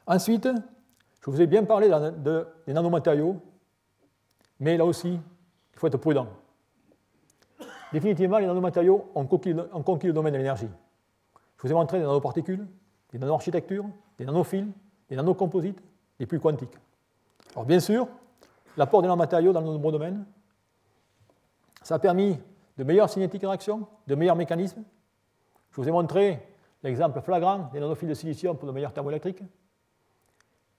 Ensuite, 0.06 0.48
je 1.20 1.30
vous 1.30 1.40
ai 1.40 1.48
bien 1.48 1.64
parlé 1.64 1.90
des 2.64 2.72
nanomatériaux, 2.72 3.36
mais 4.60 4.76
là 4.76 4.84
aussi, 4.84 5.18
il 5.72 5.78
faut 5.78 5.88
être 5.88 5.96
prudent. 5.96 6.28
Définitivement, 7.92 8.38
les 8.38 8.46
nanomatériaux 8.46 9.06
ont 9.14 9.24
conquis, 9.26 9.54
le 9.54 10.12
domaine 10.12 10.32
de 10.32 10.38
l'énergie. 10.38 10.68
Je 11.56 11.62
vous 11.62 11.70
ai 11.70 11.74
montré 11.74 11.98
des 11.98 12.04
nanoparticules, 12.04 12.66
des 13.12 13.18
nanoarchitectures, 13.18 13.86
des 14.18 14.26
nanofils, 14.26 14.68
des 15.08 15.16
nanocomposites, 15.16 15.80
des 16.18 16.26
plus 16.26 16.38
quantiques. 16.38 16.76
Alors 17.54 17.64
bien 17.64 17.80
sûr, 17.80 18.06
l'apport 18.76 19.00
des 19.00 19.08
nanomatériaux 19.08 19.52
dans 19.52 19.62
de 19.62 19.66
nombreux 19.66 19.92
domaines, 19.92 20.24
ça 21.82 21.94
a 21.94 21.98
permis 21.98 22.38
de 22.76 22.84
meilleures 22.84 23.08
cinétiques 23.08 23.42
de 23.42 23.46
réaction, 23.46 23.86
de 24.06 24.14
meilleurs 24.14 24.36
mécanismes. 24.36 24.82
Je 25.70 25.76
vous 25.80 25.88
ai 25.88 25.92
montré 25.92 26.40
l'exemple 26.82 27.20
flagrant 27.20 27.70
des 27.72 27.80
nanofils 27.80 28.08
de 28.08 28.14
silicium 28.14 28.56
pour 28.56 28.68
de 28.68 28.72
meilleurs 28.72 28.92
thermoélectriques. 28.92 29.42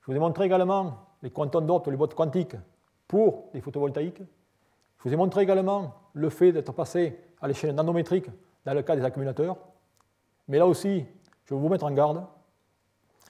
Je 0.01 0.05
vous 0.05 0.15
ai 0.15 0.19
montré 0.19 0.45
également 0.45 0.97
les 1.21 1.29
quantums 1.29 1.65
d'Hort 1.65 1.83
les 1.89 1.97
boîtes 1.97 2.13
quantiques 2.13 2.55
pour 3.07 3.49
les 3.53 3.61
photovoltaïques. 3.61 4.21
Je 4.99 5.07
vous 5.07 5.13
ai 5.13 5.17
montré 5.17 5.43
également 5.43 5.93
le 6.13 6.29
fait 6.29 6.51
d'être 6.51 6.73
passé 6.73 7.19
à 7.41 7.47
l'échelle 7.47 7.73
nanométrique 7.73 8.29
dans 8.65 8.73
le 8.73 8.81
cas 8.81 8.95
des 8.95 9.03
accumulateurs. 9.03 9.57
Mais 10.47 10.57
là 10.57 10.67
aussi, 10.67 11.05
je 11.45 11.53
vais 11.53 11.59
vous 11.59 11.69
mettre 11.69 11.85
en 11.85 11.91
garde. 11.91 12.25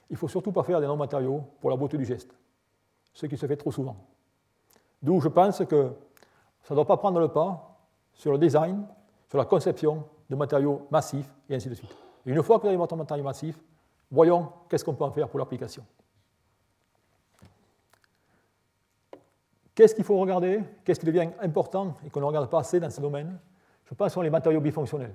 Il 0.08 0.14
ne 0.14 0.18
faut 0.18 0.28
surtout 0.28 0.50
pas 0.50 0.64
faire 0.64 0.80
des 0.80 0.86
non-matériaux 0.86 1.44
pour 1.60 1.70
la 1.70 1.76
beauté 1.76 1.96
du 1.96 2.04
geste, 2.04 2.34
ce 3.12 3.26
qui 3.26 3.36
se 3.36 3.46
fait 3.46 3.56
trop 3.56 3.70
souvent. 3.70 3.96
D'où 5.00 5.20
je 5.20 5.28
pense 5.28 5.64
que 5.64 5.92
ça 6.62 6.74
ne 6.74 6.76
doit 6.76 6.86
pas 6.86 6.96
prendre 6.96 7.20
le 7.20 7.28
pas 7.28 7.78
sur 8.12 8.32
le 8.32 8.38
design, 8.38 8.84
sur 9.28 9.38
la 9.38 9.44
conception 9.44 10.04
de 10.28 10.34
matériaux 10.34 10.86
massifs 10.90 11.30
et 11.48 11.54
ainsi 11.54 11.68
de 11.68 11.74
suite. 11.74 11.94
Une 12.26 12.42
fois 12.42 12.58
que 12.58 12.62
vous 12.62 12.68
avez 12.68 12.76
votre 12.76 12.96
matériau 12.96 13.24
massif, 13.24 13.58
voyons 14.10 14.48
qu'est-ce 14.68 14.84
qu'on 14.84 14.94
peut 14.94 15.04
en 15.04 15.12
faire 15.12 15.28
pour 15.28 15.38
l'application. 15.38 15.84
Qu'est-ce 19.74 19.94
qu'il 19.94 20.04
faut 20.04 20.18
regarder? 20.18 20.62
Qu'est-ce 20.84 21.00
qui 21.00 21.06
devient 21.06 21.28
important 21.40 21.94
et 22.04 22.10
qu'on 22.10 22.20
ne 22.20 22.24
regarde 22.26 22.50
pas 22.50 22.60
assez 22.60 22.80
dans 22.80 22.90
ce 22.90 23.00
domaine? 23.00 23.38
Je 23.84 23.94
pense 23.94 24.12
sont 24.12 24.22
les 24.22 24.30
matériaux 24.30 24.60
bifonctionnels. 24.60 25.14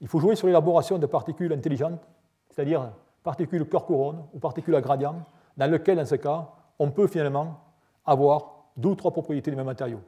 Il 0.00 0.08
faut 0.08 0.20
jouer 0.20 0.36
sur 0.36 0.46
l'élaboration 0.46 0.98
de 0.98 1.06
particules 1.06 1.52
intelligentes, 1.52 2.06
c'est-à-dire 2.50 2.92
particules 3.22 3.66
cœur-couronne 3.68 4.24
ou 4.34 4.38
particules 4.38 4.74
à 4.74 4.80
gradient, 4.80 5.16
dans 5.56 5.70
lesquelles, 5.70 5.96
dans 5.96 6.04
ce 6.04 6.16
cas, 6.16 6.50
on 6.78 6.90
peut 6.90 7.06
finalement 7.06 7.60
avoir 8.04 8.66
deux 8.76 8.90
ou 8.90 8.94
trois 8.94 9.12
propriétés 9.12 9.50
du 9.50 9.56
même 9.56 9.66
matériau. 9.66 10.00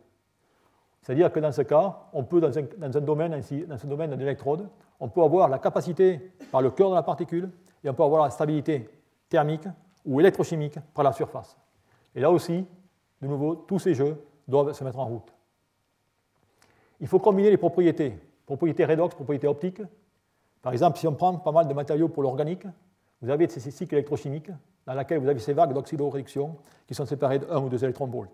C'est-à-dire 1.03 1.32
que 1.32 1.38
dans 1.38 1.53
ce 1.53 1.62
cas, 1.62 1.97
on 2.12 2.24
peut, 2.24 2.40
dans 2.40 2.51
un, 2.59 3.01
domaine, 3.01 3.40
dans 3.68 3.78
ce 3.78 3.86
domaine 3.86 4.11
de 4.11 4.16
l'électrode, 4.16 4.68
on 4.99 5.09
peut 5.09 5.22
avoir 5.22 5.49
la 5.49 5.59
capacité 5.59 6.32
par 6.51 6.62
le 6.62 6.70
cœur 6.70 6.90
de 6.90 6.97
la 6.97 7.03
particule 7.03 7.51
et 7.84 7.88
on 7.88 7.94
peut 7.94 8.03
avoir 8.03 8.24
la 8.24 8.30
stabilité 8.30 8.90
thermique 9.28 9.68
ou 10.05 10.20
électrochimique 10.20 10.78
par 10.92 11.05
la 11.05 11.12
surface. 11.12 11.57
Et 12.14 12.20
là 12.20 12.30
aussi, 12.30 12.66
de 13.23 13.27
nouveau, 13.27 13.55
tous 13.55 13.79
ces 13.79 13.95
jeux 13.95 14.17
doivent 14.47 14.73
se 14.73 14.85
mettre 14.85 14.99
en 14.99 15.07
route. 15.07 15.33
Il 17.01 17.07
faut 17.07 17.19
combiner 17.19 17.51
les 17.51 17.57
propriétés, 17.57 18.19
propriétés 18.47 18.85
redox, 18.85 19.14
propriétés 19.14 19.47
optiques. 19.47 19.83
Par 20.62 20.73
exemple, 20.73 20.99
si 20.99 21.07
on 21.07 21.14
prend 21.14 21.37
pas 21.37 21.53
mal 21.53 21.69
de 21.69 21.75
matériaux 21.75 22.09
pour 22.09 22.23
l'organique, 22.23 22.67
vous 23.21 23.31
avez 23.31 23.49
ces 23.49 23.71
cycles 23.71 23.95
électrochimiques 23.95 24.51
dans 24.87 24.95
lesquels 24.95 25.19
vous 25.19 25.29
avez 25.29 25.41
ces 25.41 25.53
vagues 25.53 25.73
d'oxydoréduction 25.73 26.57
qui 26.87 26.95
sont 26.95 27.07
séparées 27.07 27.39
de 27.39 27.47
1 27.47 27.59
ou 27.59 27.69
2 27.69 27.85
électronvolts. 27.85 28.31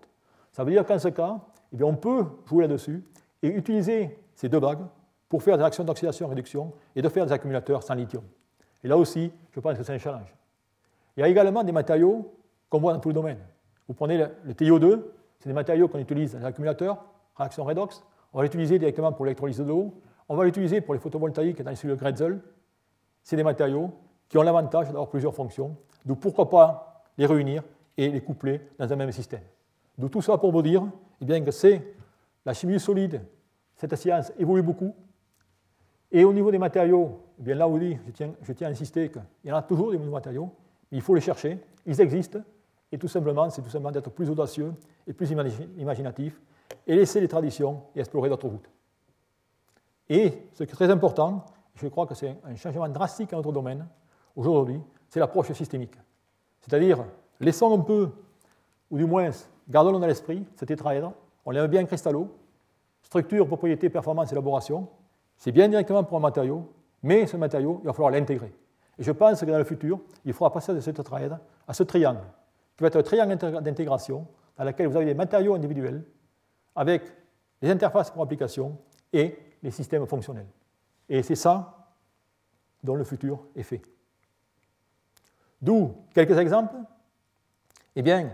Ça 0.51 0.63
veut 0.63 0.71
dire 0.71 0.85
qu'en 0.85 0.99
ce 0.99 1.07
cas, 1.07 1.39
eh 1.77 1.83
on 1.83 1.95
peut 1.95 2.25
jouer 2.45 2.67
là-dessus 2.67 3.03
et 3.41 3.47
utiliser 3.47 4.17
ces 4.35 4.49
deux 4.49 4.59
vagues 4.59 4.85
pour 5.27 5.41
faire 5.41 5.57
des 5.57 5.63
actions 5.63 5.83
d'oxydation-réduction 5.83 6.71
et 6.95 7.01
de 7.01 7.09
faire 7.09 7.25
des 7.25 7.31
accumulateurs 7.31 7.81
sans 7.81 7.95
lithium. 7.95 8.23
Et 8.83 8.87
là 8.87 8.97
aussi, 8.97 9.31
je 9.51 9.59
pense 9.59 9.77
que 9.77 9.83
c'est 9.83 9.93
un 9.93 9.97
challenge. 9.97 10.33
Il 11.17 11.21
y 11.21 11.23
a 11.23 11.27
également 11.27 11.63
des 11.63 11.71
matériaux 11.71 12.33
qu'on 12.69 12.79
voit 12.79 12.93
dans 12.93 12.99
tout 12.99 13.09
le 13.09 13.15
domaine. 13.15 13.39
Vous 13.87 13.93
prenez 13.93 14.17
le, 14.17 14.53
TiO2, 14.53 15.01
c'est 15.39 15.49
des 15.49 15.53
matériaux 15.53 15.87
qu'on 15.87 15.99
utilise 15.99 16.33
dans 16.33 16.39
les 16.39 16.45
accumulateurs, 16.45 17.03
réaction 17.35 17.63
redox. 17.63 18.03
On 18.31 18.37
va 18.37 18.43
l'utiliser 18.43 18.79
directement 18.79 19.11
pour 19.11 19.25
l'électrolyse 19.25 19.57
de 19.57 19.63
l'eau. 19.63 19.93
On 20.29 20.35
va 20.35 20.45
l'utiliser 20.45 20.81
pour 20.81 20.93
les 20.93 20.99
photovoltaïques 20.99 21.61
dans 21.61 21.69
les 21.69 21.75
cellules 21.75 21.97
Gretzel. 21.97 22.41
C'est 23.23 23.35
des 23.35 23.43
matériaux 23.43 23.91
qui 24.29 24.37
ont 24.37 24.41
l'avantage 24.41 24.87
d'avoir 24.87 25.09
plusieurs 25.09 25.35
fonctions. 25.35 25.75
Donc 26.05 26.19
pourquoi 26.19 26.49
pas 26.49 27.03
les 27.17 27.25
réunir 27.25 27.63
et 27.97 28.09
les 28.09 28.21
coupler 28.21 28.61
dans 28.79 28.91
un 28.91 28.95
même 28.95 29.11
système. 29.11 29.41
Donc 29.97 30.11
tout 30.11 30.21
ça 30.21 30.37
pour 30.37 30.51
vous 30.51 30.61
dire 30.61 30.83
eh 31.21 31.25
bien, 31.25 31.41
que 31.41 31.51
c'est 31.51 31.81
la 32.45 32.53
chimie 32.53 32.79
solide, 32.79 33.21
cette 33.75 33.95
science 33.95 34.31
évolue 34.37 34.63
beaucoup. 34.63 34.95
Et 36.11 36.23
au 36.25 36.33
niveau 36.33 36.51
des 36.51 36.57
matériaux, 36.57 37.19
eh 37.39 37.43
bien 37.43 37.55
là 37.55 37.67
tiens, 38.13 38.33
je 38.41 38.53
tiens 38.53 38.67
à 38.67 38.71
insister 38.71 39.09
qu'il 39.09 39.21
y 39.45 39.51
en 39.51 39.55
a 39.55 39.61
toujours 39.61 39.91
des 39.91 39.97
nouveaux 39.97 40.11
matériaux, 40.11 40.51
mais 40.91 40.97
il 40.97 41.01
faut 41.01 41.15
les 41.15 41.21
chercher, 41.21 41.59
ils 41.85 41.99
existent, 42.01 42.39
et 42.93 42.97
tout 42.99 43.07
simplement, 43.07 43.49
c'est 43.49 43.63
tout 43.63 43.71
simplement 43.71 43.91
d'être 43.91 44.11
plus 44.11 44.29
audacieux 44.29 44.71
et 45.07 45.13
plus 45.13 45.31
imaginatif 45.31 46.39
et 46.85 46.95
laisser 46.95 47.19
les 47.19 47.27
traditions 47.27 47.81
et 47.95 48.01
explorer 48.01 48.29
d'autres 48.29 48.47
routes. 48.47 48.69
Et 50.07 50.47
ce 50.53 50.63
qui 50.63 50.71
est 50.71 50.75
très 50.75 50.91
important, 50.91 51.43
je 51.73 51.87
crois 51.87 52.05
que 52.05 52.13
c'est 52.13 52.37
un 52.43 52.55
changement 52.55 52.87
drastique 52.87 53.31
dans 53.31 53.37
notre 53.37 53.51
domaine 53.51 53.87
aujourd'hui, 54.35 54.79
c'est 55.09 55.19
l'approche 55.19 55.51
systémique. 55.53 55.95
C'est-à-dire, 56.61 57.03
laissons 57.39 57.79
un 57.79 57.81
peu, 57.81 58.11
ou 58.91 58.97
du 58.99 59.05
moins, 59.05 59.31
gardons-le 59.67 59.97
dans 59.97 60.05
l'esprit, 60.05 60.45
cet 60.55 60.67
tétraèdre, 60.67 61.13
on 61.47 61.49
l'aime 61.49 61.65
bien 61.65 61.85
cristallo, 61.85 62.29
structure, 63.01 63.47
propriété, 63.47 63.89
performance, 63.89 64.31
élaboration, 64.31 64.87
c'est 65.35 65.51
bien 65.51 65.67
directement 65.67 66.03
pour 66.03 66.17
un 66.17 66.21
matériau, 66.21 66.71
mais 67.01 67.25
ce 67.25 67.37
matériau, 67.37 67.79
il 67.81 67.87
va 67.87 67.93
falloir 67.93 68.11
l'intégrer. 68.11 68.53
Et 68.99 69.03
je 69.03 69.11
pense 69.11 69.39
que 69.41 69.45
dans 69.47 69.57
le 69.57 69.63
futur, 69.63 69.99
il 70.25 70.33
faudra 70.33 70.53
passer 70.53 70.75
de 70.75 70.79
ce 70.79 70.91
tétraèdre 70.91 71.39
à 71.67 71.73
ce 71.73 71.81
triangle 71.81 72.21
qui 72.75 72.83
va 72.83 72.87
être 72.87 72.95
un 72.97 73.03
triangle 73.03 73.61
d'intégration 73.61 74.27
dans 74.57 74.63
lequel 74.63 74.87
vous 74.87 74.95
avez 74.95 75.05
des 75.05 75.13
matériaux 75.13 75.55
individuels 75.55 76.03
avec 76.75 77.03
les 77.61 77.69
interfaces 77.69 78.11
pour 78.11 78.21
application 78.23 78.77
et 79.11 79.37
les 79.61 79.71
systèmes 79.71 80.05
fonctionnels. 80.05 80.47
Et 81.09 81.23
c'est 81.23 81.35
ça 81.35 81.83
dont 82.83 82.95
le 82.95 83.03
futur 83.03 83.45
est 83.55 83.63
fait. 83.63 83.81
D'où 85.61 85.95
quelques 86.13 86.37
exemples. 86.37 86.75
Eh 87.95 88.01
bien, 88.01 88.31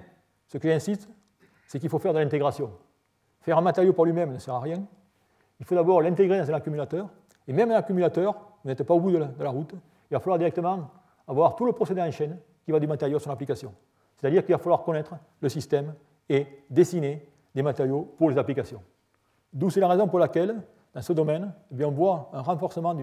ce 0.47 0.57
que 0.57 0.67
j'insiste, 0.67 1.07
c'est 1.67 1.79
qu'il 1.79 1.89
faut 1.89 1.99
faire 1.99 2.13
de 2.13 2.19
l'intégration. 2.19 2.71
Faire 3.41 3.57
un 3.57 3.61
matériau 3.61 3.93
par 3.93 4.05
lui-même 4.05 4.33
ne 4.33 4.39
sert 4.39 4.55
à 4.55 4.59
rien. 4.59 4.83
Il 5.59 5.65
faut 5.65 5.75
d'abord 5.75 6.01
l'intégrer 6.01 6.39
dans 6.39 6.49
un 6.49 6.55
accumulateur. 6.55 7.09
Et 7.47 7.53
même 7.53 7.69
un 7.71 7.75
accumulateur, 7.75 8.33
vous 8.63 8.69
n'êtes 8.69 8.83
pas 8.83 8.93
au 8.93 8.99
bout 8.99 9.11
de 9.11 9.17
la, 9.17 9.49
route. 9.49 9.73
Il 10.09 10.13
va 10.13 10.19
falloir 10.19 10.39
directement 10.39 10.89
avoir 11.27 11.55
tout 11.55 11.65
le 11.65 11.73
procédé 11.73 12.01
en 12.01 12.09
chaîne 12.09 12.39
qui 12.65 12.71
va 12.71 12.79
du 12.79 12.87
matériau 12.87 13.17
à 13.17 13.19
son 13.19 13.29
application. 13.29 13.73
C'est-à-dire 14.19 14.45
qu'il 14.45 14.53
va 14.53 14.59
falloir 14.59 14.83
connaître 14.83 15.15
le 15.41 15.49
système 15.49 15.93
et 16.27 16.45
dessiner 16.69 17.25
des 17.55 17.61
matériaux 17.61 18.13
pour 18.17 18.29
les 18.29 18.37
applications. 18.37 18.81
D'où 19.53 19.69
c'est 19.69 19.79
la 19.79 19.87
raison 19.87 20.07
pour 20.07 20.19
laquelle, 20.19 20.61
dans 20.93 21.01
ce 21.01 21.13
domaine, 21.13 21.53
eh 21.77 21.85
on 21.85 21.91
voit 21.91 22.29
un 22.33 22.41
renforcement 22.41 22.93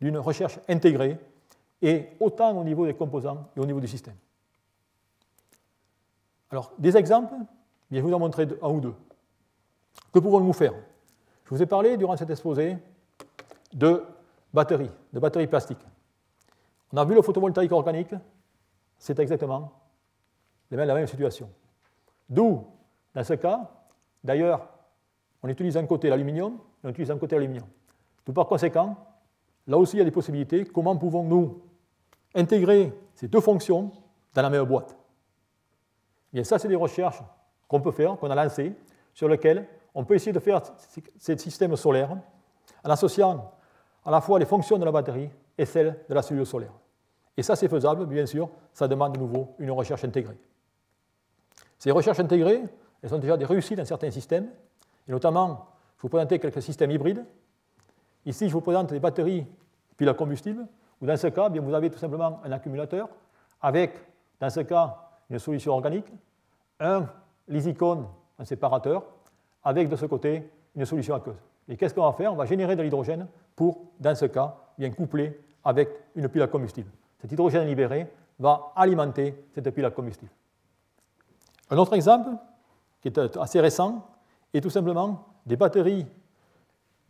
d'une 0.00 0.18
recherche 0.18 0.58
intégrée, 0.68 1.18
et 1.82 2.08
autant 2.20 2.56
au 2.58 2.64
niveau 2.64 2.86
des 2.86 2.94
composants 2.94 3.50
et 3.54 3.60
au 3.60 3.66
niveau 3.66 3.80
du 3.80 3.86
système. 3.86 4.16
Alors, 6.50 6.72
des 6.78 6.96
exemples, 6.96 7.34
je 7.90 7.96
vais 7.96 8.00
vous 8.00 8.12
en 8.12 8.18
montrer 8.18 8.48
un 8.62 8.68
ou 8.70 8.80
deux. 8.80 8.94
Que 10.12 10.18
pouvons-nous 10.18 10.54
faire? 10.54 10.72
Je 11.44 11.50
vous 11.50 11.62
ai 11.62 11.66
parlé 11.66 11.96
durant 11.96 12.16
cet 12.16 12.30
exposé 12.30 12.78
de 13.74 14.02
batteries, 14.54 14.90
de 15.12 15.20
batteries 15.20 15.46
plastiques. 15.46 15.84
On 16.92 16.96
a 16.96 17.04
vu 17.04 17.14
le 17.14 17.20
photovoltaïque 17.20 17.72
organique, 17.72 18.14
c'est 18.98 19.18
exactement 19.18 19.70
la 20.70 20.94
même 20.94 21.06
situation. 21.06 21.50
D'où, 22.28 22.66
dans 23.14 23.24
ce 23.24 23.34
cas, 23.34 23.70
d'ailleurs, 24.22 24.68
on 25.42 25.48
utilise 25.48 25.76
un 25.76 25.86
côté 25.86 26.08
l'aluminium 26.08 26.54
et 26.82 26.86
on 26.86 26.90
utilise 26.90 27.10
un 27.10 27.18
côté 27.18 27.36
l'aluminium. 27.36 27.66
Tout 28.24 28.32
par 28.32 28.46
conséquent, 28.46 28.96
là 29.66 29.78
aussi, 29.78 29.96
il 29.96 29.98
y 29.98 30.02
a 30.02 30.04
des 30.04 30.10
possibilités. 30.10 30.64
Comment 30.64 30.96
pouvons-nous 30.96 31.62
intégrer 32.34 32.92
ces 33.14 33.28
deux 33.28 33.40
fonctions 33.40 33.92
dans 34.34 34.42
la 34.42 34.50
même 34.50 34.64
boîte? 34.64 34.96
Et 36.32 36.44
ça, 36.44 36.58
c'est 36.58 36.68
des 36.68 36.76
recherches 36.76 37.22
qu'on 37.68 37.80
peut 37.80 37.92
faire, 37.92 38.16
qu'on 38.18 38.30
a 38.30 38.34
lancées, 38.34 38.74
sur 39.14 39.28
lesquelles 39.28 39.66
on 39.94 40.04
peut 40.04 40.14
essayer 40.14 40.32
de 40.32 40.40
faire 40.40 40.60
ces 41.18 41.38
systèmes 41.38 41.74
solaires 41.76 42.16
en 42.84 42.90
associant 42.90 43.52
à 44.04 44.10
la 44.10 44.20
fois 44.20 44.38
les 44.38 44.44
fonctions 44.44 44.78
de 44.78 44.84
la 44.84 44.92
batterie 44.92 45.30
et 45.56 45.64
celles 45.64 46.04
de 46.08 46.14
la 46.14 46.22
cellule 46.22 46.44
solaire. 46.44 46.72
Et 47.36 47.42
ça, 47.42 47.56
c'est 47.56 47.68
faisable, 47.68 48.06
bien 48.06 48.26
sûr, 48.26 48.50
ça 48.72 48.86
demande 48.88 49.14
de 49.14 49.18
nouveau 49.18 49.54
une 49.58 49.70
recherche 49.70 50.04
intégrée. 50.04 50.36
Ces 51.86 51.92
recherches 51.92 52.18
intégrées, 52.18 52.64
elles 53.00 53.08
sont 53.08 53.18
déjà 53.18 53.36
des 53.36 53.44
réussites 53.44 53.78
dans 53.78 53.84
certains 53.84 54.10
systèmes, 54.10 54.48
et 55.06 55.12
notamment, 55.12 55.68
je 55.96 56.02
vous 56.02 56.08
présenter 56.08 56.40
quelques 56.40 56.60
systèmes 56.60 56.90
hybrides. 56.90 57.24
Ici, 58.24 58.48
je 58.48 58.52
vous 58.52 58.60
présente 58.60 58.90
des 58.90 58.98
batteries 58.98 59.46
piles 59.96 60.08
à 60.08 60.14
combustible, 60.14 60.66
où 61.00 61.06
dans 61.06 61.16
ce 61.16 61.28
cas, 61.28 61.48
bien, 61.48 61.62
vous 61.62 61.72
avez 61.72 61.88
tout 61.88 61.98
simplement 61.98 62.40
un 62.42 62.50
accumulateur 62.50 63.08
avec, 63.62 63.92
dans 64.40 64.50
ce 64.50 64.62
cas, 64.62 64.96
une 65.30 65.38
solution 65.38 65.74
organique, 65.74 66.06
un 66.80 67.06
lysicone, 67.46 68.08
un 68.36 68.44
séparateur, 68.44 69.04
avec 69.62 69.88
de 69.88 69.94
ce 69.94 70.06
côté 70.06 70.50
une 70.74 70.86
solution 70.86 71.14
aqueuse. 71.14 71.38
Et 71.68 71.76
qu'est-ce 71.76 71.94
qu'on 71.94 72.02
va 72.02 72.14
faire? 72.14 72.32
On 72.32 72.36
va 72.36 72.46
générer 72.46 72.74
de 72.74 72.82
l'hydrogène 72.82 73.28
pour, 73.54 73.78
dans 74.00 74.16
ce 74.16 74.26
cas, 74.26 74.56
bien 74.76 74.90
coupler 74.90 75.40
avec 75.62 75.88
une 76.16 76.28
pile 76.28 76.42
à 76.42 76.48
combustible. 76.48 76.90
Cet 77.20 77.30
hydrogène 77.30 77.68
libéré 77.68 78.08
va 78.40 78.72
alimenter 78.74 79.36
cette 79.54 79.70
pile 79.70 79.84
à 79.84 79.90
combustible. 79.92 80.32
Un 81.70 81.78
autre 81.78 81.94
exemple, 81.94 82.30
qui 83.00 83.08
est 83.08 83.36
assez 83.38 83.60
récent, 83.60 84.06
est 84.54 84.60
tout 84.60 84.70
simplement 84.70 85.24
des 85.44 85.56
batteries 85.56 86.06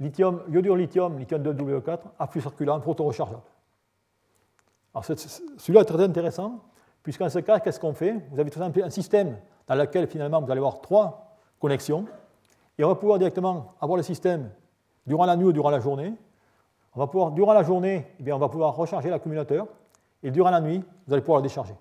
lithium, 0.00 0.42
iodure 0.48 0.76
lithium, 0.76 1.18
lithium 1.18 1.42
2W4, 1.42 1.98
à 2.18 2.26
flux 2.26 2.40
circulant 2.40 2.80
photorechargeable. 2.80 3.42
Alors 4.94 5.04
celui-là 5.04 5.82
est 5.82 5.84
très 5.84 6.02
intéressant, 6.02 6.60
puisqu'en 7.02 7.28
ce 7.28 7.38
cas, 7.40 7.60
qu'est-ce 7.60 7.78
qu'on 7.78 7.94
fait? 7.94 8.14
Vous 8.30 8.40
avez 8.40 8.50
tout 8.50 8.58
simplement 8.58 8.86
un 8.86 8.90
système 8.90 9.38
dans 9.66 9.74
lequel 9.74 10.06
finalement 10.06 10.40
vous 10.40 10.50
allez 10.50 10.58
avoir 10.58 10.80
trois 10.80 11.36
connexions, 11.60 12.06
et 12.78 12.84
on 12.84 12.88
va 12.88 12.94
pouvoir 12.94 13.18
directement 13.18 13.74
avoir 13.80 13.96
le 13.96 14.02
système 14.02 14.50
durant 15.06 15.24
la 15.24 15.36
nuit 15.36 15.46
ou 15.46 15.52
durant 15.52 15.70
la 15.70 15.80
journée. 15.80 16.14
On 16.94 17.00
va 17.00 17.06
pouvoir, 17.06 17.30
durant 17.30 17.52
la 17.52 17.62
journée, 17.62 18.06
eh 18.18 18.22
bien, 18.22 18.34
on 18.36 18.38
va 18.38 18.48
pouvoir 18.48 18.74
recharger 18.74 19.10
l'accumulateur, 19.10 19.66
et 20.22 20.30
durant 20.30 20.50
la 20.50 20.60
nuit, 20.60 20.82
vous 21.06 21.12
allez 21.12 21.22
pouvoir 21.22 21.38
le 21.38 21.42
décharger. 21.42 21.74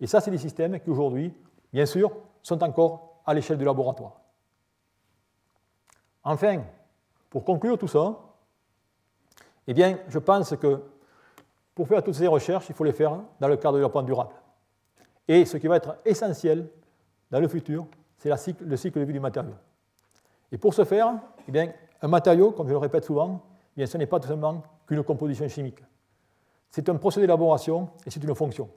Et 0.00 0.06
ça, 0.06 0.20
c'est 0.20 0.30
des 0.30 0.38
systèmes 0.38 0.78
qui 0.80 0.90
aujourd'hui, 0.90 1.32
bien 1.72 1.86
sûr, 1.86 2.10
sont 2.42 2.62
encore 2.62 3.20
à 3.24 3.34
l'échelle 3.34 3.58
du 3.58 3.64
laboratoire. 3.64 4.20
Enfin, 6.24 6.62
pour 7.30 7.44
conclure 7.44 7.78
tout 7.78 7.88
ça, 7.88 8.18
eh 9.66 9.74
bien, 9.74 9.98
je 10.08 10.18
pense 10.18 10.56
que 10.56 10.82
pour 11.74 11.88
faire 11.88 12.02
toutes 12.02 12.14
ces 12.14 12.26
recherches, 12.26 12.68
il 12.68 12.74
faut 12.74 12.84
les 12.84 12.92
faire 12.92 13.20
dans 13.40 13.48
le 13.48 13.56
cadre 13.56 13.74
du 13.74 13.78
développement 13.78 14.02
durable. 14.02 14.34
Et 15.26 15.44
ce 15.44 15.56
qui 15.56 15.66
va 15.66 15.76
être 15.76 15.96
essentiel 16.04 16.68
dans 17.30 17.40
le 17.40 17.48
futur, 17.48 17.86
c'est 18.18 18.30
le 18.60 18.76
cycle 18.76 19.00
de 19.00 19.04
vie 19.04 19.12
du 19.12 19.20
matériau. 19.20 19.54
Et 20.50 20.58
pour 20.58 20.74
ce 20.74 20.84
faire, 20.84 21.14
eh 21.48 21.52
bien, 21.52 21.72
un 22.02 22.08
matériau, 22.08 22.52
comme 22.52 22.66
je 22.66 22.72
le 22.72 22.78
répète 22.78 23.04
souvent, 23.04 23.40
eh 23.76 23.80
bien, 23.80 23.86
ce 23.86 23.96
n'est 23.96 24.06
pas 24.06 24.20
tout 24.20 24.28
simplement 24.28 24.62
qu'une 24.86 25.02
composition 25.02 25.48
chimique. 25.48 25.82
C'est 26.68 26.88
un 26.88 26.96
procédé 26.96 27.26
d'élaboration 27.26 27.90
et 28.04 28.10
c'est 28.10 28.22
une 28.22 28.34
fonction. 28.34 28.68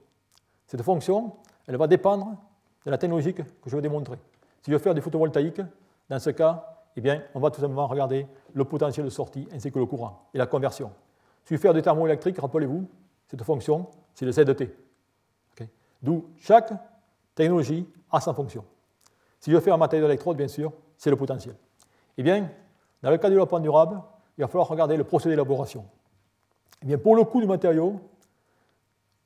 Cette 0.67 0.81
fonction, 0.81 1.33
elle 1.67 1.77
va 1.77 1.87
dépendre 1.87 2.37
de 2.85 2.91
la 2.91 2.97
technologie 2.97 3.33
que 3.33 3.43
je 3.65 3.75
vais 3.75 3.81
démontrer. 3.81 4.17
Si 4.61 4.71
je 4.71 4.75
veux 4.75 4.81
faire 4.81 4.93
du 4.93 5.01
photovoltaïque, 5.01 5.61
dans 6.09 6.19
ce 6.19 6.29
cas, 6.29 6.75
eh 6.95 7.01
bien, 7.01 7.23
on 7.33 7.39
va 7.39 7.49
tout 7.51 7.59
simplement 7.59 7.87
regarder 7.87 8.27
le 8.53 8.63
potentiel 8.63 9.05
de 9.05 9.09
sortie 9.09 9.47
ainsi 9.51 9.71
que 9.71 9.79
le 9.79 9.85
courant 9.85 10.29
et 10.33 10.37
la 10.37 10.45
conversion. 10.45 10.91
Si 11.43 11.49
je 11.49 11.55
veux 11.55 11.61
faire 11.61 11.73
du 11.73 11.81
thermoélectrique, 11.81 12.37
rappelez-vous, 12.39 12.87
cette 13.27 13.43
fonction, 13.43 13.87
c'est 14.13 14.25
le 14.25 14.31
ZT. 14.31 14.69
D'où 16.01 16.25
chaque 16.37 16.71
technologie 17.33 17.87
a 18.11 18.21
sa 18.21 18.33
fonction. 18.33 18.63
Si 19.39 19.49
je 19.49 19.55
veux 19.55 19.61
faire 19.61 19.73
un 19.73 19.77
matériau 19.77 20.05
d'électrode, 20.05 20.37
bien 20.37 20.47
sûr, 20.47 20.71
c'est 20.97 21.09
le 21.09 21.15
potentiel. 21.15 21.55
Eh 22.17 22.23
bien, 22.23 22.49
dans 23.01 23.09
le 23.09 23.17
cas 23.17 23.27
du 23.27 23.33
développement 23.33 23.59
durable, 23.59 24.01
il 24.37 24.41
va 24.41 24.47
falloir 24.47 24.67
regarder 24.67 24.97
le 24.97 25.03
procédé 25.03 25.33
d'élaboration. 25.33 25.85
Eh 26.81 26.85
bien, 26.85 26.97
pour 26.97 27.15
le 27.15 27.23
coût 27.23 27.41
du 27.41 27.47
matériau, 27.47 27.99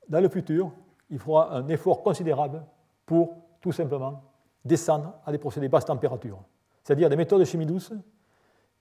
dans 0.07 0.22
le 0.22 0.30
futur, 0.30 0.72
il 1.10 1.20
faudra 1.20 1.53
un 1.53 1.68
effort 1.68 2.01
considérable 2.01 2.64
pour 3.05 3.36
tout 3.62 3.72
simplement 3.72 4.22
descendre 4.64 5.14
à 5.26 5.32
des 5.32 5.38
procédés 5.38 5.70
basse 5.70 5.86
température, 5.86 6.39
c'est-à-dire 6.84 7.10
des 7.10 7.16
méthodes 7.16 7.39
de 7.39 7.45
chimie 7.45 7.66
douce 7.66 7.93